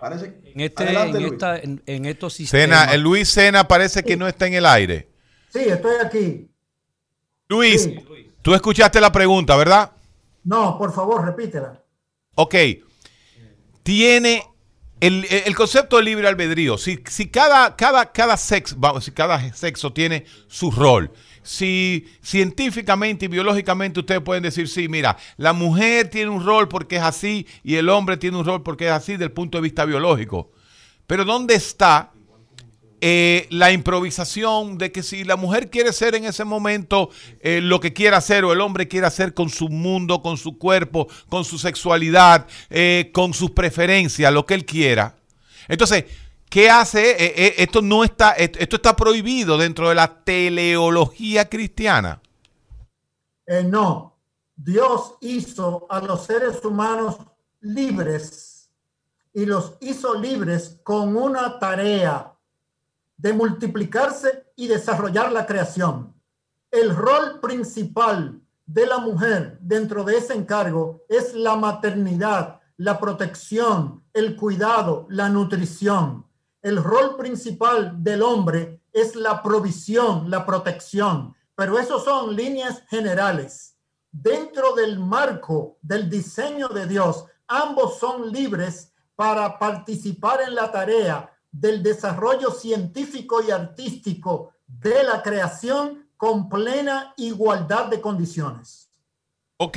parece 0.00 0.40
en, 0.44 0.60
este, 0.60 1.82
en, 1.86 2.06
estos 2.06 2.34
sistemas. 2.34 2.84
Sena, 2.84 2.96
Luis 2.96 3.28
Sena 3.28 3.66
parece 3.66 4.04
que 4.04 4.16
no 4.16 4.28
está 4.28 4.46
en 4.46 4.54
el 4.54 4.66
aire. 4.66 5.10
Sí, 5.48 5.58
estoy 5.58 5.96
aquí. 6.00 6.48
Luis, 7.48 7.90
tú 8.40 8.54
escuchaste 8.54 9.00
la 9.00 9.10
pregunta, 9.10 9.56
¿verdad? 9.56 9.90
No, 10.44 10.78
por 10.78 10.92
favor, 10.92 11.24
repítela. 11.24 11.82
Ok. 12.36 12.54
Tiene 13.82 14.44
el, 15.00 15.26
el, 15.28 15.56
concepto 15.56 15.96
de 15.96 16.04
libre 16.04 16.28
albedrío. 16.28 16.78
Si, 16.78 17.02
si 17.08 17.30
cada, 17.30 17.74
cada, 17.74 18.12
cada, 18.12 18.36
sexo, 18.36 18.76
si 19.00 19.10
cada 19.10 19.52
sexo 19.54 19.92
tiene 19.92 20.24
su 20.46 20.70
rol 20.70 21.10
si 21.50 22.06
científicamente 22.22 23.24
y 23.24 23.28
biológicamente 23.28 23.98
ustedes 23.98 24.20
pueden 24.20 24.44
decir, 24.44 24.68
sí, 24.68 24.86
mira, 24.86 25.16
la 25.36 25.52
mujer 25.52 26.08
tiene 26.08 26.30
un 26.30 26.44
rol 26.44 26.68
porque 26.68 26.94
es 26.94 27.02
así 27.02 27.44
y 27.64 27.74
el 27.74 27.88
hombre 27.88 28.16
tiene 28.16 28.36
un 28.36 28.44
rol 28.44 28.62
porque 28.62 28.86
es 28.86 28.92
así 28.92 29.16
del 29.16 29.32
punto 29.32 29.58
de 29.58 29.62
vista 29.62 29.84
biológico. 29.84 30.52
Pero 31.08 31.24
¿dónde 31.24 31.56
está 31.56 32.12
eh, 33.00 33.48
la 33.50 33.72
improvisación 33.72 34.78
de 34.78 34.92
que 34.92 35.02
si 35.02 35.24
la 35.24 35.34
mujer 35.34 35.70
quiere 35.70 35.92
ser 35.92 36.14
en 36.14 36.24
ese 36.24 36.44
momento 36.44 37.10
eh, 37.40 37.60
lo 37.60 37.80
que 37.80 37.92
quiera 37.92 38.18
hacer 38.18 38.44
o 38.44 38.52
el 38.52 38.60
hombre 38.60 38.86
quiere 38.86 39.08
hacer 39.08 39.34
con 39.34 39.50
su 39.50 39.68
mundo, 39.68 40.22
con 40.22 40.36
su 40.36 40.56
cuerpo, 40.56 41.08
con 41.28 41.44
su 41.44 41.58
sexualidad, 41.58 42.46
eh, 42.68 43.10
con 43.12 43.34
sus 43.34 43.50
preferencias, 43.50 44.32
lo 44.32 44.46
que 44.46 44.54
él 44.54 44.64
quiera? 44.64 45.16
Entonces, 45.66 46.04
¿Qué 46.50 46.68
hace? 46.68 47.12
Eh, 47.12 47.32
eh, 47.36 47.54
esto 47.58 47.80
no 47.80 48.02
está, 48.02 48.32
esto 48.32 48.74
está 48.74 48.96
prohibido 48.96 49.56
dentro 49.56 49.88
de 49.88 49.94
la 49.94 50.24
teleología 50.24 51.48
cristiana. 51.48 52.20
Eh, 53.46 53.62
no, 53.62 54.18
Dios 54.56 55.14
hizo 55.20 55.86
a 55.88 56.00
los 56.00 56.24
seres 56.26 56.64
humanos 56.64 57.18
libres 57.60 58.68
y 59.32 59.46
los 59.46 59.74
hizo 59.80 60.16
libres 60.16 60.80
con 60.82 61.16
una 61.16 61.56
tarea 61.60 62.32
de 63.16 63.32
multiplicarse 63.32 64.46
y 64.56 64.66
desarrollar 64.66 65.30
la 65.30 65.46
creación. 65.46 66.12
El 66.72 66.96
rol 66.96 67.38
principal 67.40 68.40
de 68.66 68.86
la 68.86 68.98
mujer 68.98 69.56
dentro 69.60 70.02
de 70.02 70.18
ese 70.18 70.34
encargo 70.34 71.04
es 71.08 71.32
la 71.32 71.54
maternidad, 71.54 72.60
la 72.76 72.98
protección, 72.98 74.02
el 74.12 74.34
cuidado, 74.34 75.06
la 75.10 75.28
nutrición 75.28 76.28
el 76.62 76.82
rol 76.82 77.16
principal 77.16 78.02
del 78.02 78.22
hombre 78.22 78.80
es 78.92 79.14
la 79.14 79.42
provisión, 79.42 80.30
la 80.30 80.44
protección, 80.44 81.34
pero 81.54 81.78
eso 81.78 82.02
son 82.02 82.36
líneas 82.36 82.82
generales. 82.88 83.76
Dentro 84.10 84.74
del 84.74 84.98
marco 84.98 85.78
del 85.82 86.10
diseño 86.10 86.68
de 86.68 86.86
Dios, 86.86 87.24
ambos 87.46 87.98
son 87.98 88.32
libres 88.32 88.92
para 89.14 89.58
participar 89.58 90.40
en 90.42 90.54
la 90.54 90.72
tarea 90.72 91.30
del 91.52 91.82
desarrollo 91.82 92.50
científico 92.50 93.42
y 93.42 93.50
artístico 93.50 94.52
de 94.66 95.02
la 95.02 95.22
creación 95.22 96.08
con 96.16 96.48
plena 96.48 97.14
igualdad 97.16 97.86
de 97.86 98.00
condiciones. 98.00 98.90
Ok, 99.56 99.76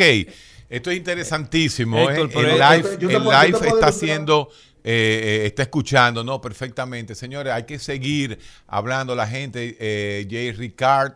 esto 0.69 0.91
es 0.91 0.97
interesantísimo. 0.97 2.09
¿eh? 2.09 2.21
El 2.21 2.27
live, 2.29 2.97
el 2.99 3.23
live 3.23 3.67
está 3.67 3.88
haciendo 3.88 4.49
eh, 4.84 5.43
está 5.45 5.63
escuchando, 5.63 6.23
¿no? 6.23 6.41
Perfectamente. 6.41 7.15
Señores, 7.15 7.53
hay 7.53 7.63
que 7.63 7.79
seguir 7.79 8.38
hablando 8.67 9.15
la 9.15 9.27
gente. 9.27 9.77
Eh, 9.79 10.27
J. 10.29 10.57
Ricard 10.57 11.13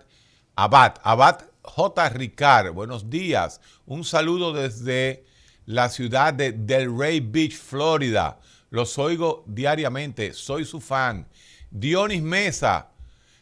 Abad, 0.55 0.95
Abad 1.03 1.41
J. 1.61 2.09
Ricard, 2.09 2.72
buenos 2.72 3.09
días. 3.09 3.59
Un 3.86 4.03
saludo 4.03 4.53
desde 4.53 5.26
la 5.65 5.89
ciudad 5.89 6.34
de 6.34 6.53
Delray 6.53 7.20
Beach, 7.20 7.57
Florida. 7.57 8.39
Los 8.70 8.97
oigo 8.97 9.43
diariamente, 9.47 10.34
soy 10.34 10.63
su 10.65 10.80
fan. 10.80 11.28
Dionis 11.70 12.22
Mesa, 12.22 12.89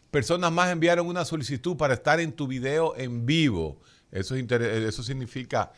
personas 0.09 0.51
más 0.51 0.71
enviaron 0.71 1.07
una 1.07 1.23
solicitud 1.23 1.78
para 1.78 1.93
estar 1.93 2.19
en 2.19 2.34
tu 2.34 2.47
video 2.47 2.95
en 2.97 3.26
vivo. 3.26 3.80
Eso, 4.11 4.36
eso 4.36 5.03
significa 5.03 5.71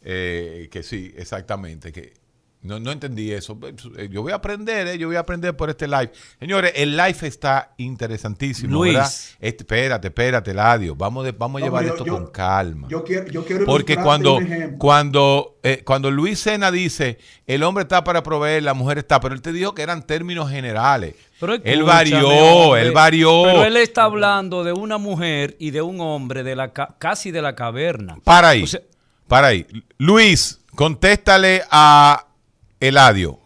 que 0.00 0.82
sí, 0.84 1.12
exactamente, 1.16 1.92
que 1.92 2.14
No, 2.60 2.80
no 2.80 2.90
entendí 2.90 3.30
eso. 3.32 3.56
Eh, 3.96 4.08
yo 4.10 4.20
voy 4.22 4.32
a 4.32 4.34
aprender, 4.34 4.88
¿eh? 4.88 4.98
yo 4.98 5.06
voy 5.06 5.14
a 5.14 5.20
aprender 5.20 5.56
por 5.56 5.70
este 5.70 5.86
live. 5.86 6.10
Señores, 6.40 6.72
el 6.74 6.96
live 6.96 7.16
está 7.22 7.72
interesantísimo. 7.78 8.72
Luis. 8.74 8.94
¿verdad? 8.94 9.12
Este, 9.40 9.62
espérate, 9.62 10.08
espérate, 10.08 10.52
Ladio. 10.52 10.96
Vamos, 10.96 11.24
de- 11.24 11.30
vamos 11.32 11.60
a 11.60 11.64
No, 11.64 11.66
llevar 11.66 11.84
yo- 11.84 11.92
esto 11.92 12.04
yo- 12.04 12.14
con 12.14 12.26
calma. 12.32 12.88
Yo 12.90 13.04
quiero, 13.04 13.28
yo 13.28 13.44
quiero 13.44 13.64
Porque 13.64 13.96
cuando, 13.96 14.34
un 14.38 14.42
ejemplo. 14.46 14.78
cuando, 14.78 15.56
eh, 15.62 15.82
cuando 15.84 16.10
Luis 16.10 16.40
Sena 16.40 16.72
dice 16.72 17.18
el 17.46 17.62
hombre 17.62 17.82
está 17.82 18.02
para 18.02 18.24
proveer, 18.24 18.64
la 18.64 18.74
mujer 18.74 18.98
está, 18.98 19.20
pero 19.20 19.34
él 19.34 19.40
te 19.40 19.52
dijo 19.52 19.72
que 19.74 19.82
eran 19.82 20.04
términos 20.04 20.50
generales. 20.50 21.14
Pero 21.38 21.54
él 21.62 21.82
varió, 21.84 22.28
hombre. 22.28 22.82
él 22.82 22.90
varió. 22.92 23.42
Pero 23.44 23.64
él 23.64 23.76
está 23.76 24.02
hablando 24.02 24.64
de 24.64 24.72
una 24.72 24.98
mujer 24.98 25.54
y 25.60 25.70
de 25.70 25.80
un 25.80 26.00
hombre 26.00 26.42
de 26.42 26.56
la 26.56 26.72
ca- 26.72 26.96
casi 26.98 27.30
de 27.30 27.40
la 27.40 27.54
caverna. 27.54 28.18
Para 28.24 28.48
ahí, 28.48 28.64
O 28.64 28.66
sea, 28.66 28.80
para 29.28 29.46
ahí. 29.48 29.64
Luis, 29.98 30.60
contéstale 30.74 31.62
a 31.70 32.24
Eladio. 32.80 33.40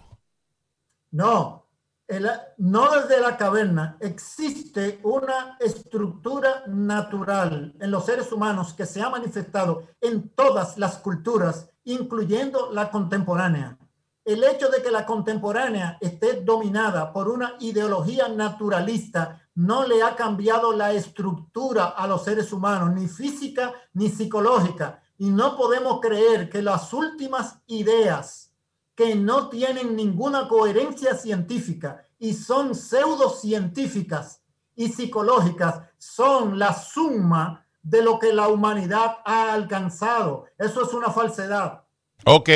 No, 1.10 1.66
el- 2.06 2.30
no 2.58 2.90
desde 2.90 3.20
la 3.20 3.36
caverna. 3.36 3.96
Existe 4.00 5.00
una 5.02 5.56
estructura 5.58 6.64
natural 6.66 7.74
en 7.80 7.90
los 7.90 8.04
seres 8.04 8.30
humanos 8.30 8.74
que 8.74 8.86
se 8.86 9.00
ha 9.00 9.08
manifestado 9.08 9.84
en 10.00 10.28
todas 10.30 10.76
las 10.76 10.98
culturas, 10.98 11.70
incluyendo 11.84 12.70
la 12.72 12.90
contemporánea. 12.90 13.78
El 14.24 14.44
hecho 14.44 14.68
de 14.68 14.82
que 14.82 14.90
la 14.90 15.04
contemporánea 15.04 15.98
esté 16.00 16.42
dominada 16.42 17.12
por 17.12 17.28
una 17.28 17.54
ideología 17.58 18.28
naturalista 18.28 19.40
no 19.54 19.86
le 19.86 20.02
ha 20.02 20.14
cambiado 20.14 20.72
la 20.72 20.92
estructura 20.92 21.86
a 21.86 22.06
los 22.06 22.22
seres 22.24 22.52
humanos, 22.52 22.94
ni 22.94 23.08
física 23.08 23.72
ni 23.94 24.08
psicológica. 24.08 25.02
Y 25.18 25.30
no 25.30 25.56
podemos 25.56 26.00
creer 26.00 26.48
que 26.48 26.62
las 26.62 26.92
últimas 26.92 27.58
ideas 27.66 28.51
que 28.94 29.14
no 29.14 29.48
tienen 29.48 29.96
ninguna 29.96 30.48
coherencia 30.48 31.14
científica 31.14 32.06
y 32.18 32.34
son 32.34 32.74
pseudocientíficas 32.74 34.40
y 34.76 34.88
psicológicas 34.88 35.80
son 35.98 36.58
la 36.58 36.72
suma 36.74 37.66
de 37.82 38.02
lo 38.02 38.18
que 38.18 38.32
la 38.32 38.48
humanidad 38.48 39.18
ha 39.24 39.52
alcanzado. 39.52 40.46
Eso 40.58 40.86
es 40.86 40.92
una 40.94 41.10
falsedad. 41.10 41.82
Ok, 42.24 42.50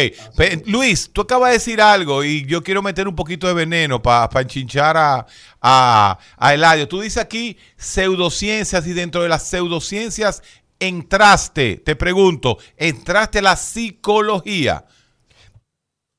Luis, 0.67 1.11
tú 1.13 1.23
acabas 1.23 1.49
de 1.51 1.55
decir 1.55 1.81
algo 1.81 2.23
y 2.23 2.47
yo 2.47 2.63
quiero 2.63 2.83
meter 2.83 3.09
un 3.09 3.17
poquito 3.17 3.49
de 3.49 3.55
veneno 3.55 4.01
para 4.01 4.41
enchinchar 4.41 4.97
a, 4.97 5.27
a, 5.61 6.19
a 6.37 6.55
Eladio. 6.55 6.87
Tú 6.87 7.01
dices 7.01 7.21
aquí 7.21 7.57
pseudociencias 7.77 8.87
y 8.87 8.93
dentro 8.93 9.23
de 9.23 9.29
las 9.29 9.49
pseudociencias 9.49 10.43
entraste, 10.79 11.83
te 11.85 11.97
pregunto, 11.97 12.59
entraste 12.77 13.41
a 13.41 13.43
la 13.43 13.57
psicología. 13.57 14.85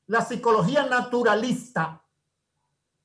La 0.08 0.24
psicología 0.24 0.86
naturalista, 0.86 2.02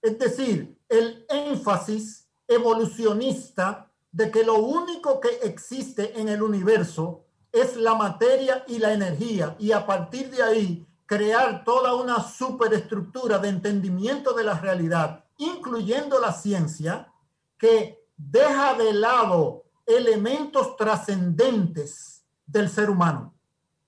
es 0.01 0.17
decir, 0.17 0.79
el 0.89 1.25
énfasis 1.29 2.27
evolucionista 2.47 3.91
de 4.11 4.31
que 4.31 4.43
lo 4.43 4.55
único 4.55 5.19
que 5.19 5.29
existe 5.43 6.19
en 6.19 6.29
el 6.29 6.41
universo 6.41 7.25
es 7.51 7.75
la 7.75 7.93
materia 7.93 8.63
y 8.67 8.79
la 8.79 8.93
energía 8.93 9.55
y 9.59 9.71
a 9.73 9.85
partir 9.85 10.29
de 10.31 10.43
ahí 10.43 10.87
crear 11.05 11.63
toda 11.63 11.95
una 11.95 12.23
superestructura 12.23 13.37
de 13.37 13.49
entendimiento 13.49 14.33
de 14.33 14.43
la 14.45 14.57
realidad, 14.57 15.25
incluyendo 15.37 16.19
la 16.19 16.31
ciencia, 16.31 17.11
que 17.57 18.07
deja 18.15 18.75
de 18.75 18.93
lado 18.93 19.65
elementos 19.85 20.77
trascendentes 20.77 22.23
del 22.45 22.69
ser 22.69 22.89
humano. 22.89 23.32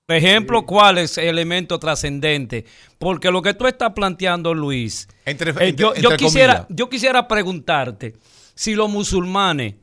Por 0.06 0.14
ejemplo, 0.14 0.64
¿cuál 0.64 0.98
es 0.98 1.18
el 1.18 1.26
elemento 1.26 1.80
trascendente? 1.80 2.64
Porque 2.96 3.28
lo 3.32 3.42
que 3.42 3.54
tú 3.54 3.66
estás 3.66 3.92
planteando, 3.92 4.54
Luis, 4.54 5.08
Entre, 5.24 5.50
eh, 5.50 5.74
yo, 5.74 5.88
entre- 5.88 6.02
yo 6.02 6.10
entre 6.10 6.16
quisiera, 6.16 6.66
yo 6.70 6.88
quisiera 6.88 7.26
preguntarte 7.26 8.14
si 8.54 8.76
los 8.76 8.88
musulmanes, 8.88 9.74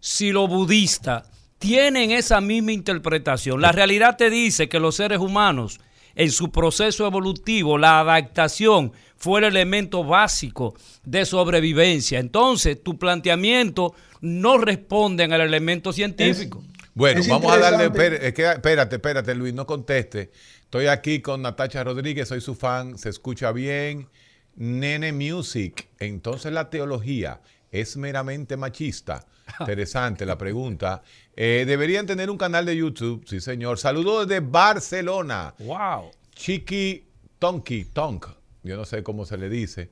si 0.00 0.32
los 0.32 0.48
budistas 0.48 1.28
tienen 1.58 2.12
esa 2.12 2.40
misma 2.40 2.72
interpretación. 2.72 3.60
La 3.60 3.72
realidad 3.72 4.16
te 4.16 4.30
dice 4.30 4.70
que 4.70 4.80
los 4.80 4.96
seres 4.96 5.18
humanos, 5.18 5.80
en 6.14 6.30
su 6.32 6.50
proceso 6.50 7.06
evolutivo, 7.06 7.76
la 7.76 8.00
adaptación 8.00 8.92
fue 9.18 9.40
el 9.40 9.44
elemento 9.44 10.02
básico 10.02 10.74
de 11.04 11.26
sobrevivencia. 11.26 12.18
Entonces, 12.20 12.82
tu 12.82 12.98
planteamiento 12.98 13.94
no 14.22 14.56
responde 14.56 15.24
al 15.24 15.40
elemento 15.42 15.92
científico. 15.92 16.64
Bueno, 16.94 17.20
Es 17.20 17.28
vamos 17.28 17.52
a 17.52 17.58
darle. 17.58 17.86
Espérate, 17.86 18.96
espérate, 18.96 19.34
Luis, 19.34 19.54
no 19.54 19.66
conteste. 19.66 20.30
Estoy 20.62 20.86
aquí 20.86 21.20
con 21.20 21.42
Natacha 21.42 21.84
Rodríguez, 21.84 22.28
soy 22.28 22.40
su 22.40 22.54
fan, 22.54 22.98
se 22.98 23.08
escucha 23.08 23.52
bien. 23.52 24.08
Nene 24.54 25.12
Music. 25.12 25.88
Entonces, 25.98 26.52
la 26.52 26.68
teología 26.68 27.40
es 27.70 27.96
meramente 27.96 28.56
machista. 28.56 29.26
Interesante 29.60 30.26
la 30.26 30.36
pregunta. 30.36 31.02
Eh, 31.34 31.64
Deberían 31.66 32.06
tener 32.06 32.30
un 32.30 32.38
canal 32.38 32.66
de 32.66 32.76
YouTube, 32.76 33.24
sí, 33.26 33.40
señor. 33.40 33.78
Saludos 33.78 34.28
desde 34.28 34.40
Barcelona. 34.40 35.54
Wow. 35.58 36.10
Chiqui 36.34 37.06
Tonki, 37.38 37.86
Tonk, 37.86 38.26
yo 38.62 38.76
no 38.76 38.84
sé 38.84 39.02
cómo 39.02 39.24
se 39.24 39.36
le 39.36 39.48
dice. 39.48 39.90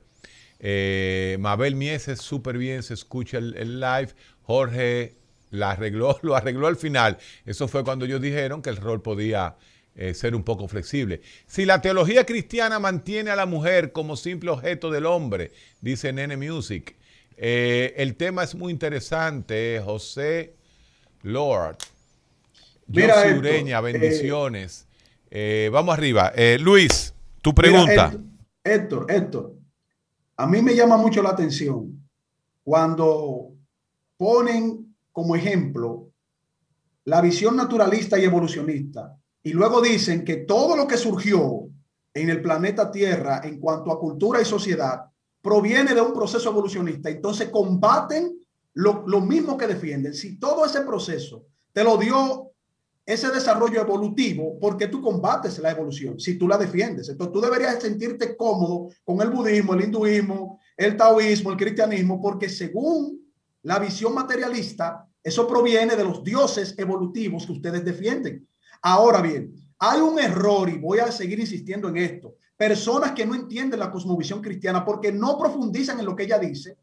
Eh, 0.59 1.37
Mabel 1.39 1.75
Mieses, 1.75 2.19
súper 2.21 2.57
bien, 2.57 2.83
se 2.83 2.93
escucha 2.93 3.39
el, 3.39 3.55
el 3.57 3.79
live. 3.79 4.09
Jorge 4.43 5.20
la 5.51 5.71
arregló, 5.71 6.17
lo 6.23 6.35
arregló 6.35 6.67
al 6.67 6.77
final. 6.77 7.17
Eso 7.45 7.67
fue 7.67 7.83
cuando 7.83 8.05
ellos 8.05 8.21
dijeron 8.21 8.61
que 8.61 8.69
el 8.69 8.77
rol 8.77 9.01
podía 9.01 9.55
eh, 9.95 10.13
ser 10.13 10.35
un 10.35 10.43
poco 10.43 10.67
flexible. 10.67 11.21
Si 11.45 11.65
la 11.65 11.81
teología 11.81 12.25
cristiana 12.25 12.79
mantiene 12.79 13.29
a 13.29 13.35
la 13.35 13.45
mujer 13.45 13.91
como 13.91 14.17
simple 14.17 14.49
objeto 14.49 14.89
del 14.89 15.05
hombre, 15.05 15.51
dice 15.81 16.11
Nene 16.11 16.37
Music. 16.37 16.95
Eh, 17.43 17.95
el 17.97 18.15
tema 18.17 18.43
es 18.43 18.53
muy 18.53 18.71
interesante, 18.71 19.81
José 19.83 20.55
Lord. 21.23 21.77
Mira, 22.85 23.35
Ureña, 23.35 23.79
eh, 23.79 23.81
bendiciones. 23.81 24.87
Eh, 25.31 25.69
vamos 25.73 25.97
arriba. 25.97 26.31
Luis, 26.59 27.15
tu 27.41 27.55
pregunta. 27.55 28.13
Héctor, 28.63 29.07
Héctor, 29.09 29.55
a 30.37 30.45
mí 30.45 30.61
me 30.61 30.75
llama 30.75 30.97
mucho 30.97 31.23
la 31.23 31.29
atención 31.29 32.07
cuando 32.63 33.53
ponen 34.17 34.90
como 35.11 35.35
ejemplo 35.35 36.11
la 37.05 37.21
visión 37.21 37.55
naturalista 37.55 38.19
y 38.19 38.25
evolucionista 38.25 39.17
y 39.43 39.53
luego 39.53 39.81
dicen 39.81 40.23
que 40.23 40.37
todo 40.37 40.75
lo 40.75 40.87
que 40.87 40.97
surgió 40.97 41.67
en 42.13 42.29
el 42.29 42.41
planeta 42.41 42.91
Tierra 42.91 43.41
en 43.43 43.59
cuanto 43.59 43.91
a 43.91 43.99
cultura 43.99 44.41
y 44.41 44.45
sociedad 44.45 45.05
proviene 45.41 45.95
de 45.95 46.01
un 46.01 46.13
proceso 46.13 46.49
evolucionista. 46.49 47.09
Entonces 47.09 47.49
combaten 47.49 48.37
lo, 48.73 49.03
lo 49.07 49.21
mismo 49.21 49.57
que 49.57 49.67
defienden. 49.67 50.13
Si 50.13 50.37
todo 50.37 50.65
ese 50.65 50.81
proceso 50.81 51.47
te 51.73 51.83
lo 51.83 51.97
dio 51.97 52.51
ese 53.05 53.29
desarrollo 53.29 53.81
evolutivo 53.81 54.59
porque 54.59 54.87
tú 54.87 55.01
combates 55.01 55.57
la 55.59 55.71
evolución, 55.71 56.19
si 56.19 56.37
tú 56.37 56.47
la 56.47 56.57
defiendes. 56.57 57.09
Entonces 57.09 57.33
tú 57.33 57.41
deberías 57.41 57.81
sentirte 57.81 58.37
cómodo 58.37 58.89
con 59.03 59.21
el 59.21 59.29
budismo, 59.29 59.73
el 59.73 59.85
hinduismo, 59.85 60.59
el 60.77 60.95
taoísmo, 60.95 61.51
el 61.51 61.57
cristianismo, 61.57 62.21
porque 62.21 62.47
según 62.47 63.20
la 63.63 63.79
visión 63.79 64.13
materialista, 64.13 65.07
eso 65.23 65.47
proviene 65.47 65.95
de 65.95 66.03
los 66.03 66.23
dioses 66.23 66.73
evolutivos 66.77 67.45
que 67.45 67.51
ustedes 67.51 67.85
defienden. 67.85 68.47
Ahora 68.81 69.21
bien, 69.21 69.53
hay 69.77 69.99
un 69.99 70.19
error 70.19 70.69
y 70.69 70.77
voy 70.77 70.99
a 70.99 71.11
seguir 71.11 71.39
insistiendo 71.39 71.89
en 71.89 71.97
esto. 71.97 72.35
Personas 72.57 73.11
que 73.11 73.25
no 73.25 73.35
entienden 73.35 73.79
la 73.79 73.91
cosmovisión 73.91 74.41
cristiana 74.41 74.83
porque 74.85 75.11
no 75.11 75.37
profundizan 75.37 75.99
en 75.99 76.05
lo 76.05 76.15
que 76.15 76.23
ella 76.23 76.39
dice, 76.39 76.77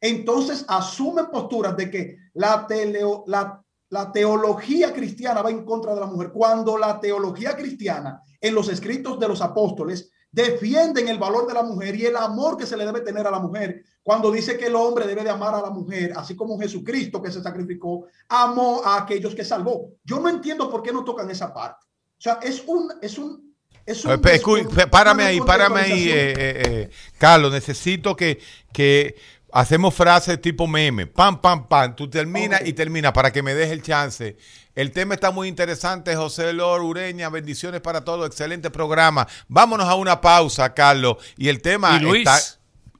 entonces 0.00 0.64
asumen 0.68 1.26
posturas 1.26 1.76
de 1.76 1.90
que 1.90 2.16
la, 2.34 2.66
teleo, 2.66 3.24
la, 3.26 3.62
la 3.90 4.10
teología 4.10 4.92
cristiana 4.92 5.42
va 5.42 5.50
en 5.50 5.64
contra 5.64 5.94
de 5.94 6.00
la 6.00 6.06
mujer, 6.06 6.32
cuando 6.32 6.76
la 6.76 6.98
teología 6.98 7.56
cristiana 7.56 8.20
en 8.40 8.54
los 8.54 8.68
escritos 8.68 9.18
de 9.20 9.28
los 9.28 9.40
apóstoles 9.40 10.10
defienden 10.32 11.08
el 11.08 11.18
valor 11.18 11.46
de 11.46 11.54
la 11.54 11.62
mujer 11.62 11.94
y 11.94 12.06
el 12.06 12.16
amor 12.16 12.56
que 12.56 12.66
se 12.66 12.76
le 12.76 12.86
debe 12.86 13.02
tener 13.02 13.26
a 13.26 13.30
la 13.30 13.38
mujer. 13.38 13.84
Cuando 14.02 14.32
dice 14.32 14.58
que 14.58 14.66
el 14.66 14.74
hombre 14.74 15.06
debe 15.06 15.22
de 15.22 15.30
amar 15.30 15.54
a 15.54 15.60
la 15.60 15.70
mujer, 15.70 16.12
así 16.16 16.34
como 16.34 16.58
Jesucristo 16.58 17.22
que 17.22 17.30
se 17.30 17.42
sacrificó, 17.42 18.06
amó 18.28 18.82
a 18.84 18.96
aquellos 19.02 19.34
que 19.34 19.44
salvó. 19.44 19.90
Yo 20.02 20.18
no 20.18 20.28
entiendo 20.28 20.68
por 20.70 20.82
qué 20.82 20.92
no 20.92 21.04
tocan 21.04 21.30
esa 21.30 21.52
parte. 21.54 21.86
O 21.86 22.20
sea, 22.20 22.40
es 22.42 22.64
un, 22.66 22.92
es 23.00 23.18
un, 23.18 23.54
es 23.84 24.04
descon- 24.40 24.90
párame 24.90 25.24
ahí, 25.24 25.40
párame 25.40 25.80
ahí, 25.80 26.08
eh, 26.08 26.32
eh, 26.32 26.62
eh, 26.66 26.90
Carlos. 27.18 27.52
Necesito 27.52 28.16
que, 28.16 28.40
que 28.72 29.14
hacemos 29.52 29.94
frases 29.94 30.40
tipo 30.40 30.66
meme. 30.66 31.06
Pam, 31.06 31.40
pam, 31.40 31.68
pam. 31.68 31.94
Tú 31.94 32.08
terminas 32.10 32.62
y 32.64 32.72
terminas 32.72 33.12
para 33.12 33.30
que 33.30 33.42
me 33.42 33.54
deje 33.54 33.72
el 33.72 33.82
chance. 33.82 34.36
El 34.74 34.90
tema 34.90 35.14
está 35.14 35.30
muy 35.30 35.48
interesante, 35.48 36.16
José 36.16 36.52
Lor 36.52 36.80
Ureña. 36.80 37.28
Bendiciones 37.28 37.80
para 37.82 38.02
todos. 38.04 38.26
Excelente 38.26 38.70
programa. 38.70 39.28
Vámonos 39.48 39.86
a 39.86 39.94
una 39.94 40.20
pausa, 40.20 40.72
Carlos. 40.74 41.18
Y 41.36 41.48
el 41.48 41.60
tema 41.60 41.96
¿Y 41.96 42.00
Luis? 42.00 42.26
está. 42.28 42.38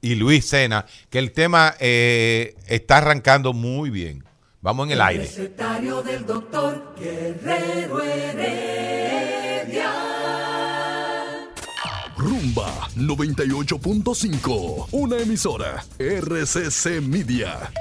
Y 0.01 0.15
Luis 0.15 0.45
Sena, 0.45 0.85
que 1.09 1.17
el 1.17 1.31
tema 1.31 1.75
eh, 1.79 2.55
está 2.67 2.97
arrancando 2.97 3.53
muy 3.53 3.89
bien. 3.89 4.23
Vamos 4.61 4.87
en 4.87 4.93
el 4.93 5.01
aire. 5.01 5.23
recetario 5.23 6.01
del 6.01 6.25
doctor 6.25 6.93
Guerrero 6.99 8.01
Heredia. 8.93 9.91
Rumba 12.95 12.95
98.5. 12.95 14.87
Una 14.91 15.17
emisora 15.17 15.83
RCC 15.99 17.01
Media. 17.01 17.71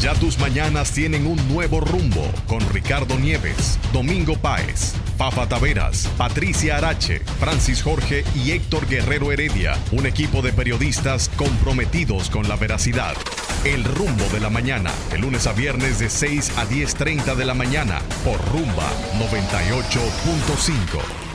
Ya 0.00 0.14
tus 0.14 0.38
mañanas 0.38 0.92
tienen 0.92 1.26
un 1.26 1.36
nuevo 1.48 1.80
rumbo 1.80 2.24
con 2.46 2.60
Ricardo 2.70 3.18
Nieves, 3.18 3.80
Domingo 3.92 4.36
Páez, 4.36 4.94
Fafa 5.16 5.48
Taveras, 5.48 6.08
Patricia 6.16 6.76
Arache, 6.76 7.18
Francis 7.40 7.82
Jorge 7.82 8.22
y 8.36 8.52
Héctor 8.52 8.86
Guerrero 8.86 9.32
Heredia, 9.32 9.76
un 9.90 10.06
equipo 10.06 10.40
de 10.40 10.52
periodistas 10.52 11.28
comprometidos 11.30 12.30
con 12.30 12.48
la 12.48 12.54
veracidad. 12.54 13.16
El 13.64 13.82
rumbo 13.82 14.24
de 14.32 14.38
la 14.38 14.50
mañana, 14.50 14.92
de 15.10 15.18
lunes 15.18 15.48
a 15.48 15.52
viernes 15.52 15.98
de 15.98 16.08
6 16.08 16.52
a 16.56 16.64
10.30 16.64 17.34
de 17.34 17.44
la 17.44 17.54
mañana 17.54 18.00
por 18.24 18.38
Rumba 18.52 18.88
98.5. 19.18 21.27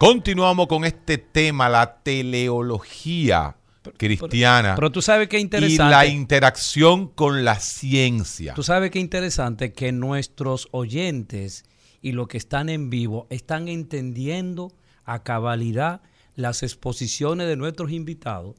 Continuamos 0.00 0.66
con 0.66 0.86
este 0.86 1.18
tema, 1.18 1.68
la 1.68 1.96
teleología 2.02 3.54
cristiana 3.98 4.74
Pero 4.74 4.90
tú 4.90 5.02
sabes 5.02 5.28
qué 5.28 5.38
y 5.38 5.42
interesante. 5.42 5.90
la 5.90 6.06
interacción 6.06 7.08
con 7.08 7.44
la 7.44 7.56
ciencia. 7.60 8.54
Tú 8.54 8.62
sabes 8.62 8.90
qué 8.90 8.98
interesante 8.98 9.74
que 9.74 9.92
nuestros 9.92 10.68
oyentes 10.70 11.66
y 12.00 12.12
los 12.12 12.28
que 12.28 12.38
están 12.38 12.70
en 12.70 12.88
vivo 12.88 13.26
están 13.28 13.68
entendiendo 13.68 14.72
a 15.04 15.22
cabalidad 15.22 16.00
las 16.34 16.62
exposiciones 16.62 17.46
de 17.46 17.56
nuestros 17.56 17.92
invitados, 17.92 18.56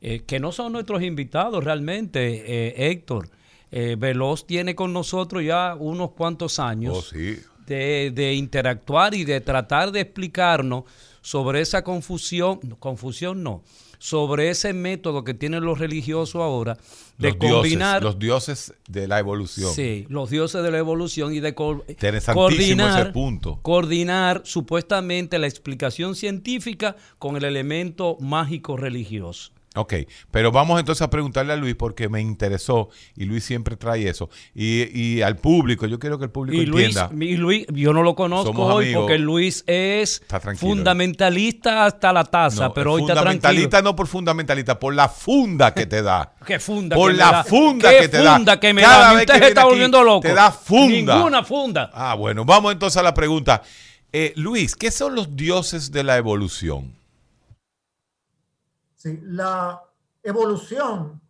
eh, 0.00 0.22
que 0.24 0.38
no 0.38 0.52
son 0.52 0.72
nuestros 0.72 1.02
invitados 1.02 1.64
realmente, 1.64 2.44
eh, 2.46 2.90
Héctor. 2.92 3.28
Eh, 3.72 3.96
Veloz 3.98 4.46
tiene 4.46 4.76
con 4.76 4.92
nosotros 4.92 5.42
ya 5.44 5.74
unos 5.76 6.12
cuantos 6.12 6.60
años 6.60 6.96
Oh, 6.96 7.02
sí. 7.02 7.40
De, 7.74 8.10
de 8.12 8.34
interactuar 8.34 9.14
y 9.14 9.24
de 9.24 9.40
tratar 9.40 9.92
de 9.92 10.00
explicarnos 10.00 10.84
sobre 11.22 11.60
esa 11.60 11.82
confusión, 11.84 12.58
confusión 12.78 13.42
no, 13.42 13.62
sobre 13.98 14.48
ese 14.50 14.72
método 14.72 15.22
que 15.24 15.34
tienen 15.34 15.62
los 15.64 15.78
religiosos 15.78 16.36
ahora 16.42 16.76
de 17.18 17.28
Los 17.28 17.38
dioses, 17.38 17.54
combinar 17.60 18.02
los 18.02 18.18
dioses 18.18 18.74
de 18.88 19.06
la 19.06 19.18
evolución. 19.18 19.72
Sí, 19.74 20.06
los 20.08 20.30
dioses 20.30 20.62
de 20.62 20.70
la 20.70 20.78
evolución 20.78 21.34
y 21.34 21.40
de 21.40 21.54
co- 21.54 21.84
Interesantísimo 21.86 22.48
coordinar, 22.48 23.00
ese 23.02 23.12
punto. 23.12 23.58
coordinar 23.62 24.40
supuestamente 24.44 25.38
la 25.38 25.46
explicación 25.46 26.14
científica 26.16 26.96
con 27.18 27.36
el 27.36 27.44
elemento 27.44 28.16
mágico 28.20 28.76
religioso. 28.78 29.52
Ok, 29.80 29.94
pero 30.30 30.50
vamos 30.52 30.78
entonces 30.80 31.02
a 31.02 31.10
preguntarle 31.10 31.52
a 31.52 31.56
Luis 31.56 31.74
porque 31.74 32.08
me 32.08 32.20
interesó 32.20 32.88
y 33.16 33.24
Luis 33.24 33.44
siempre 33.44 33.76
trae 33.76 34.08
eso. 34.08 34.28
Y, 34.54 34.82
y 34.98 35.22
al 35.22 35.36
público, 35.36 35.86
yo 35.86 35.98
quiero 35.98 36.18
que 36.18 36.24
el 36.24 36.30
público 36.30 36.60
Y 36.60 36.66
Luis, 36.66 36.96
entienda. 36.96 37.24
y 37.24 37.36
Luis, 37.36 37.66
yo 37.72 37.92
no 37.92 38.02
lo 38.02 38.14
conozco 38.14 38.52
Somos 38.52 38.74
hoy 38.74 38.84
amigos. 38.86 39.02
porque 39.02 39.18
Luis 39.18 39.64
es 39.66 40.22
fundamentalista 40.56 41.84
hasta 41.86 42.12
la 42.12 42.24
taza, 42.24 42.64
No, 42.68 42.74
pero 42.74 42.92
hoy 42.94 43.02
está 43.02 43.14
tranquilo. 43.14 43.30
fundamentalista 43.32 43.82
no 43.82 43.96
por 43.96 44.06
fundamentalista, 44.06 44.78
por 44.78 44.94
la 44.94 45.08
funda 45.08 45.72
que 45.74 45.86
te 45.86 46.02
da. 46.02 46.32
¿Qué 46.46 46.58
funda? 46.58 46.96
Por 46.96 47.10
que 47.10 47.16
me 47.16 47.18
la 47.18 47.30
da? 47.32 47.44
funda 47.44 47.90
¿Qué 47.90 47.98
que 48.00 48.08
te 48.08 48.22
da. 48.22 48.60
que 48.60 48.74
me 48.74 48.82
Cada 48.82 48.98
da? 49.08 49.12
vez 49.14 49.20
Usted 49.22 49.34
que 49.34 49.40
se 49.40 49.48
está 49.48 49.60
aquí, 49.62 49.70
volviendo 49.70 50.02
loco. 50.04 50.20
te 50.20 50.34
da 50.34 50.50
funda. 50.50 51.16
Ninguna 51.16 51.44
funda. 51.44 51.90
Ah, 51.92 52.14
bueno, 52.14 52.44
vamos 52.44 52.72
entonces 52.72 52.96
a 52.98 53.02
la 53.02 53.14
pregunta. 53.14 53.62
Eh, 54.12 54.32
Luis, 54.36 54.74
¿qué 54.74 54.90
son 54.90 55.14
los 55.14 55.36
dioses 55.36 55.92
de 55.92 56.02
la 56.02 56.16
evolución? 56.16 56.92
Sí, 59.00 59.18
la 59.22 59.82
evolución 60.22 61.22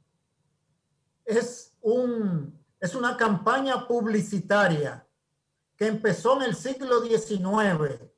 es, 1.24 1.72
un, 1.82 2.60
es 2.80 2.96
una 2.96 3.16
campaña 3.16 3.86
publicitaria 3.86 5.06
que 5.76 5.86
empezó 5.86 6.34
en 6.38 6.48
el 6.48 6.56
siglo 6.56 7.00
XIX 7.00 8.10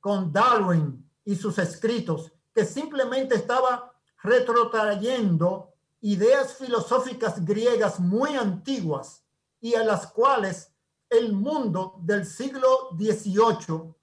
con 0.00 0.30
Darwin 0.30 1.02
y 1.24 1.34
sus 1.34 1.56
escritos, 1.58 2.30
que 2.54 2.66
simplemente 2.66 3.36
estaba 3.36 3.90
retrotrayendo 4.22 5.72
ideas 6.02 6.52
filosóficas 6.58 7.42
griegas 7.42 8.00
muy 8.00 8.36
antiguas 8.36 9.24
y 9.62 9.76
a 9.76 9.82
las 9.82 10.08
cuales 10.08 10.74
el 11.08 11.32
mundo 11.32 11.94
del 12.02 12.26
siglo 12.26 12.90
XVIII 12.98 13.94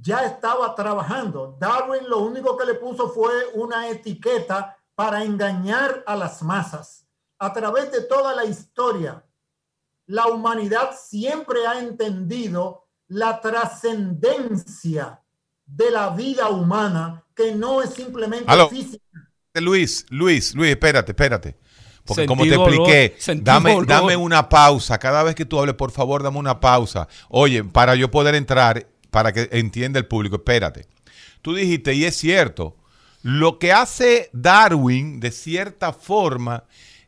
ya 0.00 0.24
estaba 0.24 0.74
trabajando. 0.74 1.56
Darwin 1.58 2.08
lo 2.08 2.18
único 2.18 2.56
que 2.56 2.66
le 2.66 2.74
puso 2.74 3.10
fue 3.10 3.32
una 3.54 3.88
etiqueta 3.88 4.76
para 4.94 5.22
engañar 5.22 6.02
a 6.06 6.16
las 6.16 6.42
masas. 6.42 7.06
A 7.38 7.52
través 7.52 7.92
de 7.92 8.02
toda 8.02 8.34
la 8.34 8.44
historia, 8.44 9.24
la 10.06 10.26
humanidad 10.28 10.90
siempre 10.98 11.66
ha 11.66 11.78
entendido 11.78 12.86
la 13.08 13.40
trascendencia 13.40 15.20
de 15.64 15.90
la 15.90 16.10
vida 16.10 16.48
humana, 16.48 17.24
que 17.34 17.54
no 17.54 17.82
es 17.82 17.90
simplemente 17.90 18.44
Aló. 18.46 18.68
física. 18.68 19.04
Luis, 19.54 20.06
Luis, 20.10 20.54
Luis, 20.54 20.70
espérate, 20.70 21.12
espérate. 21.12 21.56
Porque 22.04 22.22
Sentí 22.22 22.28
como 22.28 22.44
te 22.44 22.50
dolor, 22.50 22.68
expliqué, 22.68 23.42
dame, 23.42 23.84
dame 23.84 24.16
una 24.16 24.48
pausa. 24.48 24.96
Cada 24.96 25.24
vez 25.24 25.34
que 25.34 25.44
tú 25.44 25.58
hables, 25.58 25.74
por 25.74 25.90
favor, 25.90 26.22
dame 26.22 26.38
una 26.38 26.60
pausa. 26.60 27.08
Oye, 27.28 27.64
para 27.64 27.96
yo 27.96 28.10
poder 28.10 28.36
entrar, 28.36 28.86
para 29.16 29.32
que 29.32 29.48
entienda 29.52 29.98
el 29.98 30.04
público, 30.04 30.36
espérate. 30.36 30.84
Tú 31.40 31.54
dijiste, 31.54 31.94
y 31.94 32.04
es 32.04 32.14
cierto, 32.18 32.76
lo 33.22 33.58
que 33.58 33.72
hace 33.72 34.28
Darwin, 34.34 35.20
de 35.20 35.30
cierta 35.30 35.94
forma, 35.94 36.64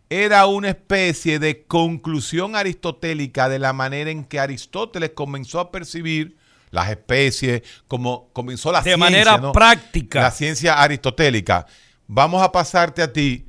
era 0.09 0.47
una 0.47 0.71
especie 0.71 1.39
de 1.39 1.65
conclusión 1.65 2.57
aristotélica 2.57 3.51
de 3.51 3.59
la 3.59 3.75
manera 3.75 4.11
en 4.11 4.25
que 4.25 4.41
Aristóteles 4.41 5.11
comenzó 5.11 5.61
a 5.61 5.71
percibir 5.71 6.39
las 6.71 6.89
especies, 6.89 7.61
como 7.89 8.31
comenzó 8.33 8.73
la 8.73 8.79
De 8.79 8.85
ciencia. 8.85 8.97
manera 9.05 9.37
¿no? 9.37 9.53
práctica. 9.53 10.23
La 10.23 10.31
ciencia 10.31 10.81
aristotélica. 10.81 11.67
Vamos 12.07 12.43
a 12.43 12.51
pasarte 12.53 13.03
a 13.03 13.13
ti, 13.13 13.45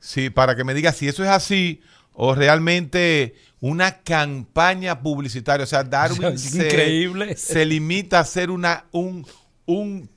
sí, 0.00 0.28
para 0.28 0.54
que 0.54 0.64
me 0.64 0.74
digas 0.74 0.98
si 0.98 1.08
eso 1.08 1.24
es 1.24 1.30
así 1.30 1.80
o 2.12 2.34
realmente 2.34 3.34
una 3.62 4.02
campaña 4.02 5.00
publicitaria. 5.00 5.64
O 5.64 5.66
sea, 5.66 5.82
Darwin 5.84 6.38
se, 6.38 6.66
increíble. 6.66 7.36
se 7.36 7.64
limita 7.64 8.20
a 8.20 8.24
ser 8.24 8.50
una, 8.50 8.86
un, 8.92 9.26
un 9.66 10.10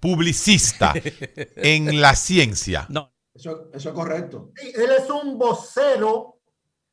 publicista 0.00 0.94
en 1.56 2.00
la 2.00 2.14
ciencia. 2.14 2.86
No, 2.88 3.12
Eso, 3.34 3.68
eso 3.74 3.88
es 3.90 3.94
correcto. 3.94 4.52
Sí, 4.56 4.72
Él 4.74 4.90
es 4.98 5.10
un 5.10 5.36
vocero 5.36 6.40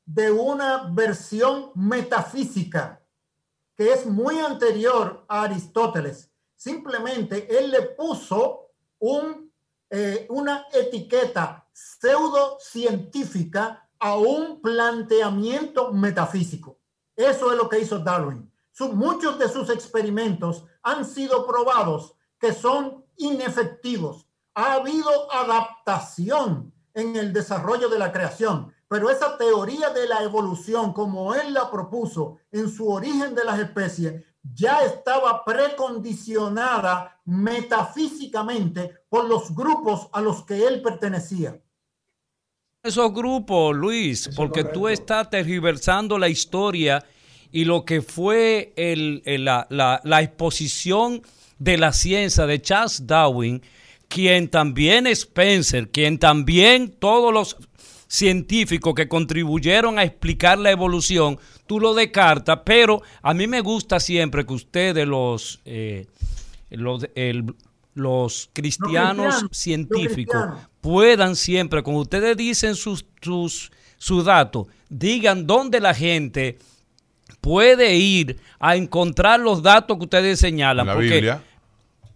de 0.05 0.29
una 0.31 0.89
versión 0.91 1.71
metafísica 1.75 2.99
que 3.75 3.93
es 3.93 4.05
muy 4.05 4.37
anterior 4.39 5.25
a 5.27 5.43
Aristóteles. 5.43 6.31
Simplemente 6.55 7.47
él 7.57 7.71
le 7.71 7.81
puso 7.81 8.69
un, 8.99 9.51
eh, 9.89 10.27
una 10.29 10.67
etiqueta 10.71 11.67
pseudocientífica 11.71 13.82
a 14.03 14.17
un 14.17 14.61
planteamiento 14.61 15.93
metafísico. 15.93 16.77
Eso 17.15 17.51
es 17.51 17.57
lo 17.57 17.69
que 17.69 17.79
hizo 17.79 17.99
Darwin. 17.99 18.51
Su- 18.71 18.91
muchos 18.91 19.39
de 19.39 19.47
sus 19.47 19.69
experimentos 19.69 20.65
han 20.81 21.05
sido 21.05 21.47
probados 21.47 22.13
que 22.37 22.51
son 22.53 23.05
inefectivos. 23.15 24.27
Ha 24.55 24.73
habido 24.73 25.09
adaptación 25.31 26.73
en 26.93 27.15
el 27.15 27.31
desarrollo 27.31 27.87
de 27.87 27.97
la 27.97 28.11
creación. 28.11 28.73
Pero 28.89 29.09
esa 29.09 29.37
teoría 29.37 29.89
de 29.91 30.05
la 30.07 30.21
evolución, 30.21 30.91
como 30.91 31.33
él 31.33 31.53
la 31.53 31.71
propuso 31.71 32.37
en 32.51 32.69
su 32.69 32.91
origen 32.91 33.33
de 33.33 33.45
las 33.45 33.57
especies, 33.59 34.23
ya 34.43 34.83
estaba 34.83 35.45
precondicionada 35.45 37.21
metafísicamente 37.25 39.05
por 39.09 39.25
los 39.29 39.55
grupos 39.55 40.09
a 40.11 40.19
los 40.21 40.43
que 40.43 40.67
él 40.67 40.81
pertenecía. 40.81 41.59
Esos 42.85 43.13
grupos, 43.13 43.73
Luis, 43.73 44.29
porque 44.35 44.65
tú 44.65 44.89
estás 44.89 45.29
tergiversando 45.29 46.19
la 46.19 46.27
historia 46.27 47.01
y 47.49 47.63
lo 47.63 47.85
que 47.85 48.01
fue 48.01 48.73
la, 48.75 49.65
la 50.03 50.21
exposición 50.21 51.21
de 51.57 51.77
la 51.77 51.93
ciencia 51.93 52.45
de 52.45 52.61
Charles 52.61 53.07
Darwin, 53.07 53.61
quien 54.09 54.49
también 54.49 55.07
Spencer, 55.07 55.91
quien 55.91 56.19
también 56.19 56.91
todos 56.99 57.33
los 57.33 57.55
científicos 58.09 58.93
que 58.93 59.07
contribuyeron 59.07 59.97
a 59.97 60.03
explicar 60.03 60.59
la 60.59 60.71
evolución, 60.71 61.39
tú 61.65 61.79
lo 61.79 61.93
descartas, 61.93 62.59
pero 62.65 63.01
a 63.21 63.33
mí 63.33 63.47
me 63.47 63.61
gusta 63.61 64.01
siempre 64.01 64.45
que 64.45 64.53
ustedes 64.55 65.07
los, 65.07 65.61
eh, 65.63 66.05
los, 66.69 67.07
los 67.93 68.49
cristianos 68.53 69.45
científicos 69.51 70.45
puedan 70.81 71.35
siempre, 71.35 71.83
cuando 71.83 72.01
ustedes 72.01 72.35
dicen 72.35 72.75
sus, 72.75 73.05
sus, 73.21 73.71
sus 73.97 74.25
datos, 74.25 74.67
digan 74.89 75.47
dónde 75.47 75.79
la 75.79 75.93
gente 75.93 76.57
puede 77.41 77.95
ir 77.95 78.39
a 78.59 78.75
encontrar 78.75 79.39
los 79.39 79.61
datos 79.61 79.97
que 79.97 80.03
ustedes 80.03 80.39
señalan. 80.39 80.87
La 80.87 80.95
Biblia. 80.95 81.41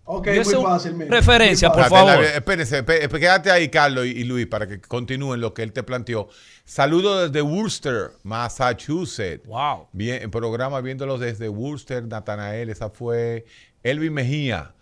Ok, 0.09 0.27
muy 0.45 0.63
fácil. 0.63 1.09
Referencia, 1.09 1.69
por 1.69 1.83
favor. 1.89 2.23
Espérense, 2.23 2.83
quédate 2.85 3.51
ahí, 3.51 3.67
Carlos 3.67 4.05
y, 4.05 4.23
Luis, 4.23 4.47
para 4.47 4.65
que 4.65 4.79
continúen 4.79 5.41
lo 5.41 5.53
que 5.53 5.63
él 5.63 5.73
te 5.73 5.83
planteó. 5.83 6.29
Saludos 6.63 7.29
desde 7.29 7.41
Worcester, 7.41 8.11
Massachusetts. 8.23 9.45
Wow. 9.45 9.89
Bien, 9.91 10.23
en 10.23 10.31
programa 10.31 10.79
viéndolos 10.79 11.19
desde 11.19 11.49
Worcester, 11.49 12.05
Natanael, 12.05 12.69
esa 12.69 12.89
fue 12.89 13.45
Elvin 13.83 14.13
Mejía. 14.13 14.73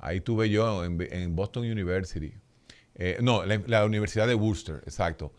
Ahí 0.00 0.20
tuve 0.20 0.50
yo 0.50 0.84
en, 0.84 1.36
Boston 1.36 1.64
University. 1.64 2.32
Eh, 2.94 3.18
no, 3.20 3.44
la, 3.44 3.60
la, 3.66 3.84
Universidad 3.84 4.26
de 4.26 4.34
Worcester, 4.34 4.76
exacto. 4.84 5.32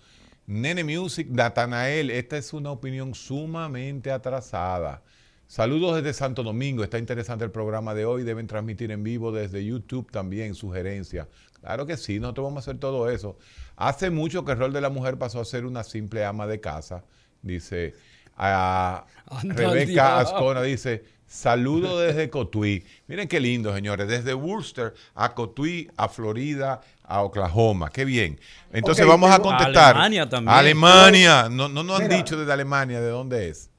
Nene 0.47 0.83
Music, 0.83 1.27
Natanael, 1.29 2.09
esta 2.09 2.37
es 2.37 2.53
una 2.53 2.71
opinión 2.71 3.13
sumamente 3.13 4.11
atrasada. 4.11 5.03
Saludos 5.51 5.97
desde 5.97 6.13
Santo 6.13 6.43
Domingo. 6.43 6.81
Está 6.81 6.97
interesante 6.97 7.43
el 7.43 7.51
programa 7.51 7.93
de 7.93 8.05
hoy. 8.05 8.23
Deben 8.23 8.47
transmitir 8.47 8.89
en 8.89 9.03
vivo 9.03 9.33
desde 9.33 9.65
YouTube 9.65 10.09
también 10.09 10.55
sugerencias. 10.55 11.27
Claro 11.59 11.85
que 11.85 11.97
sí, 11.97 12.21
nosotros 12.21 12.45
vamos 12.45 12.57
a 12.59 12.71
hacer 12.71 12.79
todo 12.79 13.09
eso. 13.09 13.37
Hace 13.75 14.11
mucho 14.11 14.45
que 14.45 14.53
el 14.53 14.59
rol 14.59 14.71
de 14.71 14.79
la 14.79 14.89
mujer 14.89 15.17
pasó 15.17 15.41
a 15.41 15.45
ser 15.45 15.65
una 15.65 15.83
simple 15.83 16.23
ama 16.23 16.47
de 16.47 16.61
casa. 16.61 17.03
Dice 17.41 17.95
a 18.37 19.05
Rebeca 19.43 20.19
Ascona, 20.19 20.61
dice, 20.61 21.03
saludo 21.31 21.99
desde 21.99 22.29
Cotuí. 22.29 22.83
Miren 23.07 23.27
qué 23.27 23.39
lindo, 23.39 23.73
señores. 23.73 24.07
Desde 24.07 24.33
Worcester 24.33 24.93
a 25.15 25.33
Cotuí, 25.33 25.89
a 25.95 26.09
Florida, 26.09 26.81
a 27.03 27.23
Oklahoma. 27.23 27.89
Qué 27.89 28.05
bien. 28.05 28.39
Entonces 28.71 29.05
vamos 29.05 29.31
a 29.31 29.39
contestar. 29.39 29.95
Alemania 29.95 30.29
también. 30.29 30.55
Alemania. 30.55 31.49
No, 31.49 31.69
no 31.69 31.83
nos 31.83 32.01
han 32.01 32.09
dicho 32.09 32.37
desde 32.37 32.51
Alemania 32.51 32.99
de 32.99 33.09
dónde 33.09 33.49
es. 33.49 33.69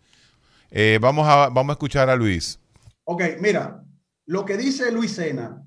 Eh, 0.70 0.98
vamos, 1.00 1.28
a, 1.28 1.50
vamos 1.50 1.70
a 1.70 1.72
escuchar 1.74 2.08
a 2.08 2.16
Luis. 2.16 2.58
Ok, 3.04 3.22
mira, 3.40 3.84
lo 4.26 4.44
que 4.44 4.56
dice 4.56 4.90
Luis 4.90 5.12
Sena 5.12 5.62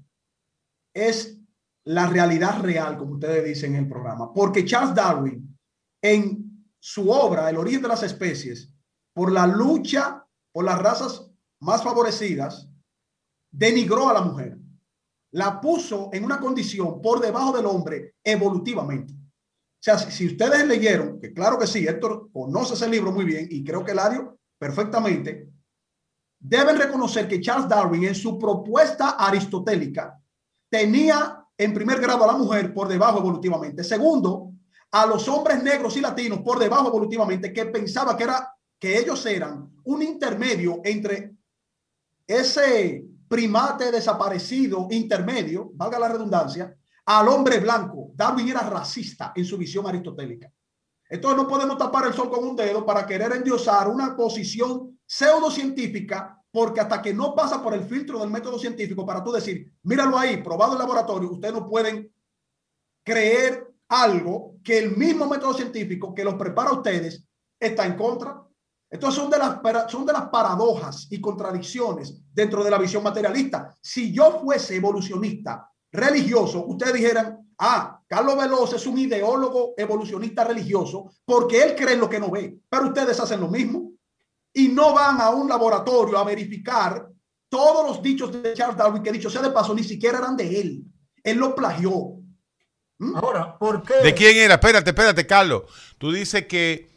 es 0.93 1.37
la 1.83 2.07
realidad 2.07 2.61
real, 2.61 2.97
como 2.97 3.13
ustedes 3.13 3.45
dicen 3.45 3.75
en 3.75 3.83
el 3.83 3.89
programa, 3.89 4.33
porque 4.33 4.65
Charles 4.65 4.95
Darwin, 4.95 5.55
en 6.01 6.67
su 6.79 7.11
obra, 7.11 7.49
El 7.49 7.57
origen 7.57 7.83
de 7.83 7.87
las 7.89 8.01
especies, 8.01 8.71
por 9.13 9.31
la 9.31 9.45
lucha 9.45 10.25
por 10.55 10.63
las 10.63 10.79
razas 10.79 11.24
más 11.65 11.83
favorecidas, 11.83 12.69
denigró 13.51 14.07
a 14.07 14.13
la 14.13 14.21
mujer, 14.21 14.57
la 15.31 15.59
puso 15.59 16.09
en 16.13 16.23
una 16.23 16.39
condición 16.39 17.01
por 17.01 17.19
debajo 17.19 17.57
del 17.57 17.65
hombre 17.65 18.15
evolutivamente. 18.23 19.13
O 19.13 19.81
sea, 19.85 19.97
si, 19.97 20.27
ustedes 20.27 20.65
leyeron, 20.67 21.19
que 21.19 21.33
claro 21.33 21.57
que 21.57 21.67
sí, 21.67 21.85
Héctor 21.85 22.29
conoce 22.31 22.75
ese 22.75 22.87
libro 22.87 23.11
muy 23.11 23.25
bien 23.25 23.47
y 23.49 23.63
creo 23.63 23.83
que 23.83 23.93
Ladio 23.93 24.37
perfectamente, 24.57 25.49
deben 26.39 26.77
reconocer 26.77 27.27
que 27.27 27.41
Charles 27.41 27.67
Darwin 27.67 28.05
en 28.05 28.15
su 28.15 28.37
propuesta 28.37 29.11
aristotélica 29.11 30.19
tenía 30.69 31.43
en 31.57 31.73
primer 31.73 31.99
grado 31.99 32.23
a 32.23 32.27
la 32.27 32.37
mujer 32.37 32.73
por 32.73 32.87
debajo 32.87 33.19
evolutivamente. 33.19 33.83
Segundo, 33.83 34.51
a 34.91 35.05
los 35.05 35.27
hombres 35.27 35.61
negros 35.61 35.97
y 35.97 36.01
latinos 36.01 36.39
por 36.39 36.59
debajo 36.59 36.87
evolutivamente, 36.87 37.51
que 37.51 37.65
pensaba 37.65 38.15
que, 38.15 38.23
era, 38.23 38.55
que 38.79 38.97
ellos 38.97 39.25
eran 39.25 39.73
un 39.83 40.01
intermedio 40.01 40.81
entre 40.83 41.34
ese 42.27 43.05
primate 43.27 43.91
desaparecido 43.91 44.87
intermedio, 44.91 45.71
valga 45.73 45.99
la 45.99 46.09
redundancia, 46.09 46.75
al 47.05 47.27
hombre 47.27 47.59
blanco. 47.59 48.11
Darwin 48.15 48.49
era 48.49 48.61
racista 48.61 49.31
en 49.35 49.45
su 49.45 49.57
visión 49.57 49.85
aristotélica. 49.87 50.51
Entonces 51.09 51.41
no 51.41 51.47
podemos 51.47 51.77
tapar 51.77 52.07
el 52.07 52.13
sol 52.13 52.29
con 52.29 52.43
un 52.43 52.55
dedo 52.55 52.85
para 52.85 53.05
querer 53.05 53.31
endiosar 53.33 53.87
una 53.87 54.15
posición 54.15 54.99
pseudocientífica, 55.05 56.41
porque 56.51 56.81
hasta 56.81 57.01
que 57.01 57.13
no 57.13 57.35
pasa 57.35 57.61
por 57.61 57.73
el 57.73 57.83
filtro 57.83 58.19
del 58.19 58.29
método 58.29 58.57
científico 58.57 59.05
para 59.05 59.23
tú 59.23 59.31
decir, 59.31 59.71
míralo 59.83 60.17
ahí, 60.17 60.37
probado 60.37 60.73
en 60.73 60.79
laboratorio, 60.79 61.31
ustedes 61.31 61.53
no 61.53 61.67
pueden 61.67 62.11
creer 63.03 63.71
algo 63.87 64.55
que 64.63 64.79
el 64.79 64.97
mismo 64.97 65.27
método 65.27 65.53
científico 65.53 66.13
que 66.13 66.23
los 66.23 66.35
prepara 66.35 66.71
a 66.71 66.73
ustedes 66.73 67.23
está 67.59 67.85
en 67.85 67.95
contra. 67.95 68.41
Entonces 68.89 69.21
son 69.21 69.29
de 69.29 69.37
las 69.37 69.91
son 69.91 70.05
de 70.05 70.13
las 70.13 70.29
paradojas 70.29 71.07
y 71.09 71.19
contradicciones 71.19 72.15
dentro 72.33 72.63
de 72.63 72.71
la 72.71 72.77
visión 72.77 73.03
materialista. 73.03 73.75
Si 73.81 74.13
yo 74.13 74.39
fuese 74.41 74.75
evolucionista 74.75 75.69
religioso, 75.91 76.65
ustedes 76.67 76.93
dijeran, 76.93 77.45
Ah, 77.57 78.01
Carlos 78.07 78.37
Veloz 78.37 78.73
es 78.73 78.85
un 78.85 78.97
ideólogo 78.97 79.73
evolucionista 79.77 80.43
religioso 80.43 81.11
porque 81.23 81.63
él 81.63 81.75
cree 81.75 81.93
en 81.93 82.01
lo 82.01 82.09
que 82.09 82.19
no 82.19 82.29
ve, 82.29 82.57
pero 82.69 82.87
ustedes 82.87 83.19
hacen 83.19 83.39
lo 83.39 83.47
mismo 83.47 83.91
y 84.53 84.67
no 84.67 84.93
van 84.93 85.21
a 85.21 85.29
un 85.29 85.47
laboratorio 85.47 86.17
a 86.17 86.23
verificar 86.23 87.07
todos 87.47 87.87
los 87.87 88.01
dichos 88.01 88.31
de 88.31 88.53
Charles 88.53 88.77
Darwin 88.77 89.01
que 89.01 89.11
dicho 89.11 89.29
sea 89.29 89.41
de 89.41 89.51
paso 89.51 89.73
ni 89.73 89.83
siquiera 89.83 90.17
eran 90.17 90.35
de 90.35 90.59
él. 90.59 90.83
Él 91.23 91.37
lo 91.37 91.55
plagió. 91.55 92.17
¿Mm? 92.97 93.15
Ahora, 93.15 93.57
¿por 93.57 93.83
qué? 93.83 93.95
¿De 94.03 94.13
quién 94.13 94.37
era? 94.37 94.55
Espérate, 94.55 94.89
espérate, 94.89 95.25
Carlos. 95.25 95.63
Tú 95.97 96.11
dices 96.11 96.47
que 96.47 96.89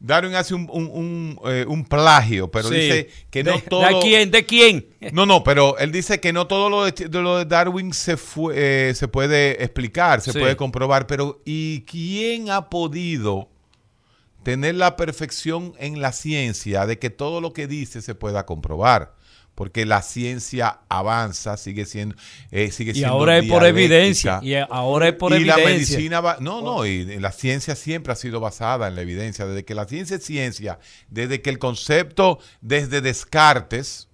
Darwin 0.00 0.34
hace 0.34 0.54
un, 0.54 1.38
eh, 1.46 1.64
un, 1.66 1.84
plagio, 1.84 2.50
pero 2.50 2.68
dice 2.68 3.08
que 3.30 3.42
no 3.42 3.58
todo. 3.60 3.86
¿De 3.86 4.00
quién? 4.00 4.30
¿De 4.30 4.44
quién? 4.44 4.86
No, 5.12 5.24
no, 5.24 5.42
pero 5.42 5.78
él 5.78 5.92
dice 5.92 6.20
que 6.20 6.32
no 6.32 6.46
todo 6.46 6.68
lo 6.68 6.84
de, 6.84 7.08
lo 7.08 7.38
de 7.38 7.44
Darwin 7.46 7.92
se, 7.94 8.16
fue, 8.16 8.90
eh, 8.90 8.94
se 8.94 9.08
puede 9.08 9.62
explicar, 9.62 10.20
se 10.20 10.32
puede 10.32 10.56
comprobar, 10.56 11.06
pero 11.06 11.40
¿y 11.44 11.82
quién 11.82 12.50
ha 12.50 12.68
podido 12.68 13.48
tener 14.42 14.74
la 14.74 14.96
perfección 14.96 15.72
en 15.78 16.02
la 16.02 16.12
ciencia 16.12 16.84
de 16.84 16.98
que 16.98 17.08
todo 17.08 17.40
lo 17.40 17.54
que 17.54 17.66
dice 17.66 18.02
se 18.02 18.14
pueda 18.14 18.44
comprobar? 18.44 19.14
Porque 19.54 19.86
la 19.86 20.02
ciencia 20.02 20.80
avanza, 20.88 21.56
sigue 21.56 21.86
siendo, 21.86 22.16
eh, 22.50 22.70
sigue 22.70 22.92
y 22.94 23.04
ahora 23.04 23.38
es 23.38 23.48
por 23.48 23.64
evidencia. 23.64 24.40
Y 24.42 24.54
ahora 24.54 25.08
es 25.08 25.14
por 25.14 25.32
y 25.32 25.44
la 25.44 25.56
medicina 25.56 26.20
va, 26.20 26.38
no, 26.40 26.60
no, 26.60 26.86
y 26.86 27.04
la 27.20 27.32
ciencia 27.32 27.76
siempre 27.76 28.12
ha 28.12 28.16
sido 28.16 28.40
basada 28.40 28.88
en 28.88 28.96
la 28.96 29.02
evidencia. 29.02 29.46
Desde 29.46 29.64
que 29.64 29.74
la 29.74 29.86
ciencia 29.86 30.16
es 30.16 30.24
ciencia, 30.24 30.78
desde 31.08 31.40
que 31.40 31.50
el 31.50 31.58
concepto, 31.58 32.40
desde 32.60 33.00
Descartes, 33.00 34.08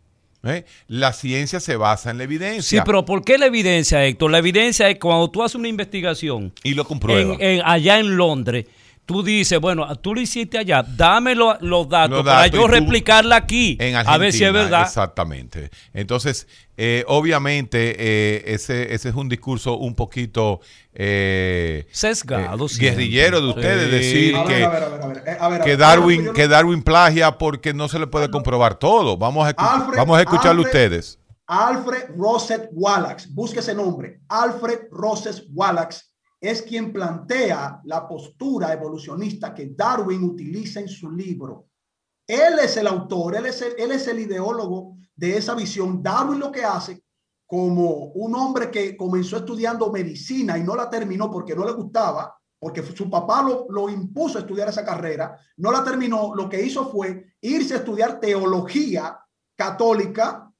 ¿eh? 0.44 0.64
la 0.88 1.12
ciencia 1.12 1.58
se 1.58 1.76
basa 1.76 2.10
en 2.10 2.18
la 2.18 2.24
evidencia. 2.24 2.80
Sí, 2.80 2.84
pero 2.84 3.04
¿por 3.06 3.24
qué 3.24 3.38
la 3.38 3.46
evidencia, 3.46 4.04
Héctor? 4.04 4.30
La 4.30 4.38
evidencia 4.38 4.90
es 4.90 4.98
cuando 4.98 5.30
tú 5.30 5.42
haces 5.42 5.54
una 5.54 5.68
investigación. 5.68 6.52
Y 6.62 6.74
lo 6.74 6.84
compruebas. 6.84 7.38
allá 7.64 7.98
en 7.98 8.16
Londres 8.16 8.66
tú 9.06 9.22
dices, 9.22 9.58
bueno, 9.58 9.86
tú 9.98 10.14
lo 10.14 10.20
hiciste 10.20 10.58
allá, 10.58 10.84
dame 10.84 11.34
los, 11.34 11.88
datos, 11.88 12.24
para 12.24 12.46
yo 12.46 12.68
replicarla 12.68 13.36
aquí, 13.36 13.76
en 13.80 13.96
a 13.96 14.18
ver 14.18 14.32
si 14.32 14.44
es 14.44 14.52
verdad. 14.52 14.82
Exactamente. 14.82 15.70
Entonces, 15.92 16.46
eh, 16.76 17.04
obviamente, 17.08 17.96
eh, 17.98 18.54
ese, 18.54 18.94
ese 18.94 19.08
es 19.08 19.14
un 19.14 19.28
discurso 19.28 19.76
un 19.76 19.94
poquito 19.94 20.60
eh, 20.94 21.86
sesgado, 21.90 22.66
guerrillero 22.78 23.40
de 23.40 23.48
ustedes, 23.48 23.90
decir 23.90 24.36
que, 24.46 24.68
que 25.64 25.76
Darwin, 25.76 26.32
que 26.32 26.48
Darwin 26.48 26.82
plagia 26.82 27.36
porque 27.36 27.74
no 27.74 27.88
se 27.88 27.98
le 27.98 28.06
puede 28.06 28.30
comprobar 28.30 28.76
todo. 28.76 29.16
Vamos 29.16 29.46
a, 29.46 29.52
vamos 29.96 30.18
a 30.18 30.20
escucharlo 30.20 30.62
ustedes. 30.62 31.18
Alfred 31.46 32.10
Rosset 32.16 32.68
Wallace, 32.72 33.28
busque 33.32 33.58
ese 33.58 33.74
nombre, 33.74 34.20
Alfred 34.28 34.82
Rosset 34.92 35.44
Wallace 35.52 36.09
es 36.40 36.62
quien 36.62 36.92
plantea 36.92 37.80
la 37.84 38.08
postura 38.08 38.72
evolucionista 38.72 39.52
que 39.52 39.66
Darwin 39.76 40.24
utiliza 40.24 40.80
en 40.80 40.88
su 40.88 41.10
libro. 41.10 41.66
Él 42.26 42.58
es 42.62 42.76
el 42.78 42.86
autor, 42.86 43.36
él 43.36 43.46
es 43.46 43.60
el, 43.60 43.74
él 43.76 43.92
es 43.92 44.08
el 44.08 44.20
ideólogo 44.20 44.96
de 45.14 45.36
esa 45.36 45.54
visión. 45.54 46.02
Darwin 46.02 46.38
lo 46.38 46.50
que 46.50 46.64
hace 46.64 47.02
como 47.46 48.06
un 48.12 48.34
hombre 48.36 48.70
que 48.70 48.96
comenzó 48.96 49.36
estudiando 49.36 49.90
medicina 49.90 50.56
y 50.56 50.62
no 50.62 50.76
la 50.76 50.88
terminó 50.88 51.30
porque 51.30 51.54
no 51.54 51.64
le 51.64 51.72
gustaba, 51.72 52.34
porque 52.58 52.82
su 52.82 53.10
papá 53.10 53.42
lo, 53.42 53.66
lo, 53.68 53.90
impuso 53.90 54.38
a 54.38 54.42
estudiar 54.42 54.68
esa 54.68 54.84
carrera, 54.84 55.36
no 55.56 55.72
la 55.72 55.82
terminó, 55.82 56.32
lo 56.34 56.48
que 56.48 56.62
hizo 56.62 56.88
fue 56.88 57.34
irse 57.40 57.74
a 57.74 57.78
estudiar 57.78 58.20
teología 58.20 59.18
católica 59.56 60.50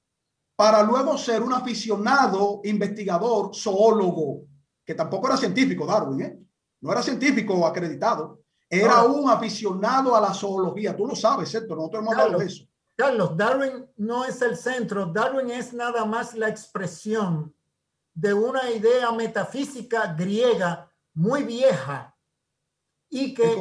para 0.56 0.82
luego 0.82 1.16
ser 1.16 1.42
un 1.42 1.52
aficionado, 1.52 2.60
investigador, 2.64 3.54
zoólogo, 3.54 4.49
que 4.90 4.96
tampoco 4.96 5.28
era 5.28 5.36
científico, 5.36 5.86
Darwin, 5.86 6.20
¿eh? 6.20 6.36
no 6.80 6.90
era 6.90 7.00
científico 7.00 7.64
acreditado, 7.64 8.42
era 8.68 9.04
un 9.04 9.30
aficionado 9.30 10.16
a 10.16 10.20
la 10.20 10.34
zoología, 10.34 10.96
tú 10.96 11.06
lo 11.06 11.14
sabes, 11.14 11.48
¿cierto? 11.48 11.76
Nosotros 11.76 12.02
hemos 12.02 12.14
hablado 12.14 12.38
de 12.40 12.46
eso. 12.46 12.64
Carlos, 12.96 13.36
Darwin 13.36 13.86
no 13.98 14.24
es 14.24 14.42
el 14.42 14.56
centro, 14.56 15.06
Darwin 15.06 15.48
es 15.52 15.72
nada 15.72 16.04
más 16.04 16.34
la 16.34 16.48
expresión 16.48 17.54
de 18.12 18.34
una 18.34 18.68
idea 18.68 19.12
metafísica 19.12 20.12
griega 20.12 20.90
muy 21.14 21.44
vieja 21.44 22.16
y 23.08 23.32
que 23.32 23.52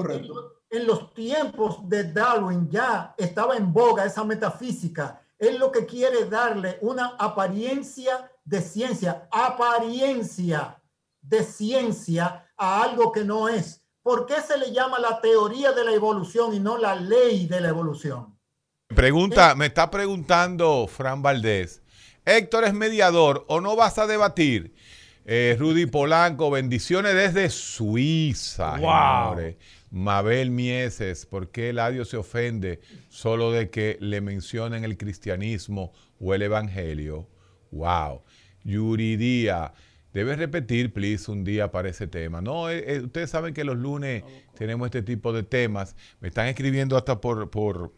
en, 0.71 0.87
los 0.87 1.13
tiempos 1.13 1.87
de 1.87 2.11
Darwin 2.11 2.67
ya 2.71 3.13
estaba 3.15 3.55
en 3.55 3.71
boga 3.71 4.03
esa 4.03 4.23
metafísica. 4.23 5.21
Él 5.37 5.59
lo 5.59 5.71
que 5.71 5.85
quiere 5.85 6.25
darle 6.25 6.79
una 6.81 7.15
apariencia 7.19 8.31
de 8.43 8.61
ciencia, 8.61 9.27
apariencia 9.31 10.78
de 11.21 11.43
ciencia 11.43 12.45
a 12.57 12.83
algo 12.83 13.11
que 13.11 13.23
no 13.23 13.49
es. 13.49 13.85
¿Por 14.01 14.25
qué 14.25 14.35
se 14.41 14.57
le 14.57 14.71
llama 14.71 14.99
la 14.99 15.21
teoría 15.21 15.71
de 15.71 15.83
la 15.83 15.93
evolución 15.93 16.53
y 16.53 16.59
no 16.59 16.77
la 16.77 16.95
ley 16.95 17.47
de 17.47 17.61
la 17.61 17.69
evolución? 17.69 18.37
Pregunta, 18.87 19.53
me 19.55 19.67
está 19.67 19.91
preguntando 19.91 20.87
Fran 20.87 21.21
Valdés. 21.21 21.81
Héctor 22.25 22.63
es 22.63 22.73
mediador 22.73 23.45
o 23.47 23.61
no 23.61 23.75
vas 23.75 23.97
a 23.97 24.07
debatir. 24.07 24.73
Eh, 25.25 25.55
Rudy 25.59 25.85
Polanco, 25.85 26.49
bendiciones 26.49 27.13
desde 27.13 27.49
Suiza. 27.49 28.77
Wow. 28.77 29.55
Mabel 29.91 30.49
Mieses, 30.49 31.25
¿por 31.25 31.51
qué 31.51 31.69
Eladio 31.69 32.05
se 32.05 32.17
ofende 32.17 32.79
solo 33.09 33.51
de 33.51 33.69
que 33.69 33.97
le 33.99 34.21
mencionen 34.21 34.83
el 34.83 34.97
cristianismo 34.97 35.93
o 36.19 36.33
el 36.33 36.41
evangelio? 36.41 37.27
Wow. 37.71 38.23
Yuri 38.63 39.17
Díaz, 39.17 39.71
debes 40.13 40.37
repetir, 40.37 40.93
please, 40.93 41.29
un 41.31 41.43
día 41.43 41.71
para 41.71 41.89
ese 41.89 42.07
tema. 42.07 42.41
No, 42.41 42.69
eh, 42.69 42.95
eh, 42.95 42.99
ustedes 43.01 43.29
saben 43.29 43.53
que 43.53 43.63
los 43.63 43.77
lunes 43.77 44.23
tenemos 44.57 44.87
este 44.87 45.01
tipo 45.01 45.33
de 45.33 45.43
temas. 45.43 45.95
Me 46.19 46.29
están 46.29 46.47
escribiendo 46.47 46.97
hasta 46.97 47.19
por, 47.21 47.49
por 47.49 47.93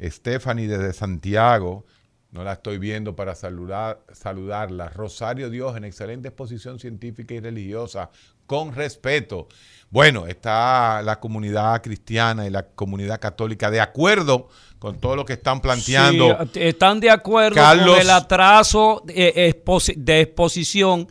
Stephanie 0.00 0.68
desde 0.68 0.92
Santiago. 0.92 1.84
No 2.30 2.44
la 2.44 2.54
estoy 2.54 2.78
viendo 2.78 3.14
para 3.14 3.34
saludar, 3.34 4.00
saludarla. 4.10 4.88
Rosario 4.88 5.50
Dios 5.50 5.76
en 5.76 5.84
excelente 5.84 6.28
exposición 6.28 6.78
científica 6.78 7.34
y 7.34 7.40
religiosa, 7.40 8.10
con 8.46 8.74
respeto. 8.74 9.48
Bueno, 9.90 10.26
está 10.26 11.02
la 11.02 11.20
comunidad 11.20 11.82
cristiana 11.82 12.46
y 12.46 12.50
la 12.50 12.68
comunidad 12.68 13.20
católica 13.20 13.70
de 13.70 13.82
acuerdo 13.82 14.48
con 14.78 14.98
todo 14.98 15.14
lo 15.14 15.26
que 15.26 15.34
están 15.34 15.60
planteando. 15.60 16.38
Sí, 16.54 16.60
están 16.62 17.00
de 17.00 17.10
acuerdo 17.10 17.60
con 17.60 18.00
el 18.00 18.08
atraso 18.08 19.02
de, 19.04 19.54
de 19.96 20.20
exposición 20.22 21.06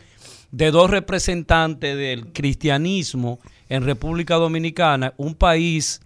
de 0.52 0.72
dos 0.72 0.90
representantes 0.90 1.96
del 1.98 2.34
cristianismo 2.34 3.40
en 3.70 3.84
República 3.84 4.36
Dominicana, 4.36 5.14
un 5.18 5.36
país 5.36 6.02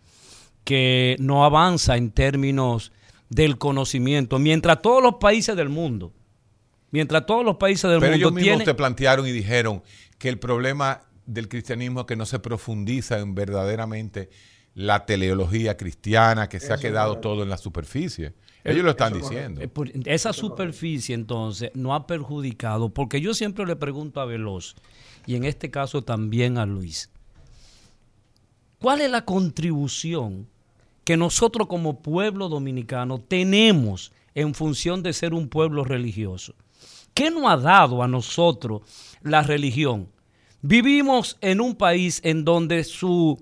que 0.63 1.15
no 1.19 1.45
avanza 1.45 1.97
en 1.97 2.11
términos 2.11 2.91
del 3.29 3.57
conocimiento, 3.57 4.39
mientras 4.39 4.81
todos 4.81 5.01
los 5.01 5.15
países 5.15 5.55
del 5.55 5.69
mundo, 5.69 6.13
mientras 6.91 7.25
todos 7.25 7.43
los 7.43 7.57
países 7.57 7.89
del 7.89 7.99
Pero 7.99 8.13
mundo 8.13 8.27
ellos 8.27 8.33
mismos 8.33 8.63
te 8.63 8.73
plantearon 8.73 9.27
y 9.27 9.31
dijeron 9.31 9.83
que 10.17 10.29
el 10.29 10.39
problema 10.39 11.01
del 11.25 11.47
cristianismo 11.47 12.01
es 12.01 12.05
que 12.05 12.15
no 12.15 12.25
se 12.25 12.39
profundiza 12.39 13.19
en 13.19 13.33
verdaderamente 13.33 14.29
la 14.75 15.05
teleología 15.05 15.77
cristiana, 15.77 16.49
que 16.49 16.59
se 16.59 16.71
ha 16.73 16.77
quedado 16.77 17.19
todo 17.19 17.43
en 17.43 17.49
la 17.49 17.57
superficie. 17.57 18.33
Ellos 18.65 18.83
lo 18.83 18.91
están 18.91 19.13
diciendo. 19.13 19.61
Eh, 19.61 19.69
esa 20.05 20.33
superficie 20.33 21.15
entonces 21.15 21.71
no 21.73 21.95
ha 21.95 22.07
perjudicado, 22.07 22.89
porque 22.89 23.21
yo 23.21 23.33
siempre 23.33 23.65
le 23.65 23.75
pregunto 23.75 24.19
a 24.19 24.25
Veloz, 24.25 24.75
y 25.25 25.35
en 25.35 25.45
este 25.45 25.71
caso 25.71 26.01
también 26.01 26.57
a 26.57 26.65
Luis, 26.65 27.09
¿cuál 28.79 29.01
es 29.01 29.09
la 29.09 29.23
contribución 29.23 30.47
que 31.05 31.15
nosotros 31.15 31.67
como 31.67 32.01
pueblo 32.01 32.49
dominicano 32.49 33.19
tenemos 33.19 34.11
en 34.35 34.53
función 34.53 35.01
de 35.01 35.13
ser 35.13 35.33
un 35.33 35.47
pueblo 35.47 35.85
religioso. 35.85 36.53
¿Qué 37.13 37.31
nos 37.31 37.45
ha 37.45 37.55
dado 37.55 38.03
a 38.03 38.07
nosotros 38.07 38.81
la 39.21 39.41
religión? 39.41 40.09
Vivimos 40.61 41.37
en 41.39 41.61
un 41.61 41.75
país 41.75 42.19
en 42.23 42.43
donde 42.43 42.83
su, 42.83 43.41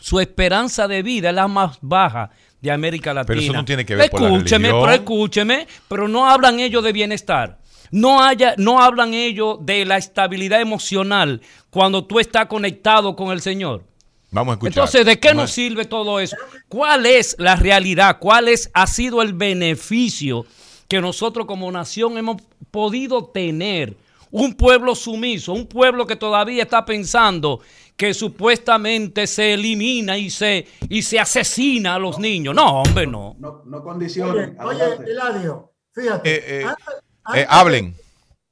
su 0.00 0.18
esperanza 0.18 0.88
de 0.88 1.02
vida 1.02 1.28
es 1.28 1.34
la 1.36 1.46
más 1.46 1.78
baja 1.80 2.30
de 2.60 2.70
América 2.70 3.14
Latina. 3.14 3.26
Pero 3.26 3.40
eso 3.40 3.52
no 3.52 3.64
tiene 3.64 3.84
que 3.84 3.94
ver 3.94 4.06
escúcheme, 4.06 4.20
con 4.20 4.32
la 4.32 4.38
religión. 4.38 4.80
Pero 4.82 4.92
escúcheme, 4.92 5.68
pero 5.88 6.08
no 6.08 6.28
hablan 6.28 6.60
ellos 6.60 6.82
de 6.82 6.92
bienestar. 6.92 7.58
No, 7.90 8.22
haya, 8.22 8.54
no 8.58 8.80
hablan 8.82 9.14
ellos 9.14 9.58
de 9.60 9.84
la 9.84 9.96
estabilidad 9.96 10.60
emocional 10.60 11.40
cuando 11.70 12.04
tú 12.04 12.20
estás 12.20 12.46
conectado 12.46 13.16
con 13.16 13.30
el 13.30 13.40
Señor. 13.40 13.84
Vamos 14.30 14.52
a 14.52 14.54
escuchar. 14.54 14.72
Entonces, 14.72 15.06
¿de 15.06 15.18
qué 15.18 15.28
Vamos 15.28 15.44
nos 15.44 15.50
sirve 15.52 15.84
todo 15.86 16.20
eso? 16.20 16.36
¿Cuál 16.68 17.06
es 17.06 17.34
la 17.38 17.56
realidad? 17.56 18.18
¿Cuál 18.18 18.48
es, 18.48 18.70
ha 18.74 18.86
sido 18.86 19.22
el 19.22 19.32
beneficio 19.32 20.44
que 20.86 21.00
nosotros 21.00 21.46
como 21.46 21.70
nación 21.72 22.18
hemos 22.18 22.42
podido 22.70 23.24
tener? 23.24 23.96
Un 24.30 24.52
pueblo 24.52 24.94
sumiso, 24.94 25.54
un 25.54 25.66
pueblo 25.66 26.06
que 26.06 26.14
todavía 26.14 26.62
está 26.62 26.84
pensando 26.84 27.62
que 27.98 28.14
supuestamente 28.14 29.26
se 29.26 29.54
elimina 29.54 30.16
y 30.16 30.30
se, 30.30 30.68
y 30.88 31.02
se 31.02 31.18
asesina 31.18 31.96
a 31.96 31.98
los 31.98 32.20
niños. 32.20 32.54
No, 32.54 32.82
hombre, 32.82 33.08
no. 33.08 33.34
No, 33.40 33.64
no 33.66 33.82
condiciones. 33.82 34.56
Oye, 34.60 34.84
oye, 34.84 35.10
Eladio, 35.10 35.74
fíjate. 35.92 36.30
Eh, 36.32 36.60
eh, 36.60 36.64
antes, 36.64 36.94
Eh, 37.34 37.46
hablen. 37.48 37.96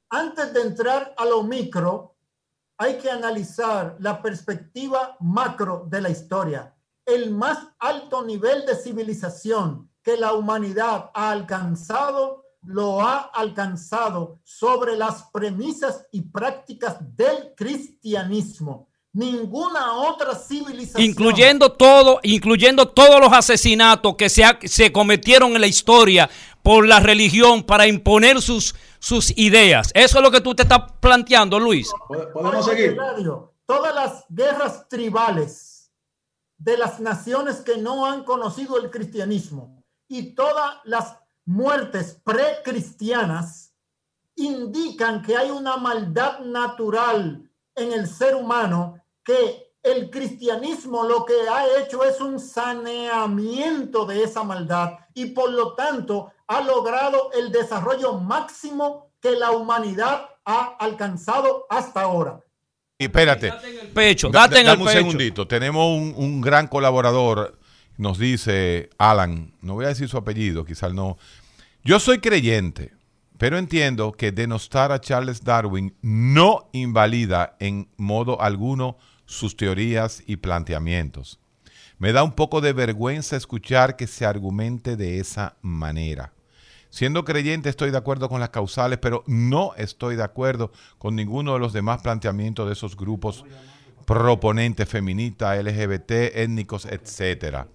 Antes 0.09 0.53
de 0.53 0.61
entrar 0.61 1.15
a 1.17 1.25
lo 1.25 1.43
micro, 1.43 2.17
hay 2.77 2.97
que 2.97 3.09
analizar 3.09 3.95
la 3.99 4.21
perspectiva 4.21 5.15
macro 5.21 5.85
de 5.89 6.01
la 6.01 6.09
historia. 6.09 6.75
El 7.05 7.31
más 7.31 7.69
alto 7.79 8.25
nivel 8.25 8.65
de 8.65 8.75
civilización 8.75 9.89
que 10.03 10.17
la 10.17 10.33
humanidad 10.33 11.09
ha 11.13 11.31
alcanzado, 11.31 12.43
lo 12.63 13.01
ha 13.01 13.19
alcanzado 13.33 14.41
sobre 14.43 14.97
las 14.97 15.23
premisas 15.31 16.05
y 16.11 16.21
prácticas 16.21 16.97
del 17.15 17.53
cristianismo. 17.55 18.89
Ninguna 19.13 19.93
otra 19.93 20.35
civilización. 20.35 21.01
Incluyendo 21.03 21.71
todo, 21.71 22.19
incluyendo 22.23 22.87
todos 22.87 23.19
los 23.19 23.33
asesinatos 23.33 24.15
que 24.15 24.29
se, 24.29 24.43
ha- 24.43 24.59
se 24.63 24.91
cometieron 24.91 25.53
en 25.55 25.61
la 25.61 25.67
historia 25.67 26.29
por 26.61 26.87
la 26.87 26.99
religión 26.99 27.63
para 27.63 27.87
imponer 27.87 28.41
sus, 28.41 28.75
sus 28.99 29.35
ideas. 29.37 29.89
Eso 29.95 30.17
es 30.17 30.23
lo 30.23 30.29
que 30.29 30.41
tú 30.41 30.53
te 30.53 30.63
estás 30.63 30.83
planteando, 30.99 31.59
Luis. 31.59 31.89
Pod- 32.07 32.31
Podemos 32.33 32.65
seguir. 32.65 32.97
Todas 33.65 33.95
las 33.95 34.25
guerras 34.29 34.87
tribales 34.87 35.91
de 36.57 36.77
las 36.77 36.99
naciones 36.99 37.57
que 37.57 37.77
no 37.77 38.05
han 38.05 38.23
conocido 38.23 38.77
el 38.77 38.89
cristianismo 38.89 39.83
y 40.07 40.33
todas 40.35 40.77
las 40.85 41.17
muertes 41.45 42.19
precristianas 42.23 43.73
indican 44.35 45.21
que 45.21 45.35
hay 45.35 45.49
una 45.49 45.77
maldad 45.77 46.39
natural 46.39 47.46
en 47.77 47.93
el 47.93 48.07
ser 48.07 48.35
humano 48.35 48.99
que 49.23 49.71
el 49.83 50.09
cristianismo 50.09 51.03
lo 51.03 51.23
que 51.25 51.33
ha 51.49 51.79
hecho 51.79 52.03
es 52.03 52.19
un 52.19 52.39
saneamiento 52.39 54.05
de 54.05 54.23
esa 54.23 54.43
maldad 54.43 54.93
y 55.13 55.27
por 55.27 55.51
lo 55.51 55.73
tanto 55.73 56.31
ha 56.47 56.61
logrado 56.61 57.31
el 57.33 57.51
desarrollo 57.51 58.13
máximo 58.15 59.11
que 59.21 59.31
la 59.31 59.51
humanidad 59.51 60.27
ha 60.45 60.75
alcanzado 60.79 61.65
hasta 61.69 62.01
ahora. 62.01 62.39
Y 62.99 63.05
espérate. 63.05 63.53
Pecho, 63.93 64.29
Da- 64.29 64.47
date 64.47 64.61
en 64.61 64.67
el 64.67 64.77
un 64.79 64.85
pecho. 64.85 64.97
segundito. 64.97 65.47
Tenemos 65.47 65.85
un, 65.85 66.13
un 66.17 66.41
gran 66.41 66.67
colaborador. 66.67 67.57
Nos 67.97 68.17
dice 68.17 68.89
Alan. 68.97 69.53
No 69.61 69.73
voy 69.75 69.85
a 69.85 69.89
decir 69.89 70.07
su 70.09 70.17
apellido, 70.17 70.65
quizás 70.65 70.93
no. 70.93 71.17
Yo 71.83 71.99
soy 71.99 72.19
creyente, 72.19 72.93
pero 73.37 73.57
entiendo 73.57 74.11
que 74.13 74.31
denostar 74.31 74.91
a 74.91 74.99
Charles 74.99 75.43
Darwin 75.43 75.95
no 76.01 76.69
invalida 76.73 77.55
en 77.59 77.89
modo 77.97 78.41
alguno 78.41 78.97
sus 79.25 79.55
teorías 79.55 80.23
y 80.25 80.37
planteamientos. 80.37 81.39
Me 81.99 82.13
da 82.13 82.23
un 82.23 82.33
poco 82.33 82.61
de 82.61 82.73
vergüenza 82.73 83.35
escuchar 83.35 83.95
que 83.95 84.07
se 84.07 84.25
argumente 84.25 84.95
de 84.95 85.19
esa 85.19 85.57
manera. 85.61 86.33
Siendo 86.89 87.25
creyente 87.25 87.69
estoy 87.69 87.91
de 87.91 87.97
acuerdo 87.97 88.29
con 88.29 88.39
las 88.39 88.49
causales, 88.49 88.97
pero 88.99 89.23
no 89.27 89.73
estoy 89.75 90.15
de 90.15 90.23
acuerdo 90.23 90.71
con 90.97 91.15
ninguno 91.15 91.53
de 91.53 91.59
los 91.59 91.73
demás 91.73 92.01
planteamientos 92.01 92.67
de 92.67 92.73
esos 92.73 92.95
grupos 92.95 93.43
proponentes 94.05 94.87
feministas, 94.87 95.61
LGBT, 95.61 96.11
étnicos, 96.33 96.85
etcétera. 96.85 97.67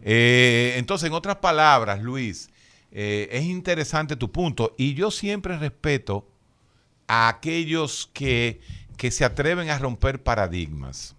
Eh, 0.00 0.74
entonces, 0.76 1.08
en 1.08 1.12
otras 1.12 1.36
palabras, 1.36 2.00
Luis, 2.00 2.51
eh, 2.92 3.28
es 3.32 3.44
interesante 3.44 4.16
tu 4.16 4.30
punto 4.30 4.74
y 4.76 4.94
yo 4.94 5.10
siempre 5.10 5.56
respeto 5.56 6.28
a 7.06 7.28
aquellos 7.28 8.10
que, 8.12 8.60
que 8.96 9.10
se 9.10 9.24
atreven 9.24 9.70
a 9.70 9.78
romper 9.78 10.22
paradigmas. 10.22 11.16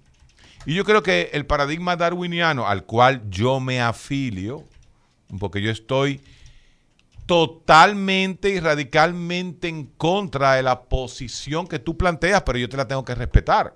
Y 0.65 0.75
yo 0.75 0.85
creo 0.85 1.03
que 1.03 1.31
el 1.33 1.45
paradigma 1.45 1.95
darwiniano 1.95 2.67
al 2.67 2.85
cual 2.85 3.29
yo 3.29 3.59
me 3.59 3.81
afilio, 3.81 4.63
porque 5.39 5.61
yo 5.61 5.71
estoy 5.71 6.21
totalmente 7.25 8.49
y 8.49 8.59
radicalmente 8.59 9.67
en 9.67 9.85
contra 9.85 10.53
de 10.53 10.63
la 10.63 10.83
posición 10.83 11.67
que 11.67 11.79
tú 11.79 11.97
planteas, 11.97 12.43
pero 12.43 12.59
yo 12.59 12.69
te 12.69 12.77
la 12.77 12.87
tengo 12.87 13.03
que 13.03 13.15
respetar. 13.15 13.75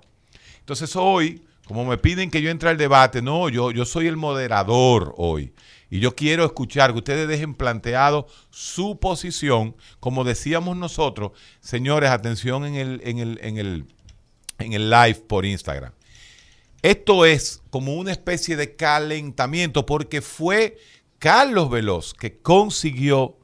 Entonces 0.60 0.94
hoy, 0.96 1.42
como 1.68 1.84
me 1.84 1.98
piden 1.98 2.30
que 2.30 2.40
yo 2.40 2.50
entre 2.50 2.70
al 2.70 2.78
debate, 2.78 3.20
no, 3.20 3.50
yo, 3.50 3.70
yo 3.70 3.84
soy 3.84 4.06
el 4.06 4.16
moderador 4.16 5.14
hoy. 5.18 5.52
Y 5.90 6.00
yo 6.00 6.16
quiero 6.16 6.46
escuchar 6.46 6.92
que 6.92 6.98
ustedes 6.98 7.28
dejen 7.28 7.54
planteado 7.54 8.26
su 8.48 8.98
posición, 8.98 9.76
como 10.00 10.24
decíamos 10.24 10.78
nosotros, 10.78 11.32
señores, 11.60 12.08
atención 12.08 12.64
en 12.64 12.74
el, 12.74 13.00
en 13.04 13.18
el, 13.18 13.38
en 13.42 13.58
el, 13.58 13.84
en 14.58 14.72
el 14.72 14.88
live 14.88 15.22
por 15.28 15.44
Instagram. 15.44 15.92
Esto 16.80 17.26
es 17.26 17.60
como 17.68 17.96
una 17.96 18.12
especie 18.12 18.56
de 18.56 18.74
calentamiento 18.74 19.84
porque 19.84 20.22
fue 20.22 20.78
Carlos 21.18 21.68
Veloz 21.68 22.14
que 22.14 22.38
consiguió 22.38 23.36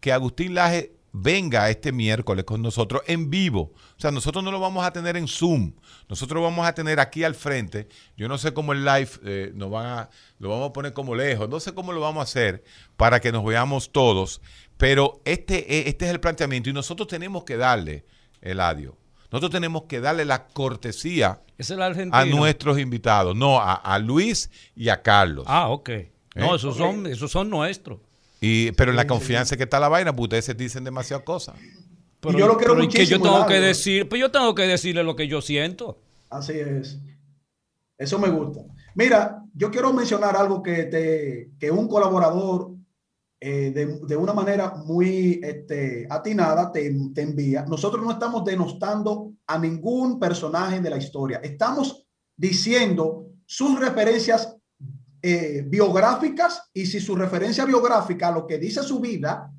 que 0.00 0.12
Agustín 0.12 0.54
Laje 0.54 0.97
venga 1.12 1.70
este 1.70 1.92
miércoles 1.92 2.44
con 2.44 2.62
nosotros 2.62 3.02
en 3.06 3.30
vivo. 3.30 3.72
O 3.96 4.00
sea, 4.00 4.10
nosotros 4.10 4.44
no 4.44 4.50
lo 4.50 4.60
vamos 4.60 4.84
a 4.84 4.92
tener 4.92 5.16
en 5.16 5.28
Zoom. 5.28 5.72
Nosotros 6.08 6.42
vamos 6.42 6.66
a 6.66 6.74
tener 6.74 7.00
aquí 7.00 7.24
al 7.24 7.34
frente. 7.34 7.88
Yo 8.16 8.28
no 8.28 8.38
sé 8.38 8.52
cómo 8.52 8.72
el 8.72 8.84
live 8.84 9.10
eh, 9.24 9.52
nos 9.54 9.70
van 9.70 9.86
a, 9.86 10.10
lo 10.38 10.48
vamos 10.50 10.70
a 10.70 10.72
poner 10.72 10.92
como 10.92 11.14
lejos. 11.14 11.48
No 11.48 11.60
sé 11.60 11.74
cómo 11.74 11.92
lo 11.92 12.00
vamos 12.00 12.20
a 12.20 12.24
hacer 12.24 12.64
para 12.96 13.20
que 13.20 13.32
nos 13.32 13.44
veamos 13.44 13.92
todos. 13.92 14.40
Pero 14.76 15.20
este, 15.24 15.78
eh, 15.78 15.88
este 15.88 16.06
es 16.06 16.10
el 16.10 16.20
planteamiento 16.20 16.70
y 16.70 16.72
nosotros 16.72 17.08
tenemos 17.08 17.44
que 17.44 17.56
darle, 17.56 18.04
el 18.40 18.52
Eladio, 18.52 18.96
nosotros 19.30 19.50
tenemos 19.50 19.82
que 19.84 20.00
darle 20.00 20.24
la 20.24 20.46
cortesía 20.46 21.42
a 22.12 22.24
nuestros 22.24 22.78
invitados. 22.78 23.36
No, 23.36 23.60
a, 23.60 23.98
Luis 23.98 24.50
y 24.74 24.88
a 24.88 25.02
Carlos. 25.02 25.44
Ah, 25.48 25.68
ok. 25.68 25.90
No, 26.36 26.52
¿Eh? 26.52 26.56
esos, 26.56 26.76
Son, 26.76 27.06
esos 27.06 27.30
son 27.30 27.50
nuestros. 27.50 27.98
Y, 28.40 28.72
pero 28.72 28.90
en 28.90 28.96
la 28.96 29.06
confianza 29.06 29.56
que 29.56 29.64
está 29.64 29.80
la 29.80 29.88
vaina, 29.88 30.14
pues 30.14 30.24
ustedes 30.24 30.44
se 30.44 30.54
dicen 30.54 30.84
demasiadas 30.84 31.24
cosas. 31.24 31.56
Pero, 32.20 32.38
yo 32.38 32.46
lo 32.46 32.56
quiero 32.56 32.74
muchísimo. 32.74 33.04
Que 33.04 33.06
yo 33.06 33.20
tengo 33.20 33.46
que 33.46 33.60
decir, 33.60 34.08
pues 34.08 34.20
yo 34.20 34.30
tengo 34.30 34.54
que 34.54 34.62
decirle 34.62 35.02
lo 35.04 35.16
que 35.16 35.28
yo 35.28 35.40
siento. 35.40 35.98
Así 36.30 36.52
es. 36.52 36.98
Eso 37.96 38.18
me 38.18 38.28
gusta. 38.28 38.60
Mira, 38.94 39.44
yo 39.54 39.70
quiero 39.70 39.92
mencionar 39.92 40.36
algo 40.36 40.62
que, 40.62 40.84
te, 40.84 41.50
que 41.58 41.70
un 41.70 41.88
colaborador 41.88 42.72
eh, 43.40 43.70
de, 43.70 44.16
una 44.16 44.32
manera 44.32 44.74
muy 44.84 45.40
este, 45.42 46.06
atinada 46.10 46.72
te, 46.72 46.92
te 47.14 47.22
envía. 47.22 47.64
Nosotros 47.64 48.04
no 48.04 48.10
estamos 48.12 48.44
denostando 48.44 49.32
a 49.46 49.58
ningún 49.58 50.18
personaje 50.18 50.80
de 50.80 50.90
la 50.90 50.96
historia. 50.96 51.40
Estamos 51.42 52.04
diciendo 52.36 53.26
sus 53.46 53.78
referencias 53.78 54.57
eh, 55.22 55.64
biográficas 55.66 56.70
y 56.72 56.86
si 56.86 57.00
su 57.00 57.16
referencia 57.16 57.64
biográfica, 57.64 58.30
lo 58.30 58.46
que 58.46 58.58
dice 58.58 58.82
su 58.82 59.00
vida, 59.00 59.52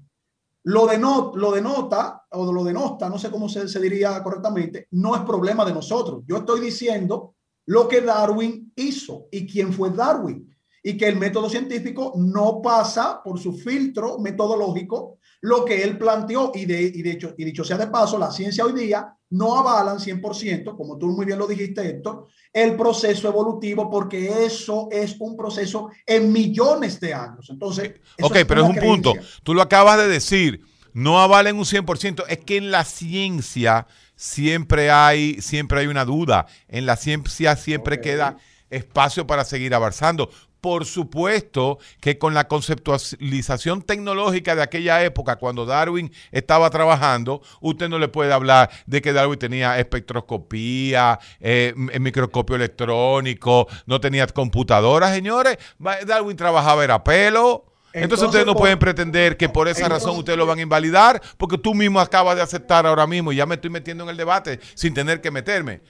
lo, 0.64 0.88
denota, 0.88 1.38
lo 1.38 1.52
denota 1.52 2.26
o 2.32 2.52
lo 2.52 2.64
denota, 2.64 3.10
no 3.10 3.18
sé 3.18 3.30
cómo 3.30 3.50
se, 3.50 3.68
se 3.68 3.80
diría 3.80 4.22
correctamente, 4.24 4.88
no 4.92 5.16
es 5.16 5.22
problema 5.22 5.66
de 5.66 5.74
nosotros. 5.74 6.24
Yo 6.28 6.38
estoy 6.38 6.62
diciendo 6.62 7.36
lo 7.66 7.88
que 7.88 8.02
Darwin 8.02 8.72
hizo 8.76 9.28
y 9.32 9.46
quién 9.46 9.72
fue 9.72 9.92
Darwin 9.92 10.50
y 10.82 10.98
que 10.98 11.08
el 11.08 11.18
método 11.18 11.50
científico 11.50 12.14
no 12.18 12.62
pasa 12.62 13.22
por 13.24 13.40
su 13.40 13.54
filtro 13.54 14.18
metodológico 14.18 15.19
lo 15.42 15.64
que 15.64 15.84
él 15.84 15.98
planteó 15.98 16.52
y 16.54 16.66
de, 16.66 16.82
y 16.82 17.02
de 17.02 17.12
hecho, 17.12 17.34
y 17.38 17.46
dicho 17.46 17.64
sea 17.64 17.78
de 17.78 17.88
paso, 17.88 18.18
la 18.18 18.32
ciencia 18.32 18.66
hoy 18.66 18.74
día 18.74 19.16
no 19.32 19.58
avalan 19.58 20.00
100%, 20.00 20.76
como 20.76 20.98
tú 20.98 21.08
muy 21.08 21.26
bien 21.26 21.38
lo 21.38 21.48
dijiste, 21.48 21.88
Héctor, 21.88 22.28
el 22.52 22.76
proceso 22.76 23.28
evolutivo, 23.28 23.90
porque 23.90 24.46
eso 24.46 24.90
es 24.92 25.16
un 25.20 25.38
proceso 25.38 25.90
en 26.06 26.32
millones 26.32 27.00
de 27.00 27.14
años. 27.14 27.48
Entonces, 27.50 27.94
ok, 28.22 28.38
pero 28.48 28.64
es 28.64 28.70
un 28.70 28.76
punto. 28.76 29.14
Tú 29.44 29.54
lo 29.54 29.62
acabas 29.62 29.98
de 30.00 30.08
decir, 30.08 30.62
no 30.94 31.20
avalen 31.20 31.58
un 31.58 31.66
100%. 31.66 32.26
Es 32.28 32.40
que 32.40 32.58
en 32.58 32.72
la 32.72 32.84
ciencia 32.84 33.88
siempre 34.16 34.90
hay, 34.90 35.42
siempre 35.42 35.82
hay 35.82 35.88
una 35.88 36.06
duda. 36.06 36.48
En 36.68 36.86
la 36.86 36.96
ciencia 36.96 37.56
siempre 37.56 38.02
queda 38.02 38.38
espacio 38.70 39.28
para 39.28 39.46
seguir 39.46 39.74
avanzando. 39.74 40.30
Por 40.62 40.86
supuesto 40.86 41.80
que 42.02 42.18
con 42.18 42.34
la 42.34 42.48
conceptualización 42.48 43.82
tecnológica 43.82 44.56
de 44.56 44.62
aquella 44.62 45.04
época, 45.04 45.38
cuando 45.38 45.66
Darwin 45.66 46.12
estaba 46.32 46.70
trabajando, 46.70 47.42
usted 47.62 47.88
no 47.88 47.98
le 47.98 48.10
puede 48.10 48.34
hablar 48.34 48.70
de 48.86 49.02
que 49.02 49.14
Darwin 49.14 49.40
tenía 49.40 49.80
espectroscopía, 49.80 51.20
eh, 51.40 51.74
microscopio 51.76 52.58
electrónico, 52.58 53.68
no 53.86 54.02
tenía 54.02 54.28
computadoras, 54.28 55.14
señores. 55.14 55.58
Darwin 56.06 56.36
trabajaba 56.36 56.84
era 56.84 57.04
pelo. 57.04 57.66
Entonces, 57.94 58.28
ustedes 58.28 58.46
no 58.46 58.56
pueden 58.56 58.78
pretender 58.78 59.36
que 59.38 59.50
por 59.50 59.68
esa 59.68 59.90
razón 59.90 60.18
ustedes 60.18 60.38
lo 60.38 60.46
van 60.46 60.60
a 60.60 60.62
invalidar, 60.62 61.22
porque 61.38 61.58
tú 61.58 61.74
mismo 61.74 62.00
acabas 62.00 62.36
de 62.36 62.42
aceptar 62.42 62.86
ahora 62.86 63.08
mismo 63.08 63.32
y 63.32 63.38
ya 63.38 63.46
me 63.46 63.56
estoy 63.56 63.70
metiendo 63.70 64.04
en 64.04 64.12
el 64.12 64.18
debate 64.18 64.60
sin 64.76 64.94
tener 64.94 65.22
que 65.22 65.32
meterme. 65.32 65.82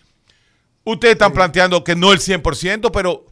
Ustedes 0.85 1.13
están 1.13 1.33
planteando 1.33 1.83
que 1.83 1.95
no 1.95 2.13
el 2.13 2.19
100%, 2.19 2.89
pero 2.91 3.25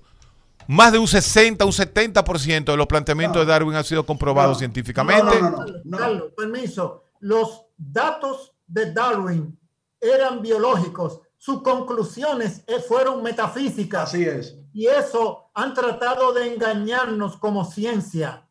más 0.67 0.91
de 0.91 0.99
un 0.99 1.07
60, 1.07 1.65
un 1.65 1.71
70% 1.71 2.65
de 2.65 2.77
los 2.77 2.87
planteamientos 2.87 3.41
de 3.41 3.51
Darwin 3.51 3.75
han 3.75 3.83
sido 3.83 4.05
comprobados 4.05 4.57
científicamente. 4.57 5.41
No, 5.41 5.65
no, 5.83 5.97
Carlos, 5.97 6.33
permiso. 6.35 7.03
Los 7.19 7.65
datos 7.77 8.53
de 8.67 8.91
Darwin 8.91 9.57
eran 9.99 10.41
biológicos. 10.41 11.21
Sus 11.37 11.61
conclusiones 11.61 12.63
eh, 12.67 12.79
fueron 12.79 13.23
metafísicas. 13.23 14.09
Así 14.09 14.23
es. 14.23 14.57
Y 14.73 14.87
eso 14.87 15.49
han 15.53 15.73
tratado 15.73 16.33
de 16.33 16.53
engañarnos 16.53 17.37
como 17.37 17.65
ciencia. 17.65 18.47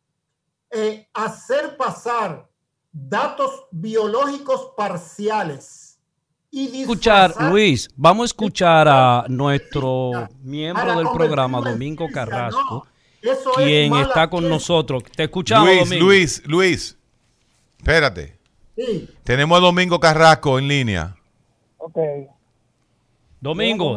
Eh, 0.71 1.07
hacer 1.13 1.77
pasar 1.77 2.49
datos 2.91 3.67
biológicos 3.71 4.73
parciales 4.75 5.86
escuchar, 6.51 7.33
Luis, 7.51 7.89
vamos 7.95 8.23
a 8.23 8.25
escuchar 8.25 8.87
a 8.87 9.25
nuestro 9.27 10.29
miembro 10.41 10.97
del 10.97 11.07
programa, 11.13 11.59
Domingo 11.61 12.07
Carrasco, 12.11 12.87
quien 13.55 13.95
está 13.95 14.29
con 14.29 14.47
nosotros. 14.47 15.03
Te 15.03 15.23
escuchamos, 15.23 15.89
Luis, 15.89 15.99
Luis, 15.99 16.47
Luis, 16.47 16.97
espérate. 17.77 18.37
Tenemos 19.23 19.57
a 19.57 19.61
Domingo 19.61 19.99
Carrasco 19.99 20.59
en 20.59 20.67
línea. 20.67 21.15
Ok. 21.77 21.97
Domingo. 23.39 23.95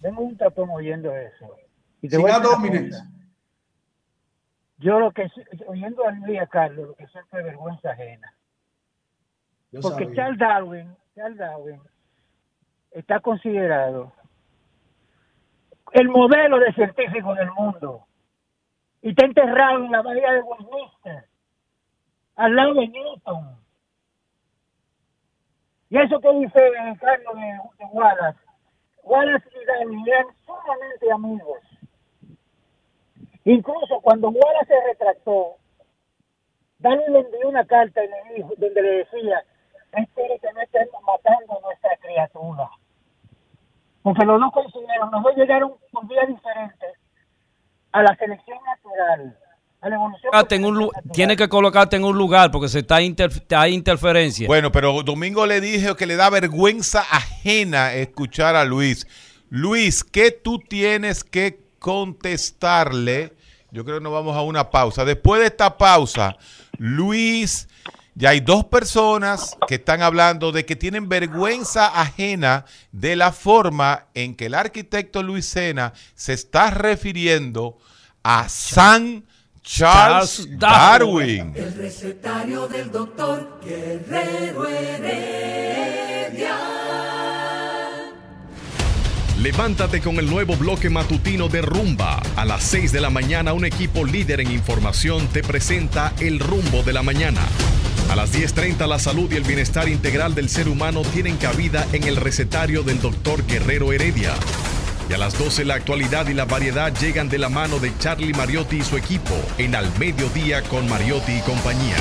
Tengo 0.00 0.22
un 0.22 0.36
tapón, 0.36 0.70
un 0.70 0.76
oyendo 0.76 1.14
eso. 1.14 1.56
Y 2.02 2.08
te 2.08 2.16
voy 2.16 2.30
a 2.30 2.40
Yo 4.78 4.98
lo 4.98 5.12
que, 5.12 5.30
oyendo 5.66 6.06
a 6.06 6.12
Luis 6.12 6.40
Carlos, 6.50 6.88
lo 6.88 6.94
que 6.94 7.06
siento 7.08 7.38
es 7.38 7.44
vergüenza 7.44 7.90
ajena. 7.90 8.34
Porque 9.80 10.12
Charles 10.14 10.38
Darwin 10.38 10.96
Charles 11.14 11.38
Darwin 11.38 11.80
está 12.92 13.20
considerado 13.20 14.12
el 15.92 16.08
modelo 16.08 16.58
de 16.58 16.72
científico 16.72 17.34
del 17.34 17.50
mundo 17.52 18.06
y 19.02 19.10
está 19.10 19.26
enterrado 19.26 19.84
en 19.84 19.90
la 19.90 20.02
bahía 20.02 20.32
de 20.32 20.42
Westminster, 20.42 21.24
al 22.36 22.54
lado 22.54 22.74
de 22.74 22.88
Newton. 22.88 23.58
Y 25.88 25.98
eso 25.98 26.20
que 26.20 26.32
dice 26.34 26.58
el 26.64 26.98
Carlos 27.00 27.34
de, 27.34 27.84
Wallace, 27.92 28.38
Wallace 29.02 29.48
y 29.60 29.64
Darwin 29.64 30.06
eran 30.06 30.26
sumamente 30.46 31.12
amigos. 31.12 31.58
Incluso 33.44 34.00
cuando 34.00 34.28
Wallace 34.28 34.66
se 34.66 34.86
retractó, 34.86 35.56
Darwin 36.78 37.12
le 37.12 37.20
envió 37.20 37.48
una 37.48 37.64
carta 37.64 38.00
donde 38.58 38.82
le 38.82 38.90
decía, 38.98 39.44
espero 39.92 40.34
que 40.40 40.52
no 40.52 40.60
estemos 40.60 41.02
matando 41.06 41.60
nuestra 41.62 41.96
criatura. 42.00 42.68
Porque 44.02 44.24
los 44.24 44.40
dos 44.40 44.52
coincidieron, 44.52 45.10
los 45.10 45.22
dos 45.22 45.36
llegaron 45.36 45.72
por 45.92 46.06
vías 46.06 46.26
diferentes 46.28 46.96
a 47.92 48.02
la 48.02 48.16
selección 48.16 48.58
natural. 48.64 49.36
A 49.82 49.88
la 49.88 49.94
evolución 49.94 50.90
tiene 51.12 51.36
que 51.36 51.48
colocarte 51.48 51.96
en 51.96 52.04
un 52.04 52.16
lugar 52.16 52.50
porque 52.50 52.68
se 52.68 52.80
está 52.80 52.96
hay 52.96 53.74
interferencia. 53.74 54.46
Bueno, 54.46 54.70
pero 54.70 55.02
Domingo 55.02 55.46
le 55.46 55.60
dije 55.60 55.96
que 55.96 56.06
le 56.06 56.16
da 56.16 56.28
vergüenza 56.28 57.00
ajena 57.00 57.94
escuchar 57.94 58.56
a 58.56 58.64
Luis. 58.64 59.06
Luis, 59.48 60.04
¿qué 60.04 60.32
tú 60.32 60.58
tienes 60.58 61.24
que 61.24 61.60
contestarle? 61.78 63.32
Yo 63.70 63.84
creo 63.84 63.98
que 63.98 64.04
nos 64.04 64.12
vamos 64.12 64.36
a 64.36 64.42
una 64.42 64.70
pausa. 64.70 65.04
Después 65.06 65.40
de 65.40 65.46
esta 65.46 65.78
pausa, 65.78 66.36
Luis 66.76 67.69
ya 68.14 68.30
hay 68.30 68.40
dos 68.40 68.64
personas 68.64 69.56
que 69.68 69.76
están 69.76 70.02
hablando 70.02 70.52
de 70.52 70.66
que 70.66 70.76
tienen 70.76 71.08
vergüenza 71.08 71.86
ajena 72.00 72.64
de 72.92 73.16
la 73.16 73.32
forma 73.32 74.06
en 74.14 74.34
que 74.34 74.46
el 74.46 74.54
arquitecto 74.54 75.22
Luis 75.22 75.46
Sena 75.46 75.92
se 76.14 76.32
está 76.32 76.70
refiriendo 76.70 77.78
a 78.22 78.48
San 78.48 79.24
Charles 79.62 80.48
Darwin. 80.58 81.52
El 81.54 81.74
recetario 81.74 82.66
del 82.66 82.90
doctor 82.90 83.60
Guerrero 83.62 84.66
Heredia. 84.66 86.56
Levántate 89.42 90.02
con 90.02 90.18
el 90.18 90.28
nuevo 90.28 90.54
bloque 90.54 90.90
matutino 90.90 91.48
de 91.48 91.62
Rumba. 91.62 92.20
A 92.36 92.44
las 92.44 92.62
6 92.62 92.92
de 92.92 93.00
la 93.00 93.08
mañana 93.08 93.54
un 93.54 93.64
equipo 93.64 94.04
líder 94.04 94.42
en 94.42 94.50
información 94.52 95.28
te 95.28 95.42
presenta 95.42 96.12
el 96.20 96.38
rumbo 96.38 96.82
de 96.82 96.92
la 96.92 97.02
mañana. 97.02 97.40
A 98.10 98.16
las 98.16 98.34
10.30 98.34 98.86
la 98.86 98.98
salud 98.98 99.32
y 99.32 99.36
el 99.36 99.44
bienestar 99.44 99.88
integral 99.88 100.34
del 100.34 100.50
ser 100.50 100.68
humano 100.68 101.00
tienen 101.14 101.38
cabida 101.38 101.86
en 101.94 102.04
el 102.04 102.16
recetario 102.16 102.82
del 102.82 103.00
doctor 103.00 103.46
Guerrero 103.46 103.94
Heredia. 103.94 104.34
Y 105.08 105.14
a 105.14 105.16
las 105.16 105.38
12 105.38 105.64
la 105.64 105.76
actualidad 105.76 106.28
y 106.28 106.34
la 106.34 106.44
variedad 106.44 106.94
llegan 107.00 107.30
de 107.30 107.38
la 107.38 107.48
mano 107.48 107.78
de 107.78 107.96
Charlie 107.96 108.34
Mariotti 108.34 108.76
y 108.76 108.84
su 108.84 108.98
equipo 108.98 109.34
en 109.56 109.74
Al 109.74 109.90
Mediodía 109.98 110.60
con 110.64 110.86
Mariotti 110.86 111.32
y 111.32 111.40
compañía. 111.40 111.96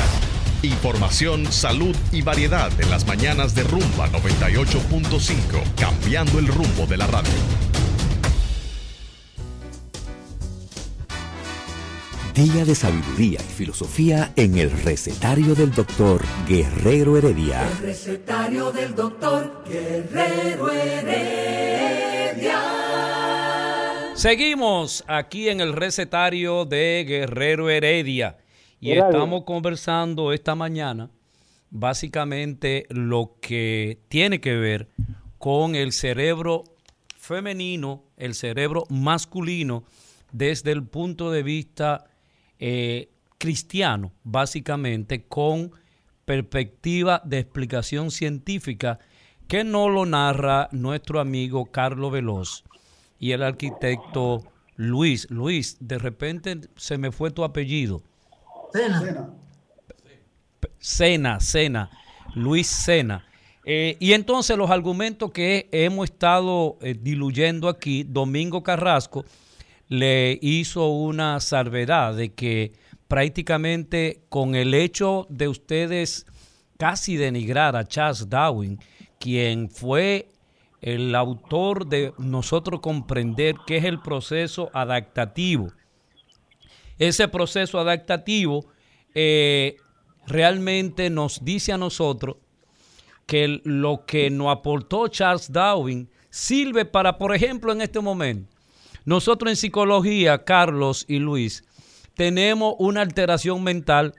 Información, 0.62 1.50
salud 1.50 1.96
y 2.12 2.22
variedad 2.22 2.70
en 2.82 2.90
las 2.90 3.08
mañanas 3.08 3.56
de 3.56 3.64
Rumba 3.64 4.10
98.5, 4.10 5.64
cambiando 5.80 6.38
el 6.38 6.48
rumbo 6.48 6.86
de 6.86 6.98
la 6.98 7.08
radio. 7.08 7.32
Día 12.34 12.66
de 12.66 12.76
sabiduría 12.76 13.40
y 13.40 13.54
filosofía 13.54 14.34
en 14.36 14.58
el 14.58 14.70
recetario 14.70 15.56
del 15.56 15.72
doctor 15.72 16.26
Guerrero 16.46 17.16
Heredia. 17.18 17.66
El 17.66 17.78
recetario 17.78 18.74
del 18.74 18.94
doctor 18.94 19.64
Guerrero 19.66 20.70
Heredia. 20.70 22.60
Seguimos 24.14 25.06
aquí 25.08 25.48
en 25.48 25.62
el 25.62 25.72
recetario 25.72 26.66
de 26.66 27.06
Guerrero 27.08 27.70
Heredia. 27.70 28.39
Y 28.80 28.92
estamos 28.92 29.44
conversando 29.44 30.32
esta 30.32 30.56
mañana 30.56 31.10
básicamente 31.72 32.86
lo 32.90 33.36
que 33.42 34.00
tiene 34.08 34.42
que 34.42 34.56
ver 34.56 34.90
con 35.38 35.76
el 35.76 35.92
cerebro 35.92 36.64
femenino, 37.16 38.04
el 38.18 38.34
cerebro 38.34 38.86
masculino, 38.90 39.84
desde 40.32 40.72
el 40.72 40.84
punto 40.84 41.32
de 41.32 41.44
vista 41.44 42.06
eh, 42.60 43.10
cristiano, 43.38 44.12
básicamente, 44.24 45.24
con 45.24 45.72
perspectiva 46.26 47.22
de 47.26 47.40
explicación 47.40 48.12
científica 48.12 49.00
que 49.48 49.64
no 49.64 49.90
lo 49.90 50.06
narra 50.06 50.70
nuestro 50.72 51.20
amigo 51.20 51.66
Carlos 51.66 52.12
Veloz 52.12 52.64
y 53.20 53.32
el 53.32 53.42
arquitecto 53.42 54.44
Luis. 54.76 55.30
Luis, 55.32 55.78
de 55.80 55.98
repente 55.98 56.62
se 56.76 56.98
me 56.98 57.12
fue 57.12 57.32
tu 57.32 57.44
apellido. 57.44 58.04
Sena. 58.72 59.30
Sena, 60.78 61.40
Sena, 61.40 61.90
Luis 62.36 62.68
Sena. 62.68 63.26
Eh, 63.66 63.98
y 64.00 64.14
entonces 64.14 64.58
los 64.58 64.72
argumentos 64.72 65.32
que 65.32 65.68
hemos 65.72 66.06
estado 66.06 66.78
eh, 66.82 66.96
diluyendo 67.00 67.68
aquí, 67.68 68.04
Domingo 68.04 68.64
Carrasco 68.64 69.26
le 69.88 70.40
hizo 70.42 70.88
una 70.90 71.40
salvedad 71.40 72.16
de 72.16 72.34
que 72.34 72.74
prácticamente 73.08 74.22
con 74.30 74.56
el 74.56 74.74
hecho 74.74 75.28
de 75.30 75.48
ustedes 75.48 76.26
casi 76.78 77.18
denigrar 77.18 77.76
a 77.76 77.86
Charles 77.86 78.30
Darwin, 78.30 78.80
quien 79.20 79.70
fue 79.70 80.30
el 80.82 81.14
autor 81.14 81.88
de 81.88 82.14
nosotros 82.18 82.80
comprender 82.80 83.56
qué 83.68 83.78
es 83.78 83.84
el 83.84 84.00
proceso 84.00 84.70
adaptativo 84.74 85.72
ese 87.00 87.28
proceso 87.30 87.80
adaptativo 87.80 88.66
eh, 89.16 89.78
realmente 90.28 91.10
nos 91.10 91.44
dice 91.44 91.72
a 91.72 91.78
nosotros 91.78 92.36
que 93.26 93.62
lo 93.64 94.06
que 94.06 94.30
nos 94.30 94.50
aportó 94.50 95.08
Charles 95.08 95.52
Darwin 95.52 96.10
sirve 96.30 96.86
para, 96.86 97.18
por 97.18 97.34
ejemplo, 97.34 97.72
en 97.72 97.82
este 97.82 98.00
momento, 98.00 98.54
nosotros 99.06 99.50
en 99.50 99.56
psicología, 99.56 100.44
Carlos 100.44 101.06
y 101.08 101.20
Luis, 101.20 101.64
tenemos 102.16 102.76
una 102.80 103.02
alteración 103.02 103.64
mental 103.64 104.14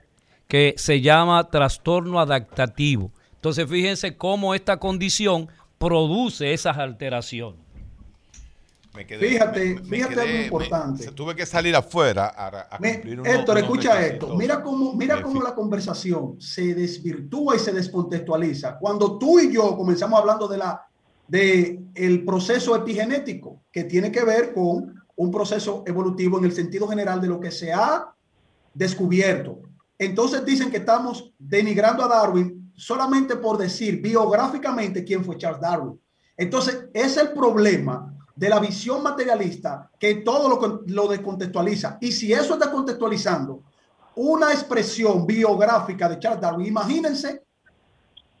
que 0.47 0.73
se 0.77 1.01
llama 1.01 1.49
trastorno 1.49 2.19
adaptativo. 2.19 3.11
Entonces, 3.35 3.69
fíjense 3.69 4.17
cómo 4.17 4.53
esta 4.53 4.77
condición 4.77 5.49
produce 5.77 6.53
esas 6.53 6.77
alteraciones 6.77 7.60
fíjate, 8.93 9.79
fíjate 9.79 10.21
algo 10.21 10.43
importante. 10.43 11.11
tuve 11.11 11.35
que 11.35 11.45
salir 11.45 11.75
afuera 11.75 12.33
a, 12.35 12.77
cumplir 12.77 13.21
Héctor, 13.25 13.57
escucha 13.57 14.05
esto. 14.05 14.35
Mira 14.35 14.61
cómo, 14.61 14.93
mira 14.93 15.21
cómo 15.21 15.41
la 15.41 15.55
conversación 15.55 16.39
se 16.39 16.73
desvirtúa 16.73 17.55
y 17.55 17.59
se 17.59 17.71
descontextualiza. 17.71 18.77
Cuando 18.77 19.17
tú 19.17 19.39
y 19.39 19.51
yo 19.51 19.75
comenzamos 19.77 20.19
hablando 20.19 20.47
de 20.47 20.57
la 20.57 20.87
de 21.27 21.79
el 21.95 22.25
proceso 22.25 22.75
epigenético 22.75 23.61
que 23.71 23.85
tiene 23.85 24.11
que 24.11 24.25
ver 24.25 24.53
con 24.53 25.01
un 25.15 25.31
proceso 25.31 25.83
evolutivo 25.87 26.37
en 26.37 26.45
el 26.45 26.51
sentido 26.51 26.87
general 26.87 27.21
de 27.21 27.27
lo 27.27 27.39
que 27.39 27.51
se 27.51 27.71
ha 27.71 28.13
descubierto. 28.73 29.61
Entonces 29.97 30.43
dicen 30.43 30.69
que 30.69 30.77
estamos 30.77 31.31
denigrando 31.39 32.03
a 32.03 32.09
Darwin 32.09 32.71
solamente 32.75 33.35
por 33.35 33.57
decir 33.57 34.01
biográficamente 34.01 35.03
quién 35.03 35.23
fue 35.23 35.37
Charles 35.37 35.61
Darwin. 35.61 35.99
Entonces, 36.35 36.85
es 36.93 37.17
el 37.17 37.33
problema 37.33 38.11
de 38.35 38.49
la 38.49 38.59
visión 38.59 39.03
materialista 39.03 39.89
que 39.99 40.15
todo 40.15 40.49
lo, 40.49 40.83
lo 40.87 41.07
descontextualiza. 41.07 41.97
Y 42.01 42.11
si 42.11 42.33
eso 42.33 42.53
está 42.53 42.71
contextualizando 42.71 43.63
una 44.15 44.51
expresión 44.51 45.25
biográfica 45.25 46.09
de 46.09 46.19
Charles 46.19 46.41
Darwin, 46.41 46.67
imagínense 46.67 47.43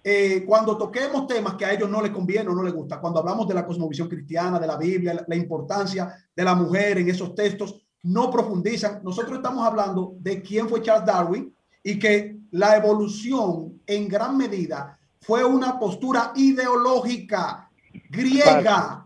eh, 0.03 0.43
cuando 0.47 0.77
toquemos 0.77 1.27
temas 1.27 1.53
que 1.53 1.65
a 1.65 1.73
ellos 1.73 1.87
no 1.87 2.01
les 2.01 2.11
conviene 2.11 2.49
o 2.49 2.55
no 2.55 2.63
les 2.63 2.73
gusta, 2.73 2.99
cuando 2.99 3.19
hablamos 3.19 3.47
de 3.47 3.53
la 3.53 3.65
cosmovisión 3.65 4.09
cristiana, 4.09 4.59
de 4.59 4.65
la 4.65 4.75
Biblia, 4.75 5.23
la, 5.27 5.35
importancia 5.35 6.15
de 6.35 6.43
la 6.43 6.55
mujer 6.55 6.97
en 6.97 7.09
esos 7.09 7.35
textos, 7.35 7.79
no 8.03 8.31
profundizan. 8.31 9.01
Nosotros 9.03 9.37
estamos 9.37 9.65
hablando 9.65 10.15
de 10.17 10.41
quién 10.41 10.67
fue 10.67 10.81
Charles 10.81 11.05
Darwin 11.05 11.53
y 11.83 11.99
que 11.99 12.35
la 12.49 12.77
evolución 12.77 13.79
en 13.85 14.07
gran 14.07 14.37
medida 14.37 14.97
fue 15.21 15.45
una 15.45 15.77
postura 15.77 16.33
ideológica 16.35 17.69
griega 18.09 19.05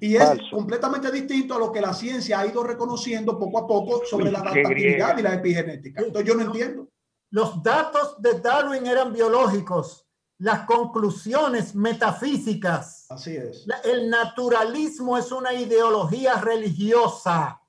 y 0.00 0.16
es 0.16 0.40
completamente 0.50 1.10
distinto 1.10 1.54
a 1.54 1.58
lo 1.58 1.70
que 1.70 1.80
la 1.80 1.92
ciencia 1.92 2.40
ha 2.40 2.46
ido 2.46 2.62
reconociendo 2.64 3.38
poco 3.38 3.58
a 3.58 3.66
poco 3.66 4.02
sobre 4.04 4.30
la 4.30 4.40
adaptabilidad 4.40 5.18
y 5.18 5.22
la 5.22 5.34
epigenética. 5.34 6.02
Entonces 6.02 6.28
yo 6.28 6.34
no 6.34 6.44
entiendo. 6.46 6.88
Los 7.30 7.62
datos 7.62 8.20
de 8.20 8.40
Darwin 8.40 8.86
eran 8.86 9.12
biológicos, 9.12 10.06
las 10.38 10.66
conclusiones 10.66 11.74
metafísicas. 11.74 13.06
Así 13.10 13.36
es. 13.36 13.66
El 13.84 14.10
naturalismo 14.10 15.16
es 15.18 15.30
una 15.30 15.52
ideología 15.52 16.40
religiosa. 16.40 17.60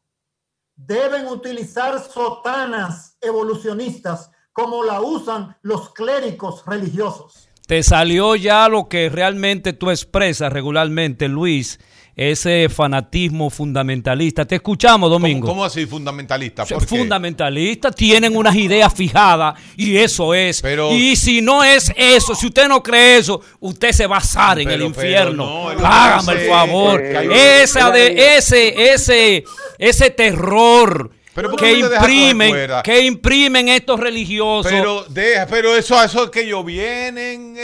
Deben 0.76 1.28
utilizar 1.28 2.00
sotanas 2.00 3.18
evolucionistas 3.22 4.32
como 4.52 4.84
la 4.84 5.02
usan 5.02 5.56
los 5.62 5.94
clérigos 5.94 6.66
religiosos. 6.66 7.50
Te 7.68 7.84
salió 7.84 8.36
ya 8.36 8.68
lo 8.68 8.90
que 8.90 9.10
realmente 9.10 9.74
tú 9.74 9.92
expresas 9.92 10.52
regularmente, 10.52 11.28
Luis, 11.28 11.80
ese 12.16 12.68
fanatismo 12.70 13.50
fundamentalista. 13.50 14.46
Te 14.46 14.56
escuchamos, 14.56 15.10
Domingo. 15.10 15.48
¿Cómo, 15.48 15.64
así 15.64 15.86
fundamentalista? 15.86 16.66
Fundamentalista, 16.66 17.92
tienen 17.92 18.36
unas 18.36 18.56
ideas 18.56 18.94
fijadas 18.94 19.60
y 19.78 19.98
eso 19.98 20.34
es. 20.34 20.62
y 20.92 21.16
si 21.16 21.42
no 21.42 21.64
es 21.64 21.92
eso, 21.96 22.36
si 22.36 22.48
usted 22.48 22.68
no 22.68 22.84
cree 22.84 23.18
eso, 23.18 23.42
usted 23.60 23.92
se 23.92 24.08
va 24.08 24.18
a 24.18 24.20
asar 24.20 24.60
en 24.60 24.70
el 24.70 24.82
infierno. 24.82 25.70
Hágame 25.70 26.34
el 26.34 26.50
favor. 26.50 27.02
Esa 27.02 27.92
de, 27.92 28.38
ese, 28.38 28.94
ese, 28.94 29.44
ese 29.78 30.10
terror 30.10 31.12
pero 31.34 31.56
que 31.56 31.80
imprimen, 31.80 32.54
que 32.84 33.02
imprimen 33.02 33.70
estos 33.70 34.00
religiosos. 34.00 34.72
Pero 34.72 35.06
deja, 35.08 35.46
pero 35.48 35.76
eso, 35.76 36.02
eso 36.04 36.26
es 36.26 36.30
que 36.30 36.42
ellos 36.42 36.66
vienen, 36.66 37.56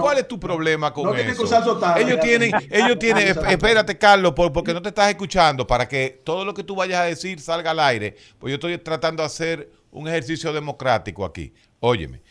¿cuál 0.00 0.18
es 0.18 0.28
tu 0.28 0.38
problema 0.38 0.92
con 0.92 1.16
eso? 1.18 1.44
ellos 1.96 2.20
tienen, 2.20 2.52
ellos 2.70 2.98
tienen, 2.98 3.28
espérate, 3.28 3.98
Carlos, 3.98 4.32
porque 4.34 4.72
no 4.72 4.80
te 4.80 4.90
estás 4.90 5.08
escuchando, 5.08 5.66
para 5.66 5.88
que 5.88 6.20
todo 6.24 6.44
lo 6.44 6.54
que 6.54 6.62
tú 6.62 6.76
vayas 6.76 7.00
a 7.00 7.04
decir 7.04 7.40
salga 7.40 7.72
al 7.72 7.80
aire, 7.80 8.16
pues 8.38 8.50
yo 8.50 8.54
estoy 8.54 8.78
tratando 8.78 9.22
de 9.22 9.26
hacer 9.26 9.70
un 9.90 10.06
ejercicio 10.06 10.52
democrático 10.52 11.24
aquí. 11.24 11.52
Óyeme, 11.80 12.22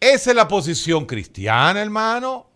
esa 0.00 0.30
es 0.30 0.36
la 0.36 0.48
posición 0.48 1.04
cristiana, 1.04 1.82
hermano 1.82 2.53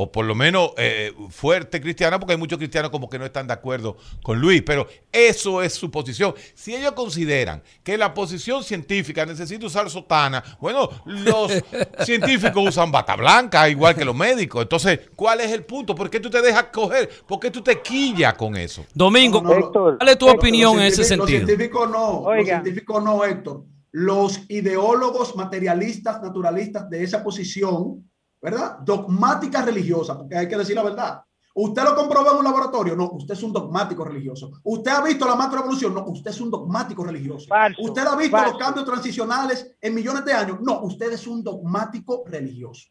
o 0.00 0.12
por 0.12 0.24
lo 0.24 0.36
menos 0.36 0.70
eh, 0.76 1.12
fuerte 1.28 1.80
cristiana, 1.80 2.20
porque 2.20 2.34
hay 2.34 2.38
muchos 2.38 2.56
cristianos 2.56 2.92
como 2.92 3.08
que 3.08 3.18
no 3.18 3.24
están 3.24 3.48
de 3.48 3.52
acuerdo 3.52 3.96
con 4.22 4.40
Luis, 4.40 4.62
pero 4.62 4.86
eso 5.10 5.60
es 5.60 5.72
su 5.74 5.90
posición. 5.90 6.34
Si 6.54 6.72
ellos 6.72 6.92
consideran 6.92 7.64
que 7.82 7.98
la 7.98 8.14
posición 8.14 8.62
científica 8.62 9.26
necesita 9.26 9.66
usar 9.66 9.90
sotana, 9.90 10.44
bueno, 10.60 10.88
los 11.04 11.50
científicos 12.04 12.68
usan 12.68 12.92
bata 12.92 13.16
blanca, 13.16 13.68
igual 13.68 13.96
que 13.96 14.04
los 14.04 14.14
médicos. 14.14 14.62
Entonces, 14.62 15.00
¿cuál 15.16 15.40
es 15.40 15.50
el 15.50 15.64
punto? 15.64 15.96
¿Por 15.96 16.08
qué 16.08 16.20
tú 16.20 16.30
te 16.30 16.42
dejas 16.42 16.66
coger? 16.72 17.10
¿Por 17.26 17.40
qué 17.40 17.50
tú 17.50 17.60
te 17.60 17.82
quillas 17.82 18.34
con 18.34 18.54
eso? 18.56 18.86
Domingo, 18.94 19.42
¿cuál 19.42 20.08
es 20.08 20.16
tu 20.16 20.30
opinión 20.30 20.78
en 20.78 20.86
ese 20.86 21.02
sentido? 21.02 21.40
Los 21.40 21.48
científicos 21.48 21.90
no, 21.90 22.32
los 22.32 22.46
científicos 22.46 23.02
no, 23.02 23.24
Héctor. 23.24 23.64
Los 23.90 24.42
ideólogos 24.48 25.34
materialistas, 25.34 26.22
naturalistas 26.22 26.88
de 26.88 27.02
esa 27.02 27.24
posición 27.24 28.07
¿verdad? 28.40 28.78
Dogmática 28.80 29.62
religiosa, 29.62 30.16
porque 30.16 30.36
hay 30.36 30.48
que 30.48 30.56
decir 30.56 30.74
la 30.74 30.82
verdad. 30.82 31.22
¿Usted 31.54 31.82
lo 31.82 31.96
comprobó 31.96 32.30
en 32.30 32.36
un 32.36 32.44
laboratorio? 32.44 32.94
No, 32.94 33.10
usted 33.10 33.34
es 33.34 33.42
un 33.42 33.52
dogmático 33.52 34.04
religioso. 34.04 34.52
¿Usted 34.62 34.92
ha 34.92 35.02
visto 35.02 35.26
la 35.26 35.34
macroevolución? 35.34 35.92
No, 35.92 36.04
usted 36.04 36.30
es 36.30 36.40
un 36.40 36.52
dogmático 36.52 37.02
religioso. 37.04 37.52
¿Usted 37.78 38.06
ha 38.06 38.16
visto 38.16 38.40
los 38.40 38.56
cambios 38.56 38.86
transicionales 38.86 39.76
en 39.80 39.92
millones 39.92 40.24
de 40.24 40.32
años? 40.32 40.60
No, 40.60 40.82
usted 40.82 41.12
es 41.12 41.26
un 41.26 41.42
dogmático 41.42 42.22
religioso. 42.26 42.90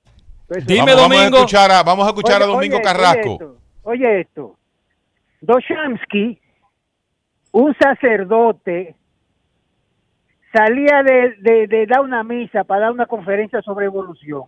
Dime, 0.66 0.96
vamos, 0.96 1.04
Domingo. 1.04 1.24
Vamos 1.24 1.24
a 1.24 1.38
escuchar 1.38 1.72
a, 1.72 1.84
vamos 1.84 2.06
a, 2.06 2.10
escuchar 2.10 2.44
a 2.44 2.46
Domingo 2.46 2.82
Carrasco. 2.82 3.58
Oye 3.84 4.22
esto. 4.22 4.58
Doshamsky, 5.40 6.40
un 7.52 7.76
sacerdote, 7.80 8.96
salía 10.52 11.04
de, 11.04 11.68
de, 11.68 11.86
dar 11.86 12.02
una 12.02 12.24
misa 12.24 12.64
para 12.64 12.82
dar 12.82 12.92
una 12.92 13.06
conferencia 13.06 13.62
sobre 13.62 13.86
evolución. 13.86 14.44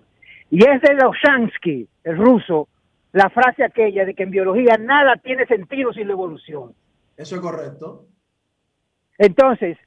Y 0.52 0.64
es 0.68 0.82
de 0.82 0.96
Doshamsky, 0.96 1.88
el 2.04 2.18
ruso, 2.18 2.68
la 3.12 3.30
frase 3.30 3.64
aquella 3.64 4.06
de 4.06 4.14
que 4.14 4.24
en 4.24 4.32
biología 4.32 4.78
nada 4.78 5.16
tiene 5.18 5.46
sentido 5.46 5.94
sin 5.94 6.08
la 6.08 6.14
evolución. 6.14 6.74
Eso 7.18 7.36
es 7.36 7.42
correcto. 7.42 8.06
Entonces, 9.18 9.78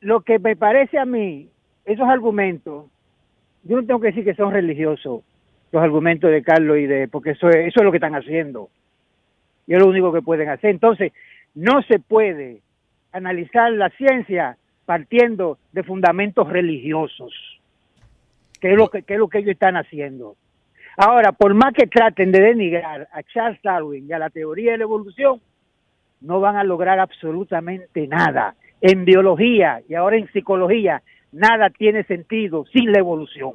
lo 0.00 0.20
que 0.20 0.38
me 0.38 0.56
parece 0.56 0.98
a 0.98 1.04
mí, 1.04 1.48
esos 1.84 2.08
argumentos, 2.08 2.86
yo 3.64 3.76
no 3.80 3.86
tengo 3.86 4.00
que 4.00 4.08
decir 4.08 4.24
que 4.24 4.34
son 4.34 4.52
religiosos, 4.52 5.22
los 5.72 5.82
argumentos 5.82 6.30
de 6.30 6.42
Carlos 6.42 6.78
y 6.78 6.86
de, 6.86 7.08
porque 7.08 7.30
eso, 7.30 7.48
eso 7.48 7.80
es 7.80 7.84
lo 7.84 7.90
que 7.90 7.98
están 7.98 8.14
haciendo. 8.14 8.68
Y 9.66 9.74
es 9.74 9.80
lo 9.80 9.88
único 9.88 10.12
que 10.12 10.22
pueden 10.22 10.48
hacer. 10.48 10.70
Entonces, 10.70 11.12
no 11.54 11.82
se 11.82 11.98
puede 11.98 12.60
analizar 13.12 13.72
la 13.72 13.90
ciencia 13.90 14.56
partiendo 14.84 15.58
de 15.72 15.84
fundamentos 15.84 16.48
religiosos, 16.48 17.32
que 18.60 18.72
es 18.72 18.76
lo 18.76 18.88
que, 18.88 19.02
que 19.02 19.14
es 19.14 19.18
lo 19.18 19.28
que 19.28 19.38
ellos 19.38 19.52
están 19.52 19.76
haciendo. 19.76 20.36
Ahora, 20.96 21.32
por 21.32 21.54
más 21.54 21.72
que 21.72 21.86
traten 21.86 22.30
de 22.30 22.40
denigrar 22.40 23.08
a 23.12 23.22
Charles 23.22 23.60
Darwin 23.62 24.06
y 24.08 24.12
a 24.12 24.18
la 24.18 24.30
teoría 24.30 24.72
de 24.72 24.78
la 24.78 24.84
evolución, 24.84 25.40
no 26.20 26.40
van 26.40 26.56
a 26.56 26.64
lograr 26.64 26.98
absolutamente 26.98 28.06
nada. 28.06 28.54
En 28.82 29.04
biología 29.04 29.82
y 29.88 29.94
ahora 29.94 30.16
en 30.16 30.30
psicología, 30.32 31.02
nada 31.32 31.70
tiene 31.70 32.04
sentido 32.04 32.64
sin 32.72 32.92
la 32.92 32.98
evolución. 32.98 33.52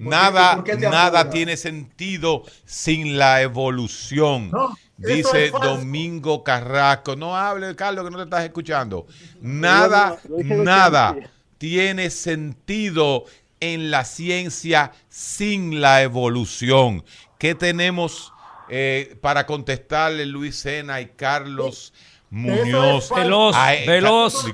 Nada, 0.00 0.62
nada 0.80 1.30
tiene 1.30 1.56
sentido 1.56 2.42
sin 2.64 3.16
la 3.16 3.42
evolución. 3.42 4.50
dice 4.96 5.50
Domingo 5.50 6.42
Carrasco. 6.42 7.16
No 7.16 7.36
hable, 7.36 7.76
Carlos, 7.76 8.04
que 8.04 8.10
no 8.10 8.18
te 8.18 8.24
estás 8.24 8.44
escuchando. 8.44 9.06
Nada, 9.40 10.18
nada 10.40 11.16
tiene 11.62 12.10
sentido 12.10 13.24
en 13.62 13.90
la 13.92 14.04
ciencia 14.04 14.90
sin 15.08 15.80
la 15.80 16.02
evolución. 16.02 17.04
¿Qué 17.38 17.54
tenemos 17.54 18.32
eh, 18.68 19.16
para 19.20 19.46
contestarle 19.46 20.26
Luis 20.26 20.56
Sena 20.56 21.00
y 21.00 21.06
Carlos 21.06 21.94
Muñoz? 22.28 23.08
Veloz, 23.14 23.54
Veloz. 23.86 24.44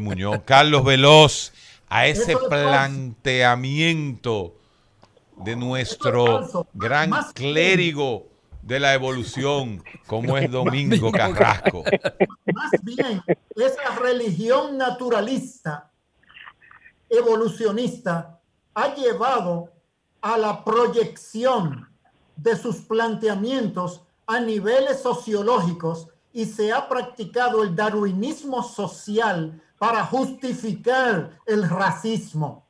Muñoz, 0.00 0.40
Carlos 0.44 0.84
Veloz, 0.84 1.52
a 1.88 2.08
ese 2.08 2.36
planteamiento 2.48 4.56
de 5.36 5.54
nuestro 5.54 6.66
gran 6.74 7.12
clérigo 7.32 8.26
de 8.62 8.80
la 8.80 8.94
evolución, 8.94 9.84
como 10.08 10.36
es 10.36 10.50
Domingo 10.50 11.12
Carrasco. 11.12 11.84
Más 12.52 12.72
bien, 12.82 13.22
esa 13.54 13.94
religión 14.00 14.76
naturalista, 14.76 15.92
evolucionista, 17.08 18.39
ha 18.74 18.94
llevado 18.94 19.72
a 20.20 20.36
la 20.38 20.64
proyección 20.64 21.88
de 22.36 22.56
sus 22.56 22.76
planteamientos 22.76 24.02
a 24.26 24.40
niveles 24.40 25.00
sociológicos 25.00 26.08
y 26.32 26.44
se 26.44 26.72
ha 26.72 26.88
practicado 26.88 27.62
el 27.62 27.74
darwinismo 27.74 28.62
social 28.62 29.60
para 29.78 30.04
justificar 30.04 31.38
el 31.46 31.68
racismo. 31.68 32.66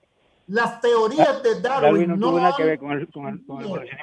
Las 0.47 0.81
teorías 0.81 1.43
de 1.43 1.61
Darwin, 1.61 2.19
no, 2.19 2.37
han 2.37 2.53
que 2.57 2.65
ver 2.65 2.79
con 2.79 2.93
el, 2.93 3.09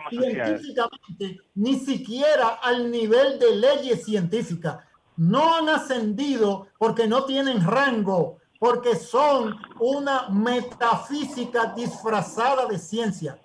científicamente 0.10 1.42
ni 1.56 1.76
siquiera 1.76 2.60
al 2.62 2.90
nivel 2.90 3.38
de 3.38 3.56
leyes 3.56 4.06
científicas. 4.06 4.78
No 5.18 5.56
han 5.56 5.68
ascendido 5.68 6.68
porque 6.78 7.08
no 7.08 7.26
tienen 7.26 7.66
rango 7.66 8.38
porque 8.60 8.96
son 8.96 9.56
una 9.80 10.30
metafísica 10.30 11.74
disfrazada 11.76 12.68
de 12.68 12.78
ciencia. 12.78 13.38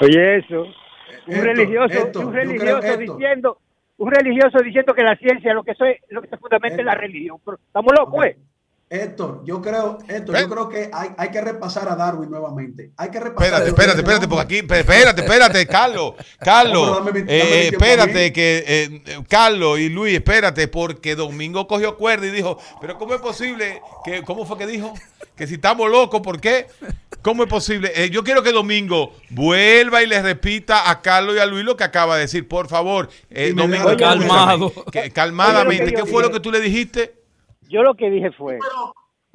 Oye, 0.00 0.38
eso, 0.38 0.64
un 1.26 1.42
religioso, 1.42 2.20
un 2.20 2.32
religioso 2.32 2.96
diciendo, 2.96 3.58
un 3.98 4.10
religioso 4.10 4.58
diciendo 4.62 4.94
que 4.94 5.02
la 5.02 5.16
ciencia 5.16 5.52
lo 5.52 5.64
que 5.64 5.74
soy, 5.74 5.96
lo 6.10 6.22
que 6.22 6.28
se 6.28 6.36
fundamenta 6.36 6.80
es 6.80 6.84
la 6.84 6.94
religión. 6.94 7.38
estamos 7.66 7.92
locos, 7.98 8.14
pues. 8.14 8.36
Héctor, 8.90 9.42
yo 9.44 9.60
creo, 9.60 9.98
Héctor, 10.08 10.40
yo 10.40 10.48
creo 10.48 10.68
que 10.70 10.90
hay, 10.90 11.10
hay, 11.18 11.30
que 11.30 11.42
repasar 11.42 11.90
a 11.90 11.94
Darwin 11.94 12.30
nuevamente. 12.30 12.92
Hay 12.96 13.10
que 13.10 13.20
repasar. 13.20 13.44
Espérate, 13.44 13.68
espérate, 13.68 14.00
espérate, 14.00 14.28
porque 14.28 14.42
aquí, 14.42 14.56
espérate, 14.56 15.20
espérate, 15.20 15.66
Carlos, 15.66 16.14
Carlos, 16.40 17.02
eh, 17.26 17.68
espérate, 17.70 18.32
que 18.32 18.64
eh, 18.66 19.22
Carlos 19.28 19.78
y 19.78 19.90
Luis, 19.90 20.14
espérate, 20.14 20.68
porque 20.68 21.16
Domingo 21.16 21.68
cogió 21.68 21.98
cuerda 21.98 22.28
y 22.28 22.30
dijo, 22.30 22.58
pero 22.80 22.96
¿cómo 22.96 23.12
es 23.12 23.20
posible? 23.20 23.82
que 24.06 24.22
¿Cómo 24.22 24.46
fue 24.46 24.56
que 24.56 24.66
dijo? 24.66 24.94
Que 25.36 25.46
si 25.46 25.54
estamos 25.54 25.90
locos, 25.90 26.22
¿por 26.22 26.40
qué? 26.40 26.66
¿Cómo 27.20 27.42
es 27.42 27.48
posible? 27.50 27.92
Eh, 27.94 28.08
yo 28.08 28.24
quiero 28.24 28.42
que 28.42 28.52
Domingo 28.52 29.12
vuelva 29.28 30.02
y 30.02 30.06
le 30.06 30.22
repita 30.22 30.88
a 30.88 31.02
Carlos 31.02 31.36
y 31.36 31.40
a 31.40 31.46
Luis 31.46 31.62
lo 31.62 31.76
que 31.76 31.84
acaba 31.84 32.14
de 32.14 32.22
decir, 32.22 32.48
por 32.48 32.68
favor. 32.68 33.10
Domingo, 33.54 33.94
calmado. 33.98 34.72
calmadamente, 35.12 35.92
¿qué 35.92 36.06
fue 36.06 36.22
lo 36.22 36.30
que 36.30 36.40
tú 36.40 36.50
le 36.50 36.60
dijiste? 36.62 37.18
Yo 37.68 37.82
lo 37.82 37.94
que 37.94 38.10
dije 38.10 38.32
fue 38.32 38.58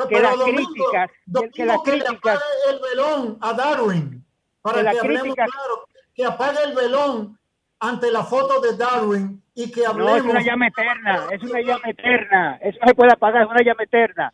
que, 0.10 0.20
las 0.20 0.36
críticas, 0.36 1.12
que 1.54 1.66
las 1.66 1.82
críticas, 1.82 2.42
el 2.70 2.80
velón 2.80 3.38
a 3.42 3.54
Darwin 3.54 4.24
para 4.62 4.92
que, 4.92 5.00
hablemos 5.00 5.36
claro, 5.36 5.88
que 6.16 6.26
apague 6.26 6.58
el 6.66 6.76
velón 6.76 7.38
ante 7.80 8.12
la 8.12 8.24
foto 8.24 8.62
de 8.62 8.78
Darwin 8.78 9.42
y 9.54 9.72
que 9.72 9.86
hablemos. 9.86 10.12
No, 10.12 10.18
es 10.18 10.24
una 10.24 10.42
llama 10.42 10.68
eterna, 10.68 11.28
es 11.32 11.44
una 11.44 11.62
llama 11.62 11.90
eterna, 11.90 12.58
eso 12.62 12.80
no 12.82 12.88
se 12.88 12.96
puede 12.96 13.14
apagar, 13.14 13.44
es 13.44 13.50
una 13.50 13.64
llama 13.64 13.84
eterna. 13.84 14.34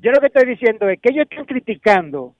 Yo 0.00 0.12
lo 0.12 0.20
que 0.20 0.26
estoy 0.26 0.44
diciendo 0.44 0.88
es 0.88 1.00
que 1.00 1.10
ellos 1.10 1.26
están 1.28 1.46
criticando 1.46 2.34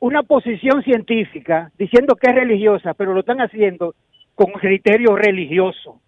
una 0.00 0.22
posición 0.22 0.82
científica 0.82 1.72
diciendo 1.78 2.14
que 2.16 2.30
es 2.30 2.36
religiosa, 2.36 2.94
pero 2.94 3.14
lo 3.14 3.20
están 3.20 3.40
haciendo 3.40 3.94
con 4.34 4.52
criterio 4.52 5.16
religioso. 5.16 6.00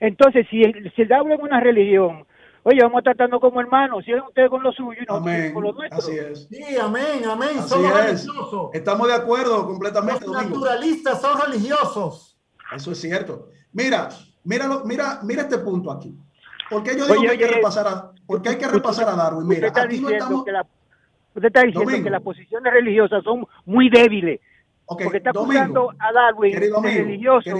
Entonces, 0.00 0.46
si, 0.48 0.62
si 0.94 1.04
Darwin 1.04 1.32
es 1.32 1.40
una 1.40 1.60
religión 1.60 2.24
Oye, 2.70 2.82
vamos 2.82 3.02
tratando 3.02 3.40
como 3.40 3.62
hermanos, 3.62 4.04
si 4.04 4.14
ustedes 4.14 4.50
con 4.50 4.62
lo 4.62 4.70
suyo 4.72 5.00
y 5.00 5.06
no 5.06 5.54
con 5.54 5.62
lo 5.62 5.72
nuestro. 5.72 5.98
Así 5.98 6.18
es. 6.18 6.48
Sí, 6.50 6.76
amén, 6.76 7.24
amén. 7.26 7.62
Somos 7.66 7.90
religiosos. 7.94 8.68
Estamos 8.74 9.08
de 9.08 9.14
acuerdo 9.14 9.66
completamente. 9.66 10.26
Los 10.26 10.36
naturalistas 10.36 11.18
son 11.18 11.40
religiosos. 11.40 12.38
Eso 12.76 12.92
es 12.92 13.00
cierto. 13.00 13.48
Mira, 13.72 14.10
míralo, 14.44 14.82
mira, 14.84 15.18
mira 15.22 15.42
este 15.44 15.56
punto 15.56 15.90
aquí. 15.90 16.14
Porque 16.68 16.94
yo 16.94 17.06
digo 17.06 17.22
que 17.22 17.28
hay 17.30 17.38
que 17.38 17.46
repasar 17.46 17.88
a, 17.88 18.12
porque 18.26 18.50
hay 18.50 18.58
que 18.58 18.68
repasar 18.68 19.08
a 19.08 19.16
Darwin. 19.16 19.48
Mira, 19.48 19.72
aquí 19.74 19.98
no 19.98 20.10
estamos. 20.10 20.44
Que 20.44 20.52
la, 20.52 20.66
usted 21.34 21.46
está 21.46 21.62
diciendo 21.62 22.02
que 22.04 22.10
las 22.10 22.22
posiciones 22.22 22.70
religiosas 22.70 23.24
son 23.24 23.46
muy 23.64 23.88
débiles. 23.88 24.40
porque 24.84 25.16
está 25.16 25.30
acusando 25.30 25.90
a 25.98 26.12
Darwin 26.12 26.52
querido 26.52 26.82
religioso. 26.82 27.50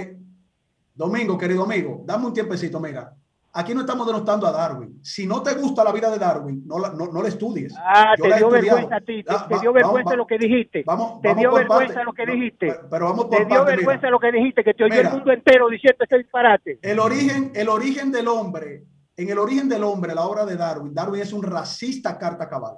Domingo, 0.93 1.35
querido 1.35 1.63
amigo, 1.63 2.03
dame 2.05 2.27
un 2.27 2.33
tiempecito, 2.33 2.79
mira. 2.79 3.15
Aquí 3.51 3.73
no 3.73 3.81
estamos 3.81 4.05
denostando 4.05 4.45
a 4.45 4.51
Darwin. 4.51 4.99
Si 5.01 5.25
no 5.25 5.41
te 5.41 5.55
gusta 5.55 5.83
la 5.83 5.91
vida 5.91 6.11
de 6.11 6.19
Darwin, 6.19 6.67
no 6.67 6.77
la, 6.77 6.89
no, 6.89 7.07
no 7.07 7.21
la 7.21 7.29
estudies. 7.29 7.73
Ah, 7.77 8.13
te 8.15 8.35
dio 8.35 8.49
vergüenza 8.49 8.95
a 8.95 9.01
ti. 9.01 9.23
Te, 9.23 9.59
dio 9.59 9.73
vergüenza 9.73 10.15
lo 10.15 10.27
que 10.27 10.37
dijiste. 10.37 10.83
Vamos, 10.85 11.19
te 11.21 11.33
dio 11.33 11.51
vergüenza 11.51 12.03
lo 12.03 12.13
que 12.13 12.25
dijiste. 12.27 12.75
pero 12.89 13.05
vamos 13.05 13.25
por 13.25 13.37
Te 13.37 13.45
dio 13.45 13.65
vergüenza 13.65 14.09
lo 14.11 14.19
que 14.19 14.31
dijiste, 14.31 14.63
que 14.63 14.73
te 14.75 14.83
oyó 14.83 15.01
el 15.01 15.09
mundo 15.09 15.31
entero 15.31 15.67
diciendo 15.67 16.03
ese 16.03 16.17
disparate. 16.19 16.79
El 16.83 16.99
origen, 16.99 17.51
el 17.55 17.69
origen 17.69 18.11
del 18.11 18.27
hombre, 18.27 18.85
en 19.17 19.29
el 19.29 19.39
origen 19.39 19.67
del 19.67 19.83
hombre, 19.83 20.13
la 20.13 20.25
obra 20.25 20.45
de 20.45 20.55
Darwin, 20.55 20.93
Darwin 20.93 21.21
es 21.21 21.33
un 21.33 21.41
racista 21.41 22.19
carta 22.19 22.47
cabal. 22.47 22.77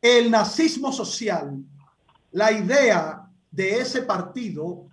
El 0.00 0.30
nazismo 0.30 0.92
social, 0.92 1.56
la 2.32 2.52
idea 2.52 3.22
de 3.50 3.80
ese 3.80 4.02
partido 4.02 4.88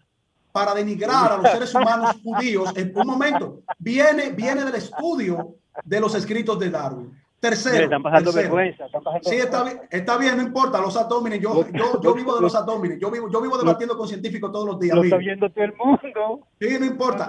para 0.54 0.76
denigrar 0.76 1.32
a 1.32 1.38
los 1.38 1.52
seres 1.52 1.74
humanos 1.74 2.16
judíos. 2.24 2.72
En 2.78 2.94
un 2.96 3.08
momento, 3.08 3.64
viene, 3.80 4.30
viene 4.30 4.64
del 4.64 4.76
estudio 4.76 5.56
de 5.84 6.00
los 6.00 6.14
escritos 6.16 6.60
de 6.60 6.70
Darwin. 6.70 7.12
Tercero. 7.40 7.84
Están 7.84 8.04
pasando 8.04 8.32
vergüenza. 8.32 8.86
sí, 9.24 9.36
está 9.36 9.64
bien, 9.64 9.82
está 9.90 10.18
bien, 10.18 10.38
no 10.38 10.44
importa, 10.44 10.80
los 10.80 10.96
atómines. 10.96 11.42
Yo, 11.42 11.66
yo, 11.74 12.00
yo 12.00 12.14
vivo 12.14 12.36
de 12.36 12.42
los 12.42 12.56
atómines. 12.56 13.00
Yo 13.00 13.12
vivo, 13.12 13.30
yo 13.30 13.42
vivo 13.42 13.58
debatiendo 13.58 13.98
con 13.98 14.08
científicos 14.08 14.52
todos 14.52 14.66
los 14.66 14.80
días. 14.80 14.96
Lo 14.96 15.04
está 15.04 15.18
viendo 15.18 15.50
todo 15.50 15.66
el 15.66 15.74
mundo. 15.74 16.48
Sí, 16.62 16.78
no 16.80 16.86
importa. 16.86 17.28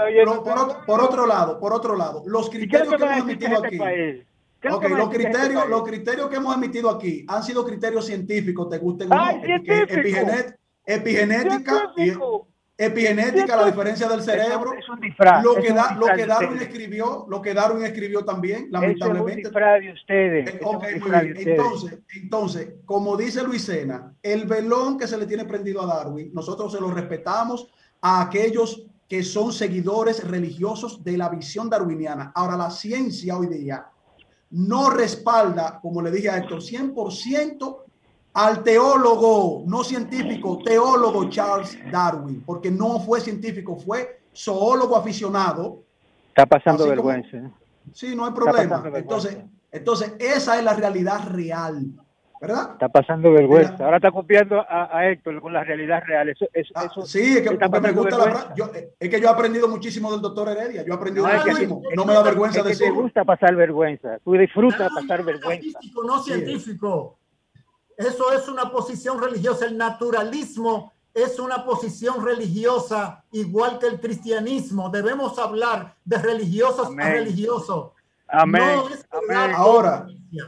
por, 0.87 1.01
otro, 1.01 1.27
lado, 1.27 1.59
por 1.59 1.73
otro 1.73 1.97
lado, 1.97 2.23
los 2.27 2.51
criterios 2.51 2.95
que 2.95 3.05
hemos 3.05 3.19
emitido 3.19 3.65
aquí. 3.65 3.79
Okay, 4.67 4.91
los 4.91 5.11
criterios, 5.11 5.69
los 5.69 5.83
criterios 5.83 6.29
que 6.29 6.37
hemos 6.37 6.57
emitido 6.57 6.89
aquí 6.91 7.27
han 7.29 7.43
sido 7.43 7.67
criterios 7.67 8.07
científicos, 8.07 8.69
te 8.71 8.79
gusten 8.79 9.13
o 9.13 9.15
no, 9.15 9.31
epigenética 10.87 11.93
y 11.97 12.13
epigenética, 12.77 13.57
la 13.57 13.67
diferencia 13.67 14.09
del 14.09 14.23
cerebro, 14.23 14.73
lo 15.43 15.55
que, 15.57 15.73
da, 15.73 15.95
lo 15.95 16.07
que 16.07 16.27
Darwin 16.27 16.59
escribió, 16.59 17.25
lo 17.29 17.41
que 17.41 17.55
Darwin 17.55 17.85
escribió 17.85 18.25
también, 18.25 18.69
lamentablemente. 18.71 19.43
Es 19.43 19.95
ustedes. 19.95 20.55
Eh, 20.55 20.61
okay, 20.63 20.99
muy 20.99 21.11
bien. 21.11 21.49
Entonces, 21.49 21.99
entonces, 22.17 22.75
como 22.85 23.17
dice 23.17 23.43
Luisena, 23.45 24.13
el 24.23 24.47
velón 24.47 24.99
que 24.99 25.07
se 25.07 25.17
le 25.17 25.27
tiene 25.27 25.45
prendido 25.45 25.83
a 25.83 25.87
Darwin, 25.87 26.33
nosotros 26.35 26.73
se 26.73 26.81
lo 26.81 26.91
respetamos 26.91 27.73
a 28.01 28.23
aquellos 28.23 28.87
que 29.09 29.23
son 29.23 29.53
seguidores 29.53 30.29
religiosos 30.29 31.05
de 31.05 31.17
la 31.17 31.29
visión 31.29 31.71
darwiniana. 31.71 32.33
Ahora, 32.35 32.57
la 32.57 32.71
ciencia 32.71 33.37
hoy 33.37 33.47
día 33.47 33.87
no 34.51 34.91
respalda, 34.91 35.79
como 35.81 36.03
le 36.03 36.11
dije 36.11 36.31
a 36.31 36.39
Héctor, 36.39 36.61
100% 36.61 37.84
al 38.35 38.65
teólogo, 38.65 39.63
no 39.67 39.85
científico, 39.85 40.59
teólogo 40.65 41.31
Charles 41.31 41.79
Darwin, 41.91 42.43
porque 42.45 42.71
no 42.71 42.99
fue 42.99 43.21
científico, 43.21 43.77
fue 43.77 44.21
zoólogo 44.35 44.97
aficionado. 44.97 45.85
Está 46.29 46.45
pasando 46.45 46.89
vergüenza. 46.89 47.51
sí, 47.93 48.15
no 48.17 48.27
hay 48.27 48.33
problema. 48.33 48.83
Entonces, 48.95 49.39
entonces, 49.71 50.15
esa 50.19 50.59
es 50.59 50.65
la 50.65 50.75
realidad 50.75 51.29
real. 51.31 51.87
¿verdad? 52.41 52.73
Está 52.73 52.89
pasando 52.89 53.33
vergüenza. 53.33 53.85
Ahora 53.85 53.97
está 53.97 54.11
copiando 54.11 54.61
a, 54.69 55.07
Héctor 55.07 55.41
con 55.41 55.53
la 55.53 55.65
realidad 55.65 56.03
real. 56.05 56.29
Eso, 56.29 56.47
eso, 56.53 56.73
ah, 56.75 56.91
sí, 57.07 57.39
es 57.39 57.43
que, 57.43 57.51
me 57.51 57.93
gusta 57.93 58.19
la 58.19 58.55
yo, 58.55 58.71
Es 58.99 59.09
que 59.09 59.21
yo 59.21 59.29
he 59.29 59.31
aprendido 59.31 59.67
muchísimo 59.69 60.11
del 60.13 60.21
doctor 60.21 60.51
Heredia. 60.51 60.85
Yo 60.85 60.93
he 60.93 60.97
aprendido 60.97 61.27
no, 61.27 61.33
muchísimo. 61.33 61.83
no 61.97 62.05
me 62.05 62.13
da 62.13 62.23
vergüenza 62.23 62.61
es 62.61 62.79
que 62.79 62.85
Te 62.85 62.91
gusta 62.91 63.25
pasar 63.25 63.55
vergüenza. 63.55 64.19
Tú 64.25 64.33
disfrutas 64.33 64.93
pasar 64.93 65.25
vergüenza. 65.25 65.79
no 66.05 66.23
científico. 66.23 67.19
Eso 67.97 68.33
es 68.33 68.49
una 68.49 68.71
posición 68.71 69.21
religiosa. 69.21 69.67
El 69.67 69.77
naturalismo 69.77 70.93
es 71.13 71.39
una 71.39 71.65
posición 71.65 72.25
religiosa 72.25 73.25
igual 73.31 73.79
que 73.79 73.87
el 73.87 74.01
cristianismo. 74.01 74.91
Debemos 74.91 75.39
hablar 75.39 75.97
de 76.05 76.19
religiosos 76.19 76.89
a 76.99 77.09
religiosos. 77.09 77.93
Amén. 78.27 78.81
Ahora, 79.55 80.07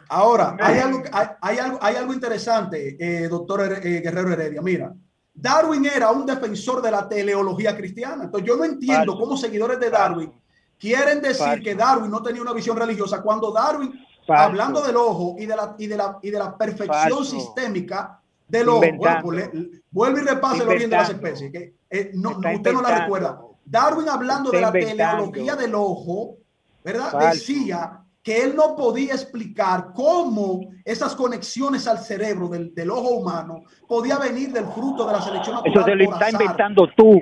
ahora 0.08 0.56
hay, 0.60 0.78
algo, 0.80 1.02
hay, 1.40 1.58
algo, 1.58 1.78
hay 1.80 1.96
algo 1.96 2.12
interesante, 2.12 2.96
eh, 2.98 3.28
doctor 3.28 3.80
eh, 3.80 4.00
Guerrero 4.00 4.32
Heredia. 4.32 4.60
Mira, 4.60 4.92
Darwin 5.32 5.86
era 5.86 6.10
un 6.10 6.26
defensor 6.26 6.82
de 6.82 6.90
la 6.90 7.08
teleología 7.08 7.76
cristiana. 7.76 8.24
Entonces 8.24 8.48
yo 8.48 8.56
no 8.56 8.64
entiendo 8.64 9.16
cómo 9.16 9.36
seguidores 9.36 9.78
de 9.78 9.90
Darwin 9.90 10.32
quieren 10.78 11.20
decir 11.20 11.62
que 11.62 11.74
Darwin 11.74 12.10
no 12.10 12.22
tenía 12.22 12.42
una 12.42 12.52
visión 12.52 12.76
religiosa 12.76 13.22
cuando 13.22 13.52
Darwin 13.52 14.05
hablando 14.28 14.80
del 14.82 14.96
ojo 14.96 15.36
y 15.38 15.46
de 15.46 15.56
la, 15.56 15.74
y 15.78 15.86
de 15.86 15.96
la, 15.96 16.18
y 16.22 16.30
de 16.30 16.38
la 16.38 16.56
perfección 16.56 17.24
sistémica 17.24 18.20
del 18.48 18.68
ojo. 18.68 18.82
Pues 19.22 19.50
vuelve 19.90 20.20
y 20.20 20.24
repáselo 20.24 20.70
bien 20.72 20.90
de 20.90 20.96
las 20.96 21.10
especies. 21.10 21.52
Que, 21.52 21.74
eh, 21.90 22.10
no, 22.14 22.30
usted 22.30 22.72
no 22.72 22.82
la 22.82 23.00
recuerda. 23.00 23.40
Darwin 23.64 24.08
hablando 24.08 24.50
de 24.50 24.60
la 24.60 24.72
teleología 24.72 25.56
del 25.56 25.74
ojo, 25.74 26.36
¿verdad? 26.84 27.32
Decía 27.32 28.00
que 28.22 28.42
él 28.42 28.56
no 28.56 28.74
podía 28.74 29.14
explicar 29.14 29.92
cómo 29.94 30.60
esas 30.84 31.14
conexiones 31.14 31.86
al 31.86 31.98
cerebro 31.98 32.48
del, 32.48 32.74
del 32.74 32.90
ojo 32.90 33.10
humano 33.10 33.62
podía 33.86 34.18
venir 34.18 34.52
del 34.52 34.66
fruto 34.66 35.06
de 35.06 35.12
la 35.12 35.22
selección 35.22 35.54
natural. 35.54 35.76
Eso 35.76 35.84
te 35.84 35.94
lo 35.94 36.12
está 36.12 36.30
inventando 36.30 36.88
tú. 36.96 37.20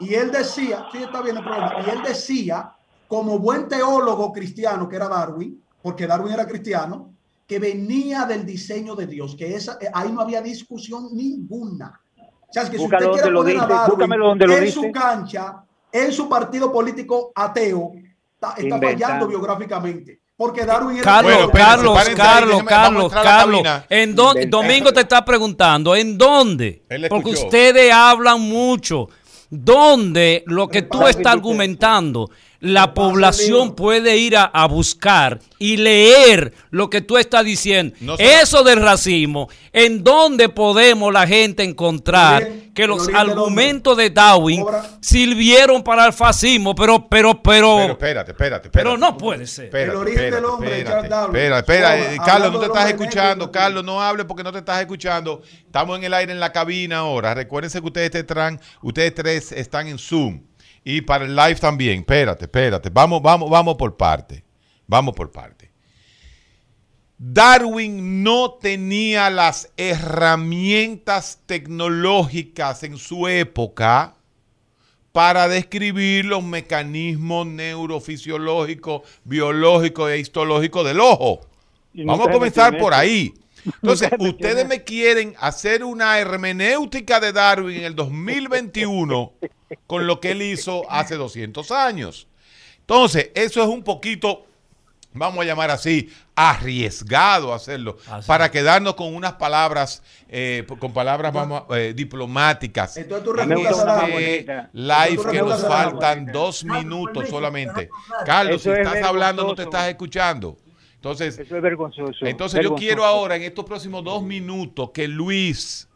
y 0.00 0.14
él 0.14 0.30
decía, 0.30 0.86
sí, 0.90 1.02
está 1.02 1.20
bien 1.20 1.36
el 1.36 1.44
problema, 1.44 1.74
y 1.86 1.90
él 1.90 2.02
decía, 2.02 2.72
como 3.06 3.38
buen 3.38 3.68
teólogo 3.68 4.32
cristiano 4.32 4.88
que 4.88 4.96
era 4.96 5.08
Darwin, 5.08 5.62
porque 5.88 6.06
Darwin 6.06 6.34
era 6.34 6.46
cristiano, 6.46 7.14
que 7.46 7.58
venía 7.58 8.26
del 8.26 8.44
diseño 8.44 8.94
de 8.94 9.06
Dios, 9.06 9.34
que 9.34 9.54
esa, 9.54 9.78
eh, 9.80 9.88
ahí 9.94 10.12
no 10.12 10.20
había 10.20 10.42
discusión 10.42 11.08
ninguna. 11.14 11.98
O 12.46 12.52
sea, 12.52 12.64
es 12.64 12.68
que 12.68 12.76
si 12.76 12.84
usted 12.84 13.10
quiere 13.10 13.32
poner 13.32 13.58
a 13.58 13.66
Darwin 13.66 14.52
en 14.52 14.70
su 14.70 14.92
cancha, 14.92 15.64
en 15.90 16.12
su 16.12 16.28
partido 16.28 16.70
político 16.70 17.32
ateo, 17.34 17.92
está, 18.34 18.78
fallando 18.78 19.28
biográficamente. 19.28 20.20
Porque 20.36 20.66
Darwin 20.66 20.98
era 20.98 21.04
Carlos, 21.04 21.50
Carlos, 21.54 21.98
Carlos, 22.14 22.62
Carlos, 22.64 23.12
Carlos, 23.14 23.62
¿en 23.88 24.14
dónde, 24.14 24.44
Domingo 24.44 24.92
te 24.92 25.00
está 25.00 25.24
preguntando, 25.24 25.96
¿en 25.96 26.18
dónde? 26.18 26.84
Porque 27.08 27.30
ustedes 27.30 27.90
hablan 27.90 28.42
mucho. 28.42 29.08
¿Dónde 29.48 30.44
lo 30.46 30.68
que 30.68 30.82
tú 30.82 31.06
estás 31.06 31.32
argumentando 31.32 32.28
la 32.60 32.92
población 32.92 33.76
puede 33.76 34.16
ir 34.16 34.36
a, 34.36 34.66
buscar 34.66 35.38
y 35.58 35.76
leer 35.76 36.52
lo 36.70 36.90
que 36.90 37.00
tú 37.00 37.16
estás 37.16 37.44
diciendo. 37.44 37.94
Eso 38.18 38.64
del 38.64 38.82
racismo, 38.82 39.48
¿en 39.72 40.02
dónde 40.02 40.48
podemos 40.48 41.12
la 41.12 41.26
gente 41.26 41.62
encontrar 41.62 42.48
que 42.74 42.86
los 42.86 43.08
argumentos 43.08 43.96
de 43.96 44.10
Darwin 44.10 44.64
sirvieron 45.00 45.82
para 45.82 46.06
el 46.06 46.12
fascismo? 46.12 46.74
Pero, 46.74 47.08
pero, 47.08 47.40
pero. 47.42 47.76
Pero 47.76 47.92
espérate, 47.92 48.32
espérate. 48.32 48.70
Pero 48.70 48.96
no 48.96 49.16
puede 49.16 49.46
ser. 49.46 49.74
el 49.74 49.90
origen 49.90 50.30
del 50.30 50.44
hombre, 50.44 50.80
Espera, 50.80 51.58
espera, 51.58 52.24
Carlos, 52.24 52.52
no 52.52 52.60
te 52.60 52.66
estás 52.66 52.90
escuchando. 52.90 53.52
Carlos, 53.52 53.84
no 53.84 54.02
hable 54.02 54.24
porque 54.24 54.42
no 54.42 54.52
te 54.52 54.58
estás 54.58 54.80
escuchando. 54.80 55.42
Estamos 55.64 55.98
en 55.98 56.04
el 56.04 56.14
aire 56.14 56.32
en 56.32 56.40
la 56.40 56.52
cabina 56.52 56.98
ahora. 56.98 57.34
Recuérdense 57.34 57.80
que 57.80 57.86
ustedes, 57.86 58.10
te 58.10 58.26
ustedes 58.82 59.14
tres 59.14 59.52
están 59.52 59.86
en 59.86 59.98
Zoom. 59.98 60.47
Y 60.90 61.02
para 61.02 61.26
el 61.26 61.36
live 61.36 61.56
también. 61.56 61.98
Espérate, 61.98 62.46
espérate. 62.46 62.88
Vamos, 62.88 63.20
vamos, 63.20 63.50
vamos 63.50 63.74
por 63.76 63.94
parte. 63.98 64.42
Vamos 64.86 65.14
por 65.14 65.30
parte. 65.30 65.70
Darwin 67.18 68.22
no 68.22 68.52
tenía 68.54 69.28
las 69.28 69.70
herramientas 69.76 71.40
tecnológicas 71.44 72.84
en 72.84 72.96
su 72.96 73.28
época 73.28 74.14
para 75.12 75.46
describir 75.46 76.24
los 76.24 76.42
mecanismos 76.42 77.46
neurofisiológicos, 77.46 79.02
biológicos 79.24 80.10
e 80.10 80.20
histológicos 80.20 80.86
del 80.86 81.00
ojo. 81.00 81.40
Vamos 81.92 82.28
a 82.28 82.32
comenzar 82.32 82.78
por 82.78 82.94
ahí. 82.94 83.34
Entonces, 83.82 84.10
ustedes 84.18 84.66
me 84.66 84.84
quieren 84.84 85.34
hacer 85.38 85.84
una 85.84 86.18
hermenéutica 86.18 87.20
de 87.20 87.34
Darwin 87.34 87.76
en 87.76 87.84
el 87.84 87.94
2021 87.94 89.34
con 89.86 90.06
lo 90.06 90.20
que 90.20 90.32
él 90.32 90.42
hizo 90.42 90.90
hace 90.90 91.16
200 91.16 91.70
años. 91.70 92.26
Entonces, 92.80 93.30
eso 93.34 93.62
es 93.62 93.68
un 93.68 93.82
poquito, 93.82 94.46
vamos 95.12 95.40
a 95.40 95.44
llamar 95.44 95.70
así, 95.70 96.10
arriesgado 96.34 97.52
hacerlo, 97.52 97.98
para 98.26 98.50
quedarnos 98.50 98.94
con 98.94 99.14
unas 99.14 99.34
palabras, 99.34 100.02
eh, 100.28 100.66
con 100.78 100.92
palabras 100.92 101.32
vamos, 101.32 101.64
eh, 101.70 101.92
diplomáticas. 101.94 102.96
Entonces 102.96 103.24
tú 103.24 103.34
este 104.18 104.68
live 104.72 105.22
que 105.30 105.42
nos 105.42 105.66
faltan 105.66 106.26
dos 106.26 106.64
minutos 106.64 107.28
solamente. 107.28 107.90
Carlos, 108.24 108.62
si 108.62 108.70
estás 108.70 109.02
hablando 109.02 109.44
no 109.44 109.54
te 109.54 109.64
estás 109.64 109.88
escuchando. 109.88 110.56
Entonces, 110.94 111.38
Eso 111.38 111.56
es 111.56 111.62
vergonzoso. 111.62 112.26
Entonces 112.26 112.60
yo 112.62 112.74
quiero 112.74 113.04
ahora, 113.04 113.36
en 113.36 113.42
estos 113.42 113.64
próximos 113.64 114.02
dos 114.02 114.22
minutos, 114.22 114.90
que 114.92 115.06
Luis, 115.06 115.88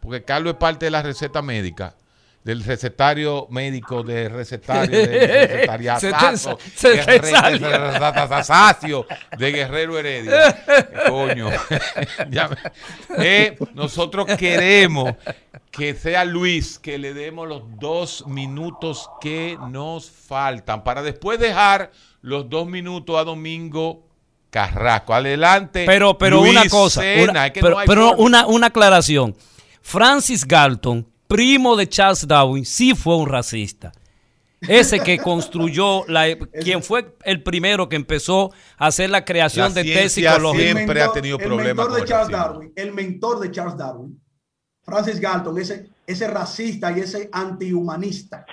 porque 0.00 0.22
Carlos 0.24 0.54
es 0.54 0.58
parte 0.58 0.86
de 0.86 0.90
la 0.90 1.02
receta 1.02 1.42
médica, 1.42 1.94
del 2.46 2.62
recetario 2.62 3.48
médico, 3.50 4.04
de 4.04 4.28
recetario, 4.28 4.96
de 4.96 5.06
recetariazo, 5.66 6.56
de 9.36 9.50
Guerrero 9.50 9.98
Heredia. 9.98 10.64
Coño. 11.08 11.50
Eh, 13.18 13.56
nosotros 13.74 14.26
queremos 14.36 15.14
que 15.70 15.94
sea 15.94 16.24
Luis, 16.24 16.78
que 16.78 16.98
le 16.98 17.14
demos 17.14 17.48
los 17.48 17.62
dos 17.80 18.26
minutos 18.26 19.08
que 19.20 19.58
nos 19.70 20.10
faltan, 20.10 20.84
para 20.84 21.02
después 21.02 21.38
dejar 21.38 21.90
los 22.20 22.48
dos 22.48 22.66
minutos 22.66 23.16
a 23.16 23.24
Domingo 23.24 24.06
Carrasco. 24.50 25.14
Adelante. 25.14 25.84
Pero, 25.86 26.18
pero 26.18 26.42
una 26.42 26.68
cosa, 26.68 27.00
pero, 27.86 28.14
una, 28.16 28.46
una 28.46 28.66
aclaración. 28.68 29.34
Francis 29.82 30.46
Galton, 30.46 31.06
primo 31.26 31.76
de 31.76 31.88
Charles 31.88 32.26
Darwin, 32.26 32.64
sí 32.64 32.94
fue 32.94 33.16
un 33.16 33.28
racista. 33.28 33.92
Ese 34.60 35.00
que 35.00 35.18
construyó, 35.18 36.04
la, 36.08 36.26
quien 36.62 36.82
fue 36.82 37.16
el 37.24 37.42
primero 37.42 37.88
que 37.88 37.96
empezó 37.96 38.52
a 38.78 38.86
hacer 38.86 39.10
la 39.10 39.24
creación 39.24 39.72
de 39.74 39.84
tesis 39.84 40.26
siempre 40.54 41.02
ha 41.02 41.12
tenido 41.12 41.38
problemas. 41.38 41.68
El 41.68 41.76
mentor 41.76 42.00
de 42.00 42.04
Charles 42.04 42.30
Darwin, 42.30 42.72
el 42.74 42.92
mentor 42.92 43.40
de 43.40 43.50
Charles 43.50 43.76
Darwin, 43.76 44.20
Francis 44.82 45.20
Galton, 45.20 45.58
ese, 45.58 45.88
ese 46.06 46.28
racista 46.28 46.96
y 46.96 47.00
ese 47.00 47.28
antihumanista 47.32 48.46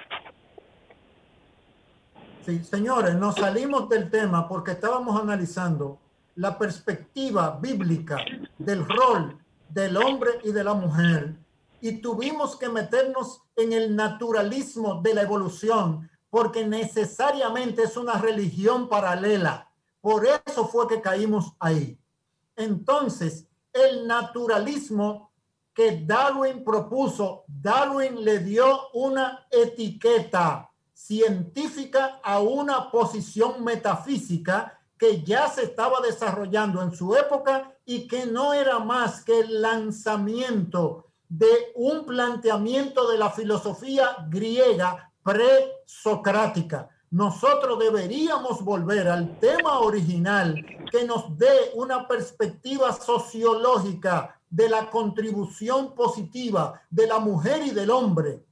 Sí, 2.46 2.62
señores, 2.66 3.16
nos 3.16 3.36
salimos 3.36 3.88
del 3.88 4.10
tema 4.10 4.50
porque 4.50 4.72
estábamos 4.72 5.22
analizando 5.22 6.00
la 6.36 6.58
perspectiva 6.58 7.58
bíblica 7.62 8.18
del 8.58 8.86
rol 8.86 9.38
del 9.70 9.96
hombre 9.96 10.32
y 10.44 10.52
de 10.52 10.64
la 10.64 10.74
mujer 10.74 11.36
y 11.84 12.00
tuvimos 12.00 12.56
que 12.56 12.70
meternos 12.70 13.42
en 13.58 13.74
el 13.74 13.94
naturalismo 13.94 15.02
de 15.02 15.16
la 15.16 15.24
evolución 15.24 16.10
porque 16.30 16.66
necesariamente 16.66 17.84
es 17.84 17.98
una 17.98 18.14
religión 18.14 18.88
paralela. 18.88 19.70
Por 20.00 20.26
eso 20.26 20.66
fue 20.70 20.88
que 20.88 21.02
caímos 21.02 21.52
ahí. 21.60 22.00
Entonces, 22.56 23.50
el 23.74 24.08
naturalismo 24.08 25.34
que 25.74 26.06
Darwin 26.06 26.64
propuso. 26.64 27.44
Darwin 27.48 28.24
le 28.24 28.40
dio 28.40 28.90
una 28.94 29.46
etiqueta 29.52 30.72
científica 30.94 32.22
a 32.24 32.40
una 32.40 32.90
posición 32.92 33.62
metafísica 33.62 34.80
que 34.98 35.22
ya 35.22 35.50
se 35.50 35.64
estaba 35.64 36.00
desarrollando 36.00 36.82
en 36.82 36.96
su 36.96 37.14
época 37.14 37.76
y 37.84 38.08
que 38.08 38.26
no 38.26 38.54
era 38.54 38.80
más 38.80 39.22
que 39.26 39.42
el 39.42 39.62
lanzamiento 39.62 41.10
de 41.38 41.72
un 41.74 42.06
planteamiento 42.06 43.10
de 43.10 43.18
la 43.18 43.32
filosofía 43.32 44.18
griega 44.30 45.12
presocrática. 45.24 46.88
Nosotros 47.10 47.80
deberíamos 47.80 48.64
volver 48.64 49.08
al 49.08 49.40
tema 49.40 49.80
original 49.80 50.64
que 50.92 51.06
nos 51.06 51.36
dé 51.36 51.72
una 51.74 52.08
perspectiva 52.08 52.94
sociológica 52.94 54.40
de 54.48 54.70
la 54.70 54.92
contribución 54.92 55.96
positiva 55.96 56.80
de 56.92 57.08
la 57.08 57.18
mujer 57.18 57.64
y 57.66 57.72
del 57.72 57.90
hombre 57.90 58.44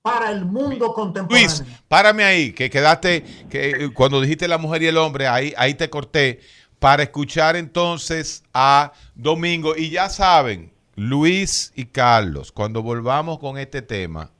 para 0.00 0.30
el 0.30 0.46
mundo 0.46 0.94
contemporáneo. 0.94 1.46
Luis, 1.46 1.62
párame 1.88 2.24
ahí, 2.24 2.52
que 2.52 2.70
quedaste, 2.70 3.22
que 3.50 3.68
eh, 3.68 3.92
cuando 3.92 4.22
dijiste 4.22 4.48
la 4.48 4.56
mujer 4.56 4.82
y 4.82 4.86
el 4.86 4.96
hombre, 4.96 5.28
ahí, 5.28 5.52
ahí 5.58 5.74
te 5.74 5.90
corté, 5.90 6.40
para 6.78 7.02
escuchar 7.02 7.56
entonces 7.56 8.42
a 8.54 8.92
Domingo. 9.14 9.74
Y 9.76 9.90
ya 9.90 10.08
saben, 10.08 10.73
Luis 10.96 11.72
y 11.74 11.86
Carlos, 11.86 12.52
cuando 12.52 12.82
volvamos 12.82 13.38
con 13.38 13.58
este 13.58 13.82
tema, 13.82 14.30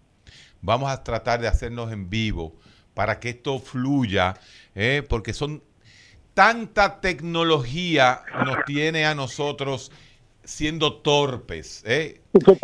vamos 0.60 0.90
a 0.90 1.02
tratar 1.02 1.40
de 1.40 1.48
hacernos 1.48 1.92
en 1.92 2.08
vivo 2.08 2.54
para 2.94 3.18
que 3.18 3.30
esto 3.30 3.58
fluya, 3.58 4.34
eh, 4.74 5.02
porque 5.08 5.32
son 5.32 5.62
tanta 6.32 7.00
tecnología 7.00 8.22
nos 8.44 8.64
tiene 8.66 9.04
a 9.04 9.14
nosotros 9.14 9.90
siendo 10.44 10.94
torpes. 10.94 11.82
Eh. 11.86 12.20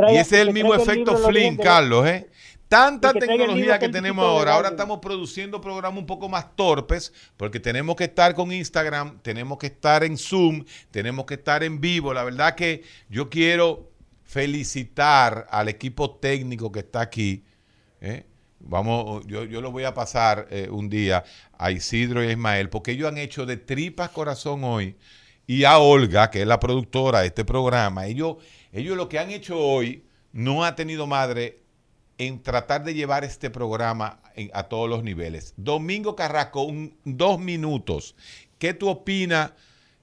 y 0.09 0.17
ese 0.17 0.41
es 0.41 0.47
el 0.47 0.53
mismo 0.53 0.75
efecto 0.75 1.17
Flynn, 1.17 1.57
Carlos. 1.57 2.07
Eh. 2.07 2.29
Tanta 2.71 3.13
tecnología 3.13 3.81
que 3.81 3.89
tenemos 3.89 4.25
ahora. 4.25 4.55
Ahora 4.55 4.69
estamos 4.69 5.01
produciendo 5.01 5.61
programas 5.61 5.99
un 5.99 6.07
poco 6.07 6.29
más 6.29 6.55
torpes 6.55 7.13
porque 7.37 7.59
tenemos 7.59 7.97
que 7.97 8.05
estar 8.05 8.33
con 8.33 8.53
Instagram, 8.53 9.19
tenemos 9.23 9.59
que 9.59 9.67
estar 9.67 10.05
en 10.05 10.17
Zoom, 10.17 10.65
tenemos 10.93 11.25
que 11.25 11.35
estar 11.35 11.65
en 11.65 11.81
vivo. 11.81 12.15
La 12.15 12.23
verdad 12.23 12.55
que 12.55 12.85
yo 13.09 13.29
quiero 13.29 13.91
felicitar 14.23 15.49
al 15.51 15.69
equipo 15.69 16.13
técnico 16.13 16.71
que 16.71 16.79
está 16.79 17.01
aquí. 17.01 17.43
¿eh? 18.01 18.25
Vamos, 18.61 19.27
yo, 19.27 19.43
yo 19.43 19.61
lo 19.61 19.73
voy 19.73 19.83
a 19.83 19.93
pasar 19.93 20.47
eh, 20.53 20.69
un 20.71 20.89
día 20.89 21.25
a 21.59 21.73
Isidro 21.73 22.23
y 22.23 22.29
a 22.29 22.31
Ismael 22.31 22.69
porque 22.69 22.93
ellos 22.93 23.09
han 23.09 23.19
hecho 23.19 23.47
de 23.47 23.57
tripas 23.57 24.11
corazón 24.11 24.63
hoy 24.63 24.95
y 25.45 25.65
a 25.65 25.79
Olga, 25.79 26.31
que 26.31 26.43
es 26.43 26.47
la 26.47 26.61
productora 26.61 27.23
de 27.23 27.27
este 27.27 27.45
programa. 27.45 28.07
Ellos, 28.07 28.37
ellos 28.73 28.97
lo 28.97 29.09
que 29.09 29.19
han 29.19 29.33
hecho 29.33 29.59
hoy 29.59 30.05
no 30.33 30.65
ha 30.65 30.77
tenido 30.77 31.09
madre 31.09 31.60
en 32.21 32.43
tratar 32.43 32.85
de 32.85 32.93
llevar 32.93 33.25
este 33.25 33.49
programa 33.49 34.21
a 34.53 34.65
todos 34.65 34.91
los 34.91 35.03
niveles. 35.03 35.55
Domingo 35.57 36.15
Carrasco, 36.15 36.67
dos 37.07 37.41
minutos. 37.41 38.15
¿Qué 38.59 38.75
tú 38.75 38.91
opinas 38.91 39.55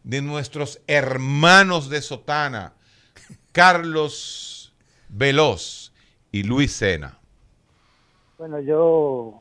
de 0.04 0.24
nuestros 0.24 0.82
hermanos 0.88 1.92
de 1.92 2.02
Sotana, 2.02 2.74
Carlos 3.52 4.74
Veloz 5.10 5.94
y 6.32 6.42
Luis 6.42 6.72
Sena? 6.72 7.20
Bueno, 8.40 8.62
yo 8.62 9.40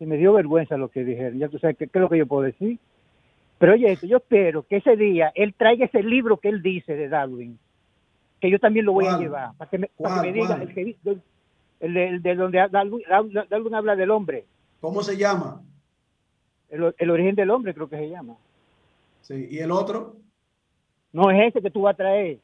y 0.00 0.06
me 0.06 0.16
dio 0.16 0.32
vergüenza 0.32 0.78
lo 0.78 0.88
que 0.88 1.04
dijeron. 1.04 1.38
Ya 1.38 1.50
tú 1.50 1.58
sabes 1.58 1.76
qué, 1.76 1.84
es 1.84 1.94
lo 1.94 2.08
que 2.08 2.16
yo 2.16 2.26
puedo 2.26 2.44
decir. 2.44 2.78
Pero 3.58 3.74
oye, 3.74 3.98
yo 4.02 4.16
espero 4.16 4.62
que 4.62 4.76
ese 4.76 4.96
día 4.96 5.30
él 5.34 5.52
traiga 5.52 5.84
ese 5.84 6.02
libro 6.02 6.38
que 6.38 6.48
él 6.48 6.62
dice 6.62 6.94
de 6.94 7.10
Darwin, 7.10 7.58
que 8.40 8.50
yo 8.50 8.58
también 8.58 8.86
lo 8.86 8.94
voy 8.94 9.04
a 9.04 9.18
llevar, 9.18 9.54
para 9.58 9.70
que 9.70 9.76
me, 9.76 9.90
para 9.98 10.22
que 10.22 10.28
me 10.28 10.32
diga, 10.32 10.54
el 10.54 10.74
que, 10.74 10.96
el 11.84 12.22
de, 12.22 12.34
donde 12.34 12.66
Darwin 12.70 13.74
habla 13.74 13.96
del 13.96 14.10
hombre. 14.10 14.46
¿Cómo 14.80 15.02
se 15.02 15.16
llama? 15.16 15.62
El, 16.70 17.10
origen 17.10 17.34
del 17.34 17.50
hombre 17.50 17.74
creo 17.74 17.88
que 17.88 17.96
se 17.96 18.08
llama. 18.08 18.36
Sí, 19.20 19.48
¿y 19.50 19.58
el 19.58 19.70
otro? 19.70 20.16
No 21.12 21.30
es 21.30 21.48
ese 21.48 21.62
que 21.62 21.70
tú 21.70 21.82
vas 21.82 21.94
a 21.94 21.96
traer. 21.96 22.38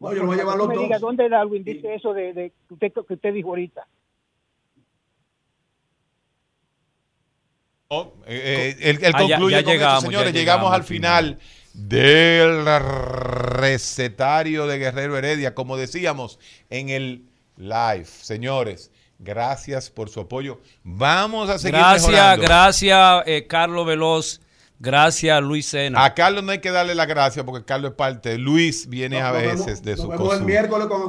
No, 0.00 0.12
yo 0.12 0.20
lo 0.20 0.26
voy 0.26 0.36
a 0.36 0.38
llevar 0.38 0.56
los 0.56 0.68
dos. 0.68 0.78
Diga, 0.78 0.98
¿Dónde 0.98 1.28
Darwin 1.28 1.64
dice 1.64 1.94
eso 1.94 2.14
de, 2.14 2.52
que, 2.68 2.74
usted, 2.74 2.92
que 2.92 3.14
usted 3.14 3.34
dijo 3.34 3.48
ahorita? 3.48 3.86
Oh, 7.88 8.12
eh, 8.26 8.76
eh, 8.78 8.98
él, 9.02 9.14
ah, 9.14 9.18
concluye 9.18 9.62
llegamos, 9.62 10.04
señores, 10.04 10.32
llegamos, 10.32 10.72
al 10.72 10.84
final 10.84 11.38
del 11.72 12.64
recetario 12.64 14.66
de 14.66 14.78
Guerrero 14.78 15.16
Heredia, 15.16 15.54
como 15.54 15.76
decíamos 15.76 16.38
en 16.70 16.90
el 16.90 17.27
live. 17.58 18.06
Señores, 18.06 18.90
gracias 19.18 19.90
por 19.90 20.08
su 20.08 20.20
apoyo. 20.20 20.60
Vamos 20.82 21.50
a 21.50 21.58
seguir 21.58 21.78
Gracias, 21.78 22.08
mejorando. 22.08 22.42
gracias, 22.44 23.22
eh, 23.26 23.46
Carlos 23.46 23.86
Veloz. 23.86 24.40
Gracias, 24.80 25.42
Luis 25.42 25.66
Sena. 25.66 26.04
A 26.04 26.14
Carlos 26.14 26.44
no 26.44 26.52
hay 26.52 26.60
que 26.60 26.70
darle 26.70 26.94
la 26.94 27.04
gracia 27.04 27.44
porque 27.44 27.64
Carlos 27.64 27.90
es 27.90 27.96
parte. 27.96 28.38
Luis 28.38 28.88
viene 28.88 29.20
a 29.20 29.32
veces 29.32 29.82
de 29.82 29.96
su 29.96 30.08
cosa. 30.08 30.44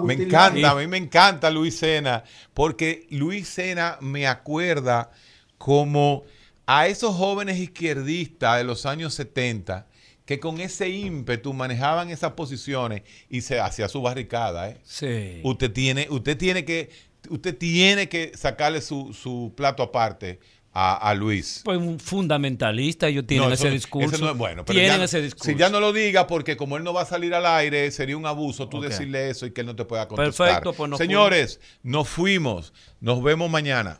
Me 0.03 0.13
encanta, 0.15 0.71
a 0.71 0.75
mí 0.75 0.87
me 0.87 0.97
encanta 0.97 1.51
Luis 1.51 1.77
Sena 1.77 2.23
porque 2.55 3.05
Luis 3.11 3.47
Sena 3.47 3.99
me 4.01 4.25
acuerda 4.25 5.11
como 5.59 6.23
a 6.65 6.87
esos 6.87 7.15
jóvenes 7.15 7.59
izquierdistas 7.59 8.57
de 8.57 8.63
los 8.63 8.87
años 8.87 9.13
70 9.13 9.85
que 10.29 10.39
con 10.39 10.59
ese 10.59 10.87
ímpetu 10.87 11.53
manejaban 11.53 12.11
esas 12.11 12.33
posiciones 12.33 13.01
y 13.31 13.41
se 13.41 13.59
hacía 13.59 13.87
su 13.87 13.99
barricada. 13.99 14.69
¿eh? 14.69 14.77
Sí. 14.83 15.41
Usted 15.41 15.71
tiene, 15.71 16.05
usted 16.11 16.37
tiene 16.37 16.65
que, 16.65 16.91
usted 17.29 17.57
tiene 17.57 18.09
que 18.09 18.33
sacarle 18.35 18.81
su, 18.81 19.51
plato 19.57 19.81
aparte 19.81 20.39
a, 20.71 21.15
Luis. 21.15 21.61
Pues 21.65 21.79
un 21.79 21.99
fundamentalista, 21.99 23.07
ellos 23.07 23.25
tienen 23.25 23.51
ese 23.51 23.71
discurso. 23.71 24.23
no 24.23 24.29
es 24.29 24.37
bueno, 24.37 24.63
pero 24.63 24.77
tienen 24.77 25.01
ese 25.01 25.19
discurso. 25.19 25.49
Si 25.49 25.57
ya 25.57 25.71
no 25.71 25.79
lo 25.79 25.91
diga, 25.91 26.27
porque 26.27 26.55
como 26.55 26.77
él 26.77 26.83
no 26.83 26.93
va 26.93 27.01
a 27.01 27.05
salir 27.05 27.33
al 27.33 27.47
aire, 27.47 27.89
sería 27.89 28.15
un 28.15 28.27
abuso 28.27 28.69
tú 28.69 28.81
decirle 28.81 29.31
eso 29.31 29.47
y 29.47 29.51
que 29.51 29.61
él 29.61 29.67
no 29.67 29.75
te 29.75 29.85
pueda 29.85 30.07
contestar. 30.07 30.45
Perfecto, 30.45 30.73
pues 30.73 30.91
nos 30.91 30.99
Señores, 30.99 31.59
nos 31.81 32.07
fuimos. 32.07 32.71
Nos 33.01 33.23
vemos 33.23 33.49
mañana. 33.49 33.99